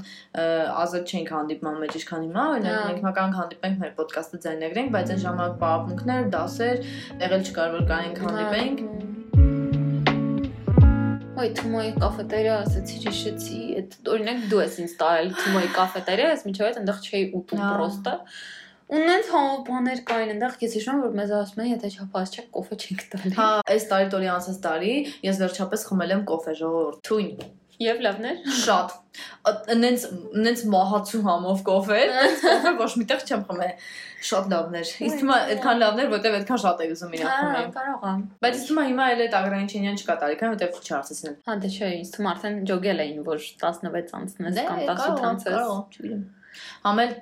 ազատ 0.82 1.12
չենք 1.12 1.32
հանդիպման 1.34 1.76
մեջ, 1.82 1.96
ինչքան 2.00 2.24
հիմա, 2.24 2.44
օրինակ 2.52 2.86
մենք 2.88 3.02
մական 3.04 3.36
հանդիպենք 3.36 3.76
մեր 3.82 3.92
ոդկասթը 4.00 4.40
ձայնագրենք, 4.46 4.88
բայց 4.96 5.12
այն 5.12 5.20
ժամանակ 5.26 5.52
պարապմունքներ, 5.60 6.22
դասեր, 6.32 6.76
եղել 7.20 7.44
չկար 7.52 7.68
որ 7.76 7.84
կանենք 7.92 8.16
հանդիպենք։ 8.24 8.78
Ոյ 11.42 11.48
Թումոյի 11.60 11.92
կաֆետերիա 12.00 12.56
ասացի 12.62 12.96
հիշեցի, 13.04 13.60
այդ 13.82 13.90
օրինակ 14.16 14.40
դու 14.48 14.62
ես 14.62 14.74
ինձ 14.86 14.92
տարել 15.04 15.28
Թումոյի 15.42 15.70
կաֆետերիա, 15.76 16.32
ես 16.32 16.42
միջով 16.48 16.64
այդ 16.70 16.76
այնտեղ 16.80 16.98
չէի 17.02 17.24
ուտում 17.42 17.62
պրոստը։ 17.66 18.14
Ունենց 18.92 19.30
համով 19.32 19.62
բաներ 19.68 20.00
կային 20.10 20.32
այնտեղ, 20.34 20.56
ես 20.62 20.76
հիշում 20.78 20.98
եմ 20.98 21.02
որ 21.06 21.16
մեզ 21.20 21.32
ասում 21.38 21.62
են, 21.62 21.70
եթե 21.72 21.90
չափած 21.96 22.36
չեք 22.36 22.48
կոֆե 22.56 22.78
չենք 22.82 23.02
տալի։ 23.12 23.34
Հա, 23.38 23.48
այս 23.72 23.88
տարի 23.92 24.08
տորի 24.12 24.30
անցած 24.36 24.60
տարի 24.66 24.94
ես 25.28 25.42
վերջապես 25.42 25.86
խմել 25.88 26.14
եմ 26.18 26.24
կոֆե 26.32 26.54
ժողովուրդ։ 26.62 27.02
Թույն։ 27.08 27.50
Եվ 27.82 28.02
լավներ։ 28.04 28.42
Շատ։ 28.62 28.92
Նենց 29.82 30.02
նենց 30.44 30.60
մահացու 30.72 31.20
համով 31.26 31.62
կոֆե, 31.66 32.00
նենց 32.12 32.42
կոֆե 32.44 32.72
ոչ 32.78 32.90
միտեղ 33.00 33.24
չեմ 33.26 33.42
խմել։ 33.48 33.72
Շատ 34.28 34.50
լավներ։ 34.52 34.92
թվում 35.22 35.32
է 35.32 35.38
այդքան 35.52 35.80
լավներ, 35.82 36.10
որտեվ 36.12 36.36
այդքան 36.38 36.60
շատ 36.62 36.82
է 36.82 36.88
ուզում 36.92 37.16
իրան 37.16 37.32
Հա, 37.32 37.38
խմել։ 37.42 37.72
կարող 37.78 38.04
եմ։ 38.12 38.20
Բայց 38.44 38.60
թվում 38.62 38.82
է 38.82 38.84
հիմա 38.92 39.08
էլ 39.12 39.24
այդ 39.24 39.34
ագրանիչենյան 39.40 39.98
չկա 40.02 40.16
տարիքան, 40.22 40.52
որտեվ 40.52 40.78
չարցեցին։ 40.82 41.34
Հա, 41.48 41.56
դե 41.64 41.72
չէ, 41.72 41.90
ինձ 42.02 42.12
թվում 42.12 42.28
է 42.28 42.32
արդեն 42.32 42.60
ջոգել 42.70 43.02
էին, 43.02 43.18
որ 43.32 43.42
16 43.48 44.14
անցնես 44.22 44.56
Դե, 44.60 44.68
կամ 44.68 44.84
18 44.92 45.02
կարող, 45.02 45.26
անցես, 45.32 45.98
չգիտեմ։ 45.98 46.22
Համել 46.86 47.12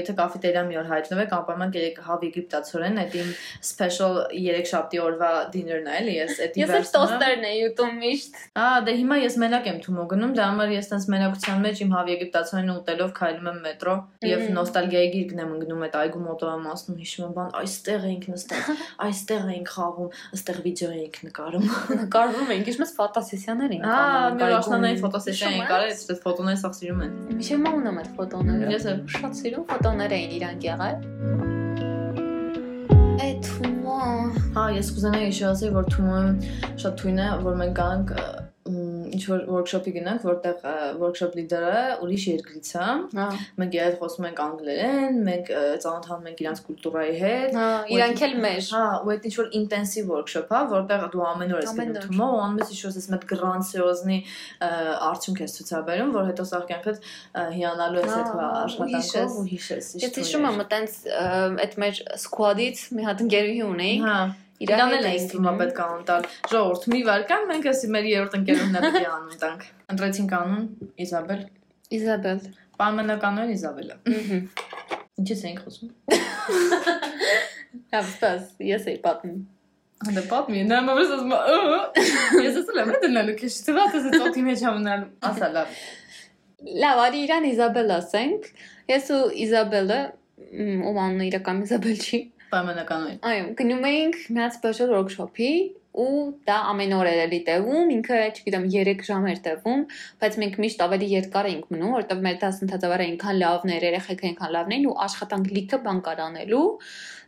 եթե 0.00 0.14
կաֆետերիա 0.20 0.62
մի 0.70 0.78
օր 0.80 0.88
հայտնվեք, 0.90 1.34
անպայման 1.40 1.74
գերեք 1.74 2.00
հավ 2.06 2.24
եգիպտացորեն, 2.26 3.00
այդ 3.04 3.16
իմ 3.20 3.30
special 3.70 4.18
3 4.34 4.70
շաբթի 4.70 5.00
օրվա 5.04 5.30
dinner-ն 5.54 5.90
է, 5.90 5.96
էլի, 6.00 6.14
ես 6.20 6.40
այդ 6.46 6.58
Ես 6.60 6.72
էլ 6.80 6.86
տոստերն 6.94 7.46
էի 7.50 7.60
ուտում 7.70 8.00
միշտ։ 8.00 8.40
Ահա, 8.60 8.80
դե 8.86 8.94
հիմա 9.00 9.18
ես 9.20 9.36
մենակ 9.40 9.68
եմ 9.70 9.78
թումո 9.84 10.06
գնում, 10.10 10.34
դա 10.38 10.48
համար 10.50 10.74
ես 10.74 10.90
տես 10.90 11.06
մենակության 11.14 11.62
մեջ 11.66 11.82
իմ 11.84 11.94
հավ 11.96 12.10
եգիպտացորեն 12.10 12.72
ուտելով 12.74 13.12
քայլում 13.20 13.50
եմ 13.50 13.60
մետրո 13.66 13.94
եւ 14.30 14.44
նոստալգիայի 14.56 15.10
գիրկն 15.14 15.42
եմ 15.44 15.52
ընկնում 15.60 15.84
այդ 15.86 15.96
այգու 16.00 16.22
մոտով 16.26 16.50
եմ 16.50 16.66
ասում, 16.70 16.98
հիշում 17.00 17.24
եմ 17.26 17.34
բան, 17.36 17.50
այստեղ 17.60 18.06
էինք 18.10 18.26
նստած, 18.30 18.70
այստեղ 19.06 19.48
էինք 19.50 19.72
խաղում, 19.74 20.10
այստեղ 20.30 20.60
վիդեո 20.66 20.90
էինք 21.00 21.18
նկարում։ 21.30 21.66
Նկարվում 22.00 22.52
ենք, 22.56 22.70
իշմես 22.70 22.94
ֆոտոսեսիաներ 23.00 23.74
Ահա, 23.80 24.00
անում, 24.00 24.40
օր 24.40 24.50
այգում։ 24.50 24.58
աշնանային 24.60 25.00
ֆոտոսեսիա 25.00 25.50
ես։ 25.50 25.72
արել, 25.76 25.92
այսպես 25.94 26.20
ֆոտոներ 26.24 26.58
սաղ 26.60 26.74
սիրում 26.80 27.02
են։ 27.04 27.12
Միշտ 27.40 27.60
մոնում 27.64 28.00
այդ 28.00 28.10
ֆոտոները։ 28.20 28.79
Ես 28.80 29.10
շատ 29.12 29.34
սիրում 29.36 29.64
ֆոտոներ 29.68 30.12
էին 30.16 30.30
իրանք 30.38 30.62
եղել։ 30.64 31.02
Այդ 33.26 33.40
թումո։ 33.44 33.96
Հա, 34.54 34.62
ես 34.72 34.92
կուզենայի 34.96 35.26
հիշեցնել, 35.26 35.74
որ 35.74 35.90
թումոն 35.92 36.40
շատ 36.80 36.96
թույն 37.02 37.20
է, 37.20 37.26
որ 37.44 37.58
մենք 37.60 37.76
կանք 37.76 38.14
ինչ 39.10 39.22
որ 39.30 39.44
workshop-ի 39.50 39.92
գնանք, 39.96 40.24
որտեղ 40.28 40.64
workshop 41.00 41.36
leader-ը 41.38 41.82
ուրիշ 42.04 42.26
երկրից 42.30 42.70
է։ 42.80 42.86
Մենք 43.60 43.76
իրար 43.78 43.96
խոսում 44.00 44.26
ենք 44.30 44.42
անգլերեն, 44.44 45.20
մենք 45.28 45.50
ծանոթանում 45.84 46.28
ենք 46.30 46.42
իրանց 46.44 46.62
կուլտուրայի 46.66 47.14
հետ։ 47.20 47.56
Հա, 47.60 47.68
իրանք 47.96 48.24
էլ 48.26 48.36
մեր։ 48.44 48.68
Հա, 48.70 48.84
ու 49.00 49.12
այդ 49.14 49.28
ինչ 49.30 49.34
որ 49.40 49.50
ինտենսիվ 49.60 50.12
workshop 50.14 50.50
է, 50.50 50.60
որտեղ 50.74 51.06
դու 51.14 51.24
ամեն 51.30 51.54
օր 51.56 51.64
ես 51.66 51.74
գնում 51.80 52.24
ու 52.26 52.40
անում 52.44 52.60
ես 52.60 52.74
ինչ 52.74 52.80
որ 52.86 52.98
ես 53.00 53.08
մեծ 53.14 53.26
գրանցիոզնի 53.30 54.18
արդյունք 55.10 55.42
ես 55.44 55.56
ցուցաբերում, 55.60 56.12
որ 56.16 56.28
հետո 56.30 56.46
սա 56.50 56.60
կյանքդ 56.70 57.10
հիանալու 57.60 58.04
ես 58.04 58.14
այդ 58.20 58.30
աշխատանքով 58.50 59.40
ու 59.40 59.46
հիշես։ 59.50 59.90
Ես 60.04 60.20
հիշում 60.20 60.46
եմ 60.50 60.62
այտենց 60.66 61.00
այդ 61.66 61.76
մեր 61.84 62.04
squad-ից 62.24 62.86
մի 62.96 63.08
հատ 63.10 63.26
ընկերուհի 63.26 63.66
ունեի։ 63.70 63.98
Հա, 64.04 64.20
Իրան 64.60 64.94
էլ 64.96 65.06
էինք 65.08 65.30
թվում 65.32 65.58
պետք 65.60 65.78
է 65.80 65.82
անուն 65.84 66.02
տալ։ 66.08 66.26
Ժողովուրդ, 66.52 66.82
մի 66.92 66.98
վարքան 67.08 67.46
մենք 67.50 67.68
էսի 67.70 67.88
մեր 67.94 68.08
երրորդ 68.10 68.34
ընկերունն 68.38 68.74
է 68.76 68.82
պետք 68.84 68.98
է 69.00 69.12
անուն 69.14 69.38
տանք։ 69.44 69.62
Ընտրեցինք 69.94 70.34
անուն 70.40 70.66
Իզաբել։ 71.04 71.44
Իզաբել։ 71.96 72.42
Պայմանականորեն 72.80 73.54
Իզաբելը։ 73.54 73.96
Ահա։ 74.10 74.40
Ինչից 75.20 75.40
էինք 75.48 75.62
խոսում։ 75.64 75.88
Լավ, 77.90 78.06
ստաս, 78.10 78.44
ես 78.68 78.86
էի 78.90 78.98
պատմում։ 79.04 79.40
Հանդե 80.00 80.22
պատմի, 80.30 80.60
նա 80.68 80.78
մովս 80.86 81.10
ասում 81.16 81.34
է։ 81.36 81.40
Ես 82.40 82.54
ասում 82.60 82.78
եմ, 82.80 82.92
դնալու 83.04 83.34
քեշ, 83.40 83.56
ծվա 83.66 83.84
դες 83.94 84.06
ծոտի 84.14 84.44
մեջ 84.46 84.62
ամնալու։ 84.70 85.10
Ասա 85.30 85.50
լավ։ 85.56 85.74
Լավ, 86.84 87.02
արի 87.04 87.20
իրան 87.26 87.48
Իզաբել 87.50 87.92
ասենք։ 87.96 88.48
Ես 88.90 89.10
ու 89.16 89.20
Իզաբելը, 89.44 90.00
ում 90.60 91.00
անունը 91.04 91.28
իրական 91.30 91.60
Իզաբել 91.66 92.00
չի։ 92.00 92.20
Պայմանականորեն։ 92.50 93.20
Այո, 93.30 93.44
գնում 93.60 93.84
էինք 93.90 94.18
մի 94.34 94.42
հատ 94.44 94.56
special 94.56 94.94
workshop-ի 94.96 95.52
ու 96.00 96.06
դա 96.46 96.56
ամեն 96.70 96.92
օր 96.94 97.08
էր 97.10 97.20
էլի 97.24 97.38
տևում, 97.46 97.88
ինքը, 97.96 98.18
չգիտեմ, 98.30 98.66
3 98.74 99.00
ժամ 99.08 99.24
էր 99.30 99.40
տևում, 99.46 99.80
բայց 100.22 100.36
մենք 100.42 100.58
միշտ 100.64 100.84
ավելի 100.86 101.08
երկար 101.12 101.48
էինք 101.50 101.72
մնում, 101.74 101.94
որովհետև 101.96 102.22
մեր 102.26 102.36
դասընթացավարը 102.44 103.06
այնքան 103.10 103.40
լավն 103.40 103.72
էր, 103.74 103.86
երեխեքը 103.90 104.28
այնքան 104.30 104.54
լավն 104.54 104.74
էին 104.76 104.86
ու 104.90 104.94
աշխատանք 105.06 105.50
լիքը 105.56 105.80
բան 105.86 106.02
կար 106.06 106.22
անելու։ 106.30 106.62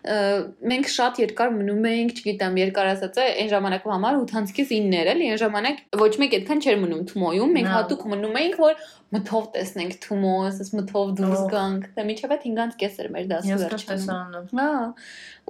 Մենք 0.03 0.89
շատ 0.91 1.19
երկար 1.23 1.51
մնում 1.55 1.85
էինք, 1.87 2.17
չգիտեմ, 2.19 2.57
երկար 2.59 2.89
ասած 2.91 3.19
է, 3.23 3.27
այն 3.43 3.51
ժամանակվա 3.53 3.93
համար 3.95 4.17
8-ից 4.23 4.73
9 4.73 4.97
էր, 4.99 5.11
էլի, 5.13 5.29
այն 5.31 5.39
ժամանակ 5.43 5.83
ոչ 6.01 6.11
մեկ 6.23 6.35
այդքան 6.39 6.63
չէր 6.65 6.81
մնում 6.83 7.05
Թումոյում, 7.13 7.53
մենք 7.57 7.71
Հա։ 7.71 7.77
հատուկ 7.77 8.03
մնում 8.11 8.39
էինք, 8.43 8.57
որ 8.63 8.83
մթով 9.13 9.47
տեսնենք 9.55 9.95
Թումո, 10.03 10.33
ասես 10.49 10.73
մթով 10.75 11.13
դուրս 11.21 11.45
գանք։ 11.53 11.87
Դա 11.95 12.07
միջև 12.09 12.35
5-ից 12.43 12.77
կես 12.83 12.99
էր 13.03 13.09
մեր 13.15 13.31
դասը 13.31 13.59
վերջանում։ 13.63 14.51
Հա։ 14.59 14.69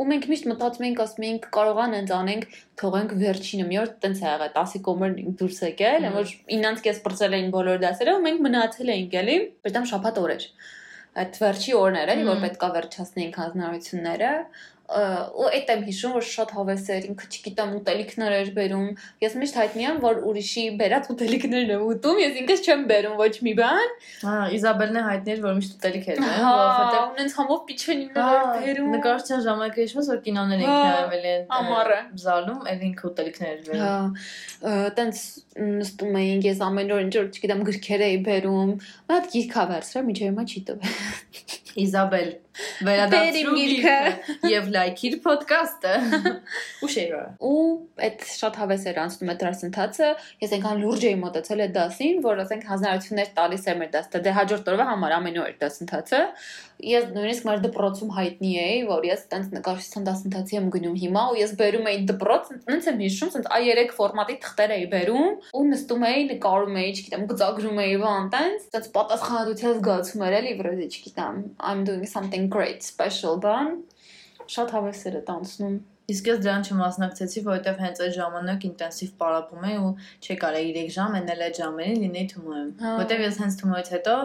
Ու 0.03 0.07
մենք 0.13 0.29
միշտ 0.33 0.49
մտածում 0.53 0.87
էինք, 0.89 1.03
ասում 1.07 1.27
էինք, 1.29 1.49
կարողան 1.57 1.97
ենք 2.03 2.13
անենք, 2.19 2.47
թողենք 2.83 3.17
վերջինը 3.23 3.67
մի 3.71 3.81
օր 3.83 3.91
տենց 4.03 4.23
ա 4.23 4.33
եղել, 4.33 4.53
10-ի 4.59 4.83
կոմեր 4.89 5.17
դուրս 5.43 5.61
եկել, 5.69 6.09
որ 6.17 6.33
9-ից 6.53 6.85
կես 6.89 7.03
բրծել 7.07 7.37
էին 7.39 7.53
բոլոր 7.55 7.83
դասերը 7.87 8.17
ու 8.19 8.25
մենք 8.27 8.47
մնացել 8.49 8.93
էինք 8.97 9.19
էլի, 9.23 9.37
բայց 9.63 9.79
շաբաթ 9.93 10.23
օր 10.23 10.35
էր։ 10.37 10.49
Այդ 11.21 11.39
վերջի 11.43 11.73
օրն 11.77 11.99
էր, 12.03 12.11
էլի, 12.13 12.23
որ 12.29 12.39
պետքա 12.43 12.69
վերջացնեինք 12.77 13.35
հանձնարարությունները 13.43 14.31
ու 14.93 15.47
այդ 15.49 15.71
եմ 15.73 15.83
հիշում, 15.87 16.13
որ 16.17 16.25
շատ 16.27 16.51
հավես 16.53 16.89
էր, 16.93 17.05
ինքը 17.13 17.27
չգիտեմ 17.33 17.71
ուտելիքներ 17.79 18.35
էր 18.39 18.49
բերում։ 18.57 18.89
Ես 19.23 19.37
միշտ 19.41 19.59
հայտնի 19.61 19.85
եմ, 19.87 20.01
որ 20.03 20.19
ուրիշի 20.29 20.65
բերած 20.83 21.09
ուտելիքներն 21.13 21.73
եմ 21.73 21.85
ուտում, 21.93 22.21
ես 22.23 22.41
ինքս 22.43 22.65
չեմ 22.67 22.83
բերում 22.91 23.15
ոչ 23.23 23.33
մի 23.47 23.55
բան։ 23.63 23.95
Հա, 24.23 24.35
Իզաբելն 24.59 24.99
է 24.99 25.05
հայտնի 25.07 25.33
էր, 25.33 25.41
որ 25.47 25.57
միշտ 25.63 25.77
ուտելիք 25.79 26.09
էր 26.13 26.21
բերում, 26.23 26.51
որովհետև 26.53 27.15
ունենց 27.15 27.37
համով 27.39 27.63
պիչենին 27.73 28.11
Հա, 28.13 28.27
էր 28.33 28.53
բերում։ 28.53 28.93
նկարչության 28.93 29.43
ժամանակը 29.47 29.83
հիշում 29.83 30.03
ես, 30.03 30.11
որ 30.13 30.21
կինոներ 30.27 30.63
էինք 30.63 30.73
Հա, 30.73 30.93
նայվել 30.93 31.27
են 31.33 31.43
ամառը։ 31.63 31.99
զալում, 32.23 32.61
էլ 32.73 32.85
ինքը 32.93 33.09
ուտելիքներ 33.13 33.53
էր 33.53 33.65
բերում։ 33.73 34.13
Հա, 34.63 34.77
տենց 34.99 35.25
նստում 35.63 36.21
էինք, 36.23 36.47
ես 36.53 36.63
ամեն 36.69 36.93
օր 36.93 37.03
ինչ 37.07 37.15
որ 37.23 37.33
չգիտեմ 37.33 37.67
գրքեր 37.73 38.07
էի 38.09 38.21
բերում։ 38.29 38.73
հատ 39.13 39.33
գիրք 39.33 39.59
ա 39.63 39.67
վերցրել, 39.73 40.07
միջև 40.13 40.31
հիմա 40.33 40.47
չի 40.53 40.65
տվել։ 40.73 41.61
Իզաբել 41.83 42.27
վերադարձրու 42.87 43.53
գիրքը։ 43.57 43.95
եւ 44.53 44.67
լայքիր 44.75 45.15
ոդկասթը 45.25 45.93
ու 46.85 46.91
շեյրը 46.95 47.23
Ու 47.49 47.63
այդ 48.09 48.27
շատ 48.29 48.59
հավես 48.63 48.85
էր 48.93 49.01
անցնում 49.03 49.33
այդ 49.33 49.41
դասընթացը։ 49.43 50.11
Ես 50.43 50.55
այնքան 50.59 50.83
լուրջ 50.83 51.07
էի 51.09 51.17
մտածել 51.23 51.65
այդ 51.67 51.73
դասին, 51.79 52.21
որ 52.27 52.43
ասենք 52.45 52.67
հանրություններ 52.73 53.33
տալիս 53.39 53.67
էր 53.73 53.81
մեր 53.83 53.91
դասը։ 53.97 54.23
Դե 54.27 54.35
հաջորդ 54.37 54.71
օրվա 54.73 54.89
համար 54.93 55.17
ամեն 55.17 55.41
օր 55.43 55.57
դասընթացը։ 55.63 56.23
Ես 56.83 57.05
նույնիսկ 57.15 57.45
մեր 57.47 57.61
դպրոցում 57.63 58.09
հայտնի 58.17 58.53
էի, 58.63 58.79
որ 58.89 59.05
ես 59.07 59.21
տենց 59.31 59.53
նկարչության 59.55 60.07
դասընթացի 60.09 60.57
եմ 60.59 60.67
գնում 60.75 60.97
հիմա 61.03 61.23
ու 61.31 61.37
ես 61.39 61.53
բերում 61.61 61.87
էի 61.93 62.01
դպրոց, 62.11 62.51
ինձ 62.75 62.89
եմ 62.91 62.99
հիշում, 63.05 63.31
տենց 63.37 63.47
A3 63.59 63.95
ֆորմատի 63.99 64.37
թղթեր 64.43 64.75
էի 64.77 64.89
բերում 64.97 65.31
ու 65.61 65.65
նստում 65.69 66.07
էի, 66.11 66.27
նկարում 66.33 66.81
էի, 66.83 66.91
չգիտեմ, 66.97 67.29
գծագրում 67.31 67.81
էի 67.87 67.95
բան 68.03 68.29
տենց, 68.35 68.67
տենց 68.75 68.91
պատասխանատվության 68.99 69.79
զգացում 69.79 70.27
էր 70.27 70.37
էլի, 70.43 70.57
վրեժի, 70.59 70.91
չգիտեմ, 70.91 71.41
I'm 71.71 71.87
doing 71.87 72.05
something 72.17 72.51
great, 72.51 72.83
special 72.83 73.39
բան։ 73.47 73.73
Շատ 74.53 74.77
հավես 74.77 75.07
էր 75.07 75.23
այդ 75.23 75.35
անցնում։ 75.39 75.81
Իսկ 76.13 76.29
ես 76.29 76.41
դրան 76.43 76.65
չմասնակցեցի, 76.67 77.41
որովհետև 77.47 77.83
հենց 77.83 78.01
այդ 78.03 78.15
ժամանակ 78.17 78.65
ինտենսիվ 78.69 79.11
պարապում 79.23 79.67
էի 79.69 79.77
ու 79.83 79.93
չի 80.27 80.37
կարա 80.43 80.63
3 80.77 80.91
ժամ 80.97 81.15
էնել 81.21 81.45
այդ 81.47 81.61
ժամերին 81.61 82.03
լինեի 82.03 82.27
Թումոյում։ 82.33 82.73
Հա։ 82.83 82.95
Որովհետև 82.99 83.23
ես 83.23 83.39
հենց 83.43 83.59
Թումոյից 83.63 83.91
հետո 83.95 84.17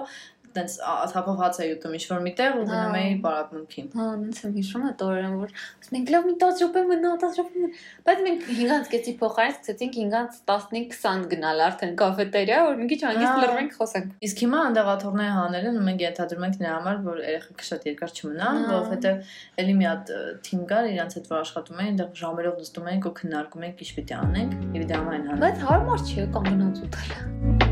տենց 0.57 0.75
աթափով 0.97 1.37
հաց 1.41 1.59
էի 1.63 1.71
ուտում 1.77 1.95
ինչ-որ 1.97 2.21
միտեղ 2.27 2.57
ու 2.57 2.65
գնում 2.67 2.95
Հա։ 2.97 3.01
էի 3.07 3.15
պարապմունքին։ 3.23 3.87
Հա, 3.97 4.07
ինձ 4.27 4.41
եմ 4.47 4.53
հիշում 4.57 4.85
այդ 4.87 5.03
օրերը, 5.07 5.31
որ 5.37 5.53
ասում 5.57 5.97
ենք 5.97 6.11
լավ 6.13 6.27
մի 6.27 6.33
10 6.43 6.61
րոպե 6.63 6.83
մնա, 6.87 7.11
10 7.23 7.37
րոպե 7.37 7.61
մնա։ 7.61 7.69
Բայց 8.07 8.23
մենք 8.27 8.47
5-ից 8.47 8.91
կեսի 8.93 9.13
փոխարեն 9.21 9.55
սկսեցինք 9.57 9.97
5-ից 9.97 10.39
15-20 10.47 11.27
գնալ 11.33 11.63
արդեն 11.67 11.93
կաֆետերիա, 12.01 12.59
որ 12.67 12.77
մի 12.81 12.87
քիչ 12.91 12.99
հանգիստ 13.07 13.27
Հա։ 13.27 13.41
լռվենք 13.43 13.77
խոսենք։ 13.77 14.15
Իսկ 14.27 14.43
հիմա 14.47 14.61
անդեղաթորների 14.67 15.35
հանելն 15.37 15.79
մենք 15.87 16.03
ենթադրում 16.07 16.47
ենք 16.47 16.59
նրա 16.63 16.73
համար, 16.77 17.01
որ 17.07 17.21
երեխեքը 17.27 17.67
շատ 17.67 17.87
երկար 17.91 18.15
չմնան, 18.17 18.57
Հա։ 18.57 18.73
որովհետև 18.77 19.31
էլի 19.63 19.77
մի 19.77 19.87
հատ 19.87 20.13
թիմ 20.47 20.65
կար, 20.71 20.89
իրանց 20.97 21.17
հետ 21.17 21.31
որ 21.31 21.39
աշխատում 21.43 21.81
էին, 21.83 21.97
այնտեղ 21.97 22.21
ժամերով 22.23 22.59
նստում 22.63 22.91
էինք 22.93 23.07
ու 23.07 23.15
քննարկում 23.21 23.65
էինք 23.67 23.85
ինչ 23.87 23.91
պիտի 23.97 24.17
անենք, 24.17 24.59
եւ 24.77 24.87
դա 24.91 25.01
այն 25.07 25.31
հանում։ 25.31 25.47
Բայց 25.47 25.65
հարմար 25.71 26.05
չի 26.07 26.29
կանգնած 26.37 26.85
ուտել։ 26.87 27.66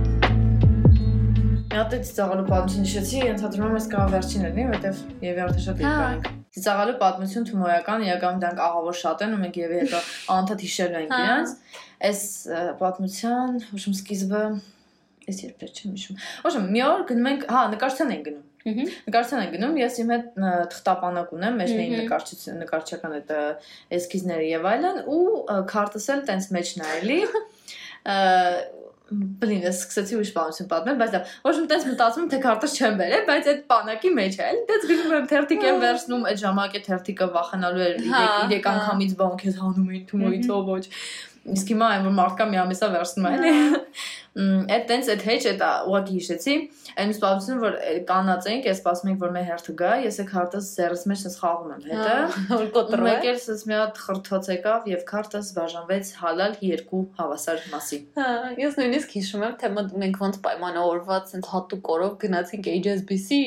Մի 1.75 1.79
հատ 1.81 1.93
էս 1.97 2.09
ծաղալու 2.15 2.43
պատմություն 2.47 2.85
հիշեցի, 2.85 3.17
ենթադրում 3.19 3.65
եմ 3.65 3.73
ես 3.75 3.87
կարող 3.91 4.11
վերջին 4.13 4.43
լինի, 4.45 4.63
որովհետև 4.69 5.25
եւ 5.25 5.39
արդեն 5.43 5.63
շատ 5.65 5.81
Հա։ 5.83 5.89
երկար 5.89 6.13
ենք։ 6.15 6.29
Ծաղալու 6.55 6.93
պատմություն 7.01 7.47
թումոյական, 7.49 8.05
իրական 8.05 8.39
դրանք 8.39 8.61
աղավոր 8.63 8.95
շատ 9.01 9.23
են 9.25 9.35
ու 9.35 9.39
մենք 9.41 9.59
եւ 9.59 9.73
հետո 9.75 9.99
անդադ 10.35 10.63
հիշելու 10.63 10.99
ենք 11.01 11.11
Հա։ 11.11 11.19
իրանց։ 11.25 11.51
Այս 12.07 12.21
պատմության 12.79 13.59
հուշում 13.65 13.97
սկիզբը 13.99 14.43
ես 15.25 15.43
երբեր 15.43 15.75
չեմ 15.75 15.99
հիշում։ 15.99 16.23
Ոչմ 16.47 16.71
մի 16.71 16.85
օր 16.85 17.03
գնում 17.11 17.29
ենք, 17.35 17.43
հա, 17.51 17.65
նկարչության 17.75 18.15
ենք 18.15 18.25
գնում։ 18.29 18.43
Նկարչության 18.65 19.43
ենք 19.43 19.51
գնում, 19.55 19.75
ես 19.77 19.97
իմ 20.01 20.11
հետ 20.15 20.29
թղթապանակ 20.73 21.33
ունեմ, 21.35 21.59
մեջն 21.59 21.81
էին 21.83 21.91
Մհմ։ 21.91 22.05
նկարչություն, 22.05 22.55
նկարչական 22.63 23.13
այդ 23.19 23.33
էսքիզները 23.99 24.47
եւ 24.47 24.65
այլն 24.71 24.97
ու 25.05 25.19
քարտս 25.69 26.07
էլ 26.15 26.23
տենց 26.31 26.47
մեջ 26.55 26.71
նայելի։ 26.81 27.19
Բլին, 29.05 29.61
ես 29.67 29.79
սկսեցի 29.83 30.15
ուրիշ 30.17 30.31
բանություն 30.33 30.69
պատմել, 30.71 30.95
բայց 31.01 31.15
ոչ 31.45 31.53
տես 31.69 31.83
մտածում 31.91 32.23
եմ, 32.23 32.29
թե 32.31 32.39
քարտս 32.45 32.77
չեմ 32.79 32.95
բերել, 33.01 33.23
բայց 33.29 33.49
այդ 33.51 33.59
բանակի 33.69 34.11
մեջ 34.17 34.37
է, 34.39 34.47
էլի 34.49 34.63
դες 34.71 34.87
գնում 34.89 35.13
եմ 35.19 35.27
թերթիկ 35.29 35.65
եմ 35.69 35.79
վերցնում, 35.85 36.25
այդ 36.31 36.41
ժամանակե 36.41 36.81
թերթիկը 36.89 37.27
վախենալու 37.35 37.85
էր 37.85 38.01
Հա, 38.09 38.23
3 38.49 38.65
հա։ 38.65 38.73
անգամից 38.73 39.15
բան 39.21 39.37
քեզ 39.45 39.59
հանում 39.61 39.91
էին 39.93 40.05
թումոից 40.09 40.49
ով 40.55 40.71
ոչ։ 40.73 40.83
Իսկ 41.55 41.71
հիմա 41.75 41.87
այն 41.93 42.05
որ 42.09 42.15
մարդկա 42.17 42.45
մի 42.49 42.61
ամիսա 42.65 42.87
վերցնում 42.95 43.25
է, 43.29 43.33
էլի։ 43.35 43.51
Այդ 44.35 44.81
տենց 44.89 45.09
այդ 45.13 45.21
հեչ 45.25 45.41
այդ 45.49 45.61
ուղղակի 45.87 46.15
հիշեցի։ 46.15 46.55
Այն 46.99 47.11
սպասում 47.15 47.59
որ 47.61 47.75
կանած 48.09 48.47
ենք, 48.51 48.65
ես 48.67 48.79
սպասում 48.81 49.11
ենք 49.13 49.21
որ 49.23 49.31
մեր 49.35 49.45
հերթը 49.47 49.75
գա, 49.79 49.91
ես 50.03 50.17
այդ 50.19 50.27
քարտս 50.31 50.67
զերս 50.75 51.05
մեջ 51.11 51.23
ես 51.25 51.37
խաղում 51.39 51.71
եմ 51.75 51.85
հետը։ 51.85 52.17
Որ 52.55 52.67
կոտրում 52.75 53.07
մեկ 53.07 53.27
էլ 53.31 53.39
սս 53.45 53.63
մի 53.69 53.75
հատ 53.79 54.01
խրթոց 54.05 54.49
եկավ 54.51 54.89
եւ 54.91 55.05
քարտս 55.07 55.51
բաժանվեց 55.55 56.11
հալալ 56.19 56.57
երկու 56.65 57.01
հավասար 57.15 57.63
մասի։ 57.71 57.99
Հա, 58.19 58.27
ես 58.59 58.77
նույնիսկ 58.81 59.15
հիշում 59.15 59.45
եմ, 59.45 59.55
թե 59.63 59.71
մենք 60.03 60.19
ոնց 60.25 60.39
պայմանավորված 60.45 61.33
ենք 61.35 61.49
հատուկ 61.55 61.89
օրով 61.95 62.13
գնացինք 62.25 62.69
HSBC, 62.75 63.39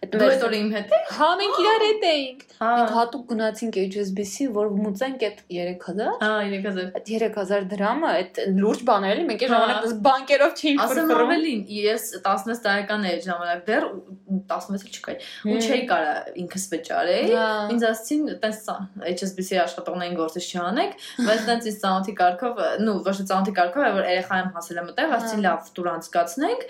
այդ 0.00 0.18
այդ 0.20 0.44
օրը 0.48 0.60
իմ 0.60 0.70
հետ 0.76 0.94
ես։ 0.96 1.14
Հա, 1.20 1.30
մենք 1.40 1.60
իրար 1.60 1.84
հետ 1.84 2.06
էինք։ 2.10 2.44
Հա։ 2.60 2.70
Մենք 2.80 2.94
հատուկ 2.96 3.24
գնացինք 3.30 3.78
HSBC, 3.80 4.48
որ 4.56 4.70
մուծենք 4.80 5.24
այդ 5.30 5.42
3000 5.50 6.10
Հա, 6.20 6.32
3000։ 6.50 6.90
այդ 7.00 7.06
3000 7.10 7.68
դրամը, 7.70 8.10
այդ 8.20 8.40
լուրջ 8.60 8.84
բան 8.90 9.06
էր 9.10 9.14
էլի, 9.20 9.26
մենք 9.30 9.44
այդ 9.44 9.50
Հա։ 9.50 9.60
ժամանակ 9.60 9.86
դες 10.30 10.40
բանկերով 10.40 10.52
չէինք 10.60 10.82
Ասեմ 10.84 11.10
ավելին, 11.14 11.62
ես 11.74 12.04
16 12.22 12.60
տարեկան 12.64 13.06
էի 13.10 13.18
ժամանակ 13.24 13.62
դեռ 13.66 13.86
ու 13.90 14.38
16-ը 14.50 14.92
չկայի։ 14.94 15.28
Ու 15.50 15.58
չէի 15.60 15.82
կարա 15.90 16.14
ինքս 16.42 16.66
վճարեի։ 16.70 17.34
Հա։ 17.34 17.48
Ինձ 17.74 17.86
ասցին, 17.90 18.24
տենց 18.44 18.70
HSBC 19.10 19.60
աշխատողներին 19.64 20.18
գործից 20.20 20.48
չանեք, 20.54 20.96
բայց 21.26 21.44
տենց 21.50 21.68
ինձ 21.70 21.78
ծանոթի 21.84 22.16
կարգով, 22.20 22.64
նու 22.86 22.96
ոչ 23.10 23.16
թե 23.20 23.28
ծանոթի 23.30 23.54
կարգով, 23.60 23.86
այլ 23.90 23.96
որ 23.98 24.10
երեխա 24.10 24.40
եմ 24.40 24.50
հասել 24.56 24.80
եմ 24.80 24.90
այդտեղ, 24.90 25.14
ասցին 25.18 25.40
Հա։ 25.40 25.46
լավ, 25.48 25.70
տուր 25.76 25.92
անցկացնենք, 25.96 26.66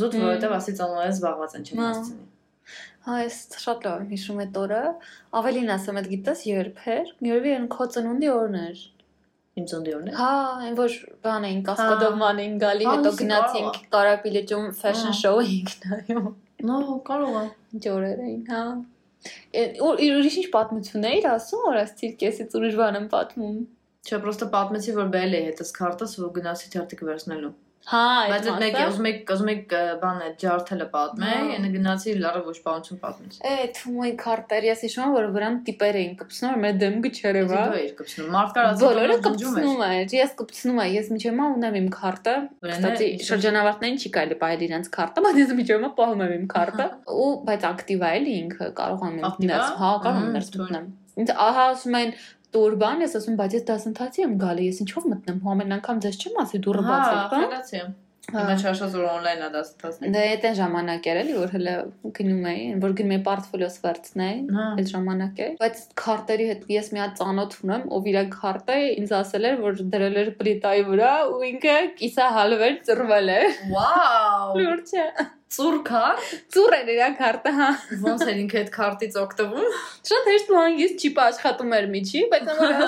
զուտ 0.00 0.20
որովհետև 0.22 0.56
ասի 0.58 0.76
ծանոթը 0.80 1.08
զբաղված 1.12 1.58
են 1.58 1.66
չեմ 1.68 1.82
Հա։ 1.82 1.90
հասցնի։ 1.92 2.30
Հա, 3.02 3.16
ես 3.18 3.36
շատ 3.58 3.80
լավ 3.82 4.02
եմ 4.04 4.10
հիշում 4.12 4.40
այդ 4.44 4.58
օրը։ 4.60 4.80
Ավելին 5.40 5.70
ասեմ, 5.74 5.96
այդ 5.98 6.08
գիտես 6.12 6.42
երբ 6.46 6.82
էր։ 6.92 7.08
օրվի 7.34 7.54
են 7.56 7.64
քո 7.72 7.86
ծնունդի 7.96 8.28
օրն 8.30 8.58
էր։ 8.60 8.84
Իմ 9.60 9.64
ծնդիորն 9.72 10.06
է։ 10.08 10.12
Հա, 10.16 10.28
այն 10.66 10.76
որ 10.78 10.92
բան 11.26 11.46
էին 11.48 11.58
կասկադովման 11.66 12.38
էին 12.44 12.54
գալի, 12.62 12.86
Հա, 12.88 12.92
հետո 12.96 13.10
գնացինք 13.20 13.74
Կարապի 13.96 14.30
լճում 14.36 14.68
fashion 14.78 15.12
Հա։ 15.12 15.18
show 15.18 15.34
էինք 15.42 15.72
նայում։ 15.90 16.30
Նո, 16.70 16.78
կարող 17.08 17.36
է։ 17.42 17.44
Ինչ 17.76 17.84
օրեր 17.92 18.22
էին, 18.28 18.40
հա։ 18.52 18.62
ու- 19.86 19.98
Ուրիշ 20.06 20.36
ինչ 20.42 20.46
պատմություն 20.56 21.04
էիր 21.12 21.26
ասում, 21.32 21.60
որ 21.68 21.76
ասցիր 21.82 22.14
կեսից 22.22 22.56
ուրիշ 22.58 22.78
բան 22.80 22.98
եմ 23.02 23.06
պատմում։ 23.12 23.58
Չէ, 24.08 24.16
պրոստը 24.24 24.46
պատմեցի, 24.56 24.94
որ 24.98 25.10
բերել 25.14 25.34
է 25.36 25.42
հետս 25.52 25.70
քարտս, 25.76 26.16
որ 26.22 26.30
գնացի 26.38 26.72
թերթիկ 26.72 27.02
վերցնելու։ 27.12 27.52
Հա, 27.82 28.00
Բայց 28.30 28.44
այդ 28.46 28.58
մեկը 28.62 28.82
ուզում 28.92 29.06
եք, 29.10 29.30
ուզում 29.34 29.48
եք 29.52 29.72
բանը 30.02 30.26
ջարդելը 30.42 30.84
պատմեի, 30.92 31.32
Հա։ 31.32 31.54
այնը 31.56 31.70
գնացի 31.72 32.12
լարը 32.22 32.42
ոչ 32.46 32.54
բանություն 32.66 33.00
պատմեցի։ 33.02 33.40
Է, 33.42 33.54
թումոյ 33.78 34.12
քարտերի, 34.22 34.68
ես 34.70 34.84
հիշում 34.86 35.02
եմ, 35.02 35.14
որ 35.16 35.26
վրան 35.34 35.56
տիպեր 35.66 35.98
էին 36.02 36.14
կպցնում, 36.22 36.54
մեր 36.62 36.78
դեմքը 36.82 37.10
չերևա։ 37.18 37.62
Դու 37.72 37.80
էիր 37.82 37.92
կպցնում։ 37.98 38.30
Մարդ 38.36 38.54
կար 38.56 38.68
ասի 38.70 38.86
Բոլորը 38.86 39.16
կպցնում 39.26 39.82
էր։ 39.88 40.14
Ես 40.22 40.34
կպցնում 40.42 40.80
եմ, 40.82 40.92
ես 40.92 41.10
միջև 41.12 41.36
մա 41.42 41.48
ունեմ 41.58 41.78
իմ 41.82 41.88
քարտը։ 41.98 42.36
է, 42.42 42.70
Կստացի 42.72 43.08
շրջանավարտներին 43.26 43.98
չի 44.02 44.12
կարելի 44.16 44.38
բայել 44.42 44.64
իրենց 44.68 44.90
քարտը, 44.94 45.24
բայց 45.26 45.40
ես 45.42 45.54
միջև 45.58 45.82
մա 45.82 45.90
պահում 45.98 46.22
եմ 46.22 46.34
իմ 46.38 46.46
քարտը։ 46.52 46.86
Ու 47.22 47.30
բայց 47.50 47.66
ակտիվ 47.72 48.02
է 48.02 48.12
էլի 48.22 48.34
ինքը, 48.42 48.70
կարող 48.78 49.04
եմ 49.10 49.18
է? 49.18 49.32
ներս, 49.52 49.72
հա, 49.82 49.90
կարող 50.06 50.22
եմ 50.22 50.32
ներս 50.38 50.52
մտնեմ։ 50.62 50.86
Ինձ 51.22 51.30
ահա 51.44 51.64
ասում 51.72 51.96
են 52.02 52.14
տուրբան, 52.52 53.04
ես 53.06 53.18
ասում 53.18 53.36
բայց 53.40 53.54
ես 53.56 53.66
դասընթացի 53.72 54.24
եմ 54.26 54.32
գալի, 54.42 54.64
ես 54.68 54.80
ինչով 54.84 55.10
մտնեմ, 55.12 55.42
հո 55.42 55.52
ամեն 55.56 55.76
անգամ 55.78 56.02
ձեզ 56.06 56.18
չեմ 56.22 56.40
ասի 56.42 56.62
դուրը 56.66 56.82
բաց 56.88 57.04
Հա, 57.04 57.12
եք, 57.12 57.32
բան։ 57.32 57.44
եմ։ 57.82 57.92
Հա։ 57.92 58.11
Հիմա 58.30 58.54
չաշած 58.62 58.92
որ 58.96 59.06
on-line 59.10 59.42
ա 59.42 59.48
դասընթացն։ 59.52 60.12
Դե 60.14 60.20
այդ 60.30 60.44
այն 60.48 60.54
ժամանակ 60.58 61.08
էր 61.10 61.18
էլի 61.22 61.34
որ 61.36 61.50
հələ 61.56 61.72
գնում 62.18 62.46
էի, 62.52 62.62
որ 62.84 62.94
գնում 63.00 63.14
էի 63.16 63.22
պորտֆոլիոս 63.26 63.76
վերցնեի, 63.82 64.38
Հա։ 64.56 64.66
այդ 64.78 64.92
ժամանակ 64.92 65.42
էր։ 65.42 65.52
Բայց 65.62 65.82
քարտերի 66.02 66.46
հետ 66.52 66.64
ես 66.76 66.90
մի 66.94 67.02
հատ 67.02 67.18
ծանոթ 67.18 67.58
ունեմ, 67.66 67.84
ով 67.98 68.08
իր 68.12 68.18
քարտը 68.38 68.78
ինձ 69.02 69.14
ասել 69.18 69.48
էր, 69.50 69.60
որ 69.66 69.84
դրել 69.92 70.18
էր 70.22 70.32
պլիտայի 70.38 70.88
վրա 70.92 71.12
ու 71.34 71.44
ինքը 71.50 71.76
կիսա 71.98 72.32
հալվել, 72.38 72.80
ծռվել 72.88 73.32
էր։ 73.36 73.46
Վաու։ 73.74 74.58
Լուրջ 74.62 74.96
է։ 75.02 75.06
Ծուրքա։ 75.52 76.02
Ծուռ 76.54 76.74
էր 76.78 76.90
իր 76.94 77.00
քարտը, 77.18 77.50
հա։ 77.58 77.66
Ոնց 78.06 78.22
էր 78.32 78.38
ինքը 78.42 78.60
այդ 78.62 78.70
քարտից 78.72 79.18
օգտվում։ 79.22 79.74
Շատ 80.08 80.30
հեշտ 80.32 80.52
ու 80.52 80.56
հանգիստ 80.56 81.02
չի 81.02 81.10
աշխատում 81.26 81.74
էր 81.76 81.88
միջի, 81.92 82.22
բայց 82.32 82.48
ամենը 82.52 82.86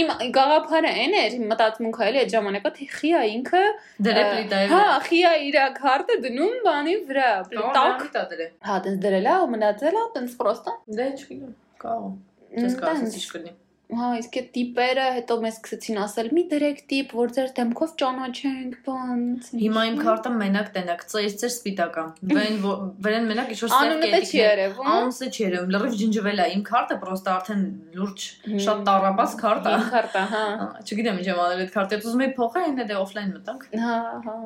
իմ 0.00 0.10
գաղափարը 0.36 0.90
այն 1.02 1.16
էր, 1.22 1.34
մտածմունքը 1.52 2.04
էլի 2.08 2.20
այդ 2.22 2.32
ժամանակա 2.34 2.72
թե 2.78 2.86
խիա 2.96 3.22
ինքը 3.32 3.62
Դրե 4.08 4.22
պլիտայի 4.32 4.70
Հա, 4.72 4.82
խիա 5.08 5.32
իր 5.48 5.58
քարտը 5.78 6.18
դնում 6.26 6.54
բանի 6.66 6.94
վրա, 7.10 7.30
Կարող 7.52 7.74
տակ։ 7.76 8.04
է 8.22 8.24
դրե։ 8.32 8.46
Հա, 8.68 8.78
դες 8.86 9.00
դրել 9.06 9.28
է 9.32 9.34
ու 9.42 9.50
մնացել 9.56 9.98
է, 10.02 10.04
տենց 10.16 10.36
պրոստը։ 10.42 10.76
Դե 11.00 11.08
չգիտեմ։ 11.12 11.52
Կարող։ 11.82 12.12
Չես 12.52 12.78
կարծես 12.82 13.18
ինչ 13.20 13.26
կլինի։ 13.32 13.54
Հա, 13.92 14.08
իսկ 14.16 14.36
այդ 14.40 14.46
տիպերը 14.54 15.06
հետո 15.18 15.34
մեզ 15.42 15.56
սկսեցին 15.58 15.98
ասել՝ 16.02 16.28
«Մի 16.32 16.42
դրեք 16.52 16.78
տիպ, 16.92 17.10
որ 17.18 17.32
ձեր 17.36 17.50
դեմքով 17.58 17.90
ճանաչենք, 18.02 18.78
բան»։ 18.86 19.24
Հիմա 19.62 19.82
իմ 19.90 19.98
քարտը 20.00 20.32
մենակ 20.38 20.70
տենակ, 20.76 21.04
ծեր 21.12 21.36
ծեր 21.42 21.52
սպիտակա։ 21.52 22.04
Վեն 22.32 22.58
վեն 23.06 23.28
մենակ 23.32 23.52
ինչ 23.52 23.60
որ 23.62 23.76
անունը 23.78 24.10
դե 24.16 24.22
չի 24.32 24.40
երևում։ 24.40 24.90
Անսը 24.96 25.30
չի 25.32 25.44
երևում, 25.44 25.72
լրիվ 25.76 25.96
ջնջվել 26.02 26.42
է։ 26.42 26.50
Իմ 26.56 26.66
քարտը 26.72 26.98
պրոստը 27.04 27.32
արդեն 27.36 27.64
լուրջ 28.00 28.28
շատ 28.66 28.84
տարապած 28.88 29.40
քարտ 29.42 29.68
է։ 29.68 29.74
Իմ 29.76 29.88
քարտը, 29.92 30.26
հա։ 30.32 30.44
Չգիտեմ 30.88 31.20
ինչ 31.22 31.28
եմ 31.32 31.42
անել 31.46 31.66
այդ 31.66 31.74
քարտը։ 31.76 32.00
ուզում 32.02 32.24
եի 32.26 32.36
փոխել, 32.40 32.70
այնա 32.72 32.88
դե 32.92 33.02
օֆլայն 33.02 33.34
մտանք։ 33.36 33.68
Հա, 33.82 33.98
հա։ 34.28 34.38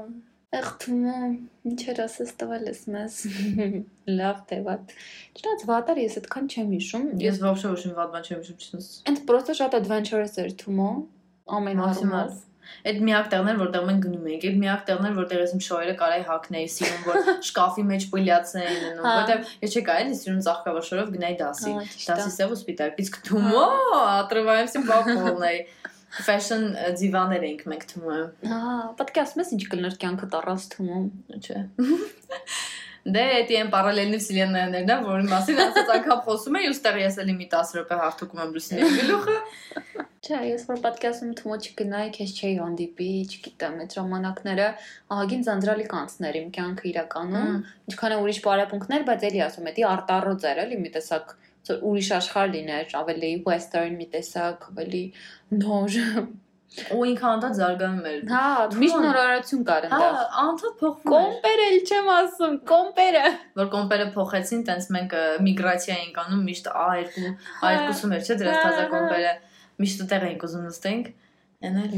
Ախ, 0.56 0.70
թվում 0.84 1.36
ինչ 1.72 1.82
էր 1.94 2.00
ասես 2.04 2.32
տվել 2.42 2.66
ես 2.68 2.82
մեզ։ 2.92 3.18
Լավ 4.20 4.40
թե 4.50 4.58
վատ։ 4.66 4.94
Չնայած 5.40 5.66
վատար 5.70 6.02
ես 6.02 6.18
այդքան 6.20 6.50
չեմ 6.52 6.74
հիշում։ 6.76 7.06
Ես 7.24 7.42
вообще 7.46 7.72
ոչ 7.72 7.82
մի 7.88 7.94
վատ 8.02 8.14
բան 8.16 8.26
չեմ 8.28 8.42
հիշում, 8.42 8.62
չնայած։ 8.66 8.90
Այնց 9.12 9.22
պրոստը 9.32 9.56
շատ 9.62 9.78
adventurous 9.80 10.40
էր 10.44 10.56
թվում։ 10.60 10.98
Ամեն 11.56 11.80
Մաքսիմալ։ 11.82 12.26
առումով։ 12.26 12.48
Այդ 12.88 13.00
միակ 13.08 13.30
տեղն 13.32 13.50
էր, 13.52 13.58
որտեղ 13.62 13.86
մենք 13.88 14.04
գնում 14.06 14.28
էինք, 14.32 14.44
այդ 14.48 14.60
միակ 14.62 14.84
տեղն 14.88 15.08
էր, 15.08 15.16
որտեղ 15.18 15.42
ես 15.42 15.54
իմ 15.56 15.62
շոյերը 15.66 15.96
կարայի 16.02 16.24
հակնեի, 16.28 16.68
սիրում 16.76 17.02
որ 17.08 17.18
շկաֆի 17.48 17.84
մեջ 17.90 18.06
պլյացեն 18.12 18.70
անում, 18.72 19.02
Հա։ 19.02 19.16
որտեղ 19.18 19.52
ես 19.66 19.76
չի 19.76 19.84
կարելի 19.90 20.18
սիրում 20.22 20.42
ծաղկավաշորով 20.48 21.12
գնայի 21.16 21.38
դասի։ 21.42 21.72
Հա, 21.72 21.84
ճիշտ 21.92 22.06
է։ 22.06 22.16
Դասի 22.22 22.32
սև 22.38 22.54
ու 22.56 22.60
սպիտակ։ 22.62 23.02
Իսկ 23.02 23.20
թումո, 23.28 23.66
отрываемся 24.22 24.84
по 24.88 25.02
полной։ 25.10 25.58
Fashion 26.25 26.73
դիվաներ 27.01 27.47
էինք 27.51 27.63
մենք 27.73 27.87
թվում։ 27.93 28.49
Հա, 28.53 28.63
պետք 29.01 29.21
է 29.21 29.23
ասում 29.27 29.43
ես 29.43 29.53
ինչ 29.57 29.63
կլներ 29.75 29.97
կյանքը 30.03 30.29
առանց 30.41 30.67
թվում։ 30.77 31.07
Չէ։ 31.37 31.61
Դե 33.07 33.23
էդի 33.37 33.57
են 33.61 33.69
պարալելնի 33.71 34.19
վսիլեններն 34.19 34.89
է, 34.91 34.95
որի 35.07 35.27
մասին 35.31 35.61
ասած 35.63 35.91
անգամ 35.95 36.23
խոսում 36.27 36.57
էի, 36.59 36.71
ուստեղ 36.73 36.97
ես 37.05 37.19
էլի 37.23 37.35
մի 37.37 37.47
10 37.53 37.71
րոպե 37.77 37.99
հարթուկում 38.01 38.41
եմ 38.43 38.55
լուսինի 38.57 38.89
գլուխը։ 38.97 39.37
Չէ, 40.27 40.41
ես 40.43 40.65
որ 40.67 40.81
պատկասում 40.83 41.35
թվում 41.39 41.61
չգնայի, 41.69 42.11
քեզ 42.17 42.33
չէի 42.35 42.57
հանդիպի, 42.59 43.11
չգիտեմ, 43.31 43.77
այդ 43.85 43.95
ժամանակները 43.95 44.67
ահագին 45.15 45.45
ձանձրալի 45.47 45.87
կանցներ 45.93 46.39
իմ 46.41 46.49
կյանքը 46.57 46.87
իրականում։ 46.91 47.53
Ինչքան 47.87 48.15
է 48.17 48.19
ուրիշ 48.27 48.41
բարապունքներ, 48.47 49.07
բայց 49.07 49.27
էլի 49.31 49.43
ասում 49.47 49.71
եմ, 49.71 49.77
դա 49.77 49.93
արտառոց 49.93 50.49
էր, 50.51 50.63
էլի 50.67 50.81
մի 50.83 50.93
տեսակ 50.97 51.37
ուրիշ 51.77 52.09
աշխարհ 52.17 52.51
լիներ, 52.57 52.91
ավելի 53.01 53.31
western 53.47 53.95
մի 54.01 54.07
տեսակ, 54.17 54.67
ավելի 54.73 55.05
նոր։ 55.63 55.97
Ու 56.93 57.05
ինքը 57.09 57.27
անդադ 57.31 57.55
զարգանում 57.57 58.07
էր։ 58.11 58.17
Հա, 58.29 58.41
միշտ 58.81 58.97
նորարարություն 59.05 59.61
կար 59.69 59.85
Հա, 59.93 59.99
այնտեղ։ 60.07 60.33
անդադ 60.43 60.75
փոխվում 60.81 61.07
էր։ 61.07 61.13
Կոմպերը 61.13 61.67
էլ 61.67 61.77
չեմ 61.87 62.11
ասում, 62.17 62.57
կոմպերը։ 62.71 63.23
Որ 63.61 63.71
կոմպերը 63.77 64.09
փոխեցին, 64.17 64.65
տենց 64.67 64.89
մենք 64.97 65.15
միգրացիա 65.47 65.97
էինք 65.97 66.21
անում 66.27 66.43
միշտ 66.51 66.69
A2, 66.83 67.31
Հա։ 67.63 67.71
A2-ում 67.71 68.15
էր, 68.17 68.27
չէ՞ 68.27 68.37
Հա, 68.43 68.59
թազա 68.67 68.83
հա։ 68.83 68.91
կոմպերը։ 68.93 69.33
Միշտ 69.87 70.05
ուտեղ 70.07 70.27
էինք 70.27 70.47
ուզում 70.51 70.67
նստենք։ 70.67 71.11
Այն 71.67 71.81
էլ 71.87 71.97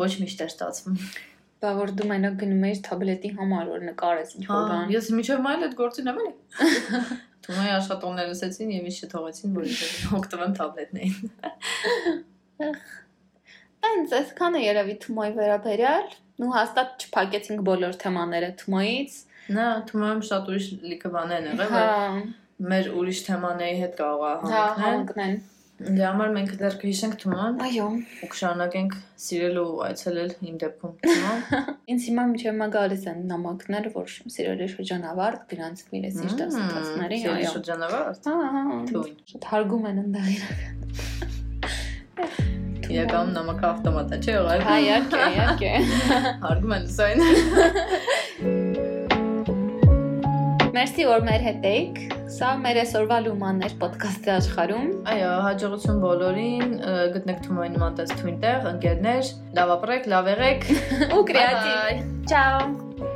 ոչ 0.00 0.10
միշտ 0.24 0.42
էր 0.44 0.50
ստացվում։ 0.54 0.98
Բա 1.64 1.70
որ 1.80 1.92
դու 1.96 2.08
մենակ 2.10 2.34
գնում 2.40 2.64
էիր 2.68 2.80
թաբլետի 2.84 3.30
համար, 3.38 3.68
որ 3.74 3.84
նկարես 3.90 4.34
ինչ 4.38 4.44
Հա, 4.48 4.56
որ 4.56 4.66
բան։ 4.72 4.90
ես 4.94 5.06
միջև 5.18 5.44
մայլ 5.44 5.62
այդ 5.68 5.76
գործին 5.80 6.10
եմ 6.12 6.18
էլի։ 6.24 6.34
Թումայի 7.44 7.72
աշխատողները 7.74 8.30
լսեցին 8.32 8.70
եւ 8.74 8.86
ինձ 8.90 8.98
չթողեցին, 9.04 9.54
որ 9.58 9.64
օգտվեմ 10.18 10.52
թաբլետներին։ 10.58 11.14
Այնց 13.84 14.14
այսքանը 14.18 14.62
երևի 14.64 14.94
Թումոյի 15.04 15.34
վերաբերյալ։ 15.38 16.06
Նու 16.40 16.52
հաստատ 16.54 17.04
չփակեցինք 17.04 17.64
բոլոր 17.68 17.98
թեմաները 18.04 18.50
Թումոյից։ 18.64 19.18
Նա 19.54 19.66
թումայում 19.90 20.22
շատ 20.30 20.48
ուրիշ 20.50 20.68
լիքը 20.88 21.10
բաներ 21.14 21.48
եղել, 21.50 21.74
Հա, 21.74 21.82
որ 21.84 22.70
մեր 22.72 22.88
ուրիշ 23.00 23.20
թեմաների 23.28 23.82
հետ 23.82 23.98
կարող 23.98 24.24
է 24.24 24.32
հա, 24.54 24.62
համընկնել։ 24.80 24.86
հանգնեն։ 24.86 25.36
Դրա 25.74 26.06
համար 26.06 26.28
մենք 26.34 26.50
դեռ 26.60 26.74
կհիշենք 26.78 27.14
թուման 27.18 27.56
Այո։ 27.66 27.86
ու 28.22 28.28
կշարունակենք 28.30 28.92
սիրել 29.24 29.56
ու 29.58 29.82
այցելել 29.88 30.30
իմ 30.46 30.60
դեպքում 30.62 30.92
թուման։ 31.02 31.40
Ինձ 31.94 32.06
հիմա 32.08 32.26
միջև 32.30 32.54
մա 32.60 32.68
գալիս 32.76 33.02
են 33.10 33.18
նամակներ, 33.32 33.88
որ 33.96 34.06
սիրելի 34.36 34.68
շրջանավարտ 34.70 35.42
գրանցվի 35.50 36.02
ես 36.04 36.20
իր 36.22 36.32
դասընթացների, 36.38 37.18
Սիրելի 37.24 37.42
այո։ 37.42 37.50
շրջանավարտ։ 37.56 38.22
Հա, 38.30 38.36
հա։ 38.54 38.62
Թույն։ 38.94 39.18
Շատ 39.34 39.42
հարգում 39.50 39.84
են 39.90 39.98
ընդդեմ 40.04 40.30
իրական։ 40.38 40.74
Իրականում 42.94 43.34
նամակը 43.34 43.66
ավտոմատ 43.74 44.08
է, 44.14 44.16
չէ՞ 44.22 44.32
եղել։ 44.38 44.60
Հա, 44.70 44.74
իհարկե, 44.84 45.18
իհարկե։ 45.34 45.70
Հարգում 46.44 46.74
են 46.78 46.82
լսային։ 46.86 47.18
Մերսի 50.78 51.04
որ 51.10 51.20
մեր 51.32 51.42
հետ 51.50 51.66
եք։ 51.74 52.13
Սա 52.34 52.48
մեր 52.58 52.78
այսօրվա 52.80 53.16
լումաններ 53.24 53.74
ոդքասթի 53.78 54.30
աշխարհում։ 54.34 54.88
Այո, 55.12 55.28
հաջողություն 55.44 56.00
բոլորին, 56.02 56.74
գտնեք 57.14 57.42
թումայի 57.46 57.72
նման 57.76 57.98
տես 58.00 58.14
թույն 58.18 58.40
տեղ, 58.42 58.70
ընկերներ, 58.74 59.34
լավ 59.60 59.74
ապրեք, 59.78 60.08
լավ 60.16 60.32
եղեք։ 60.34 60.70
Ու 61.14 61.26
կրեատիվ։ 61.30 62.08
Ciao։ 62.32 63.13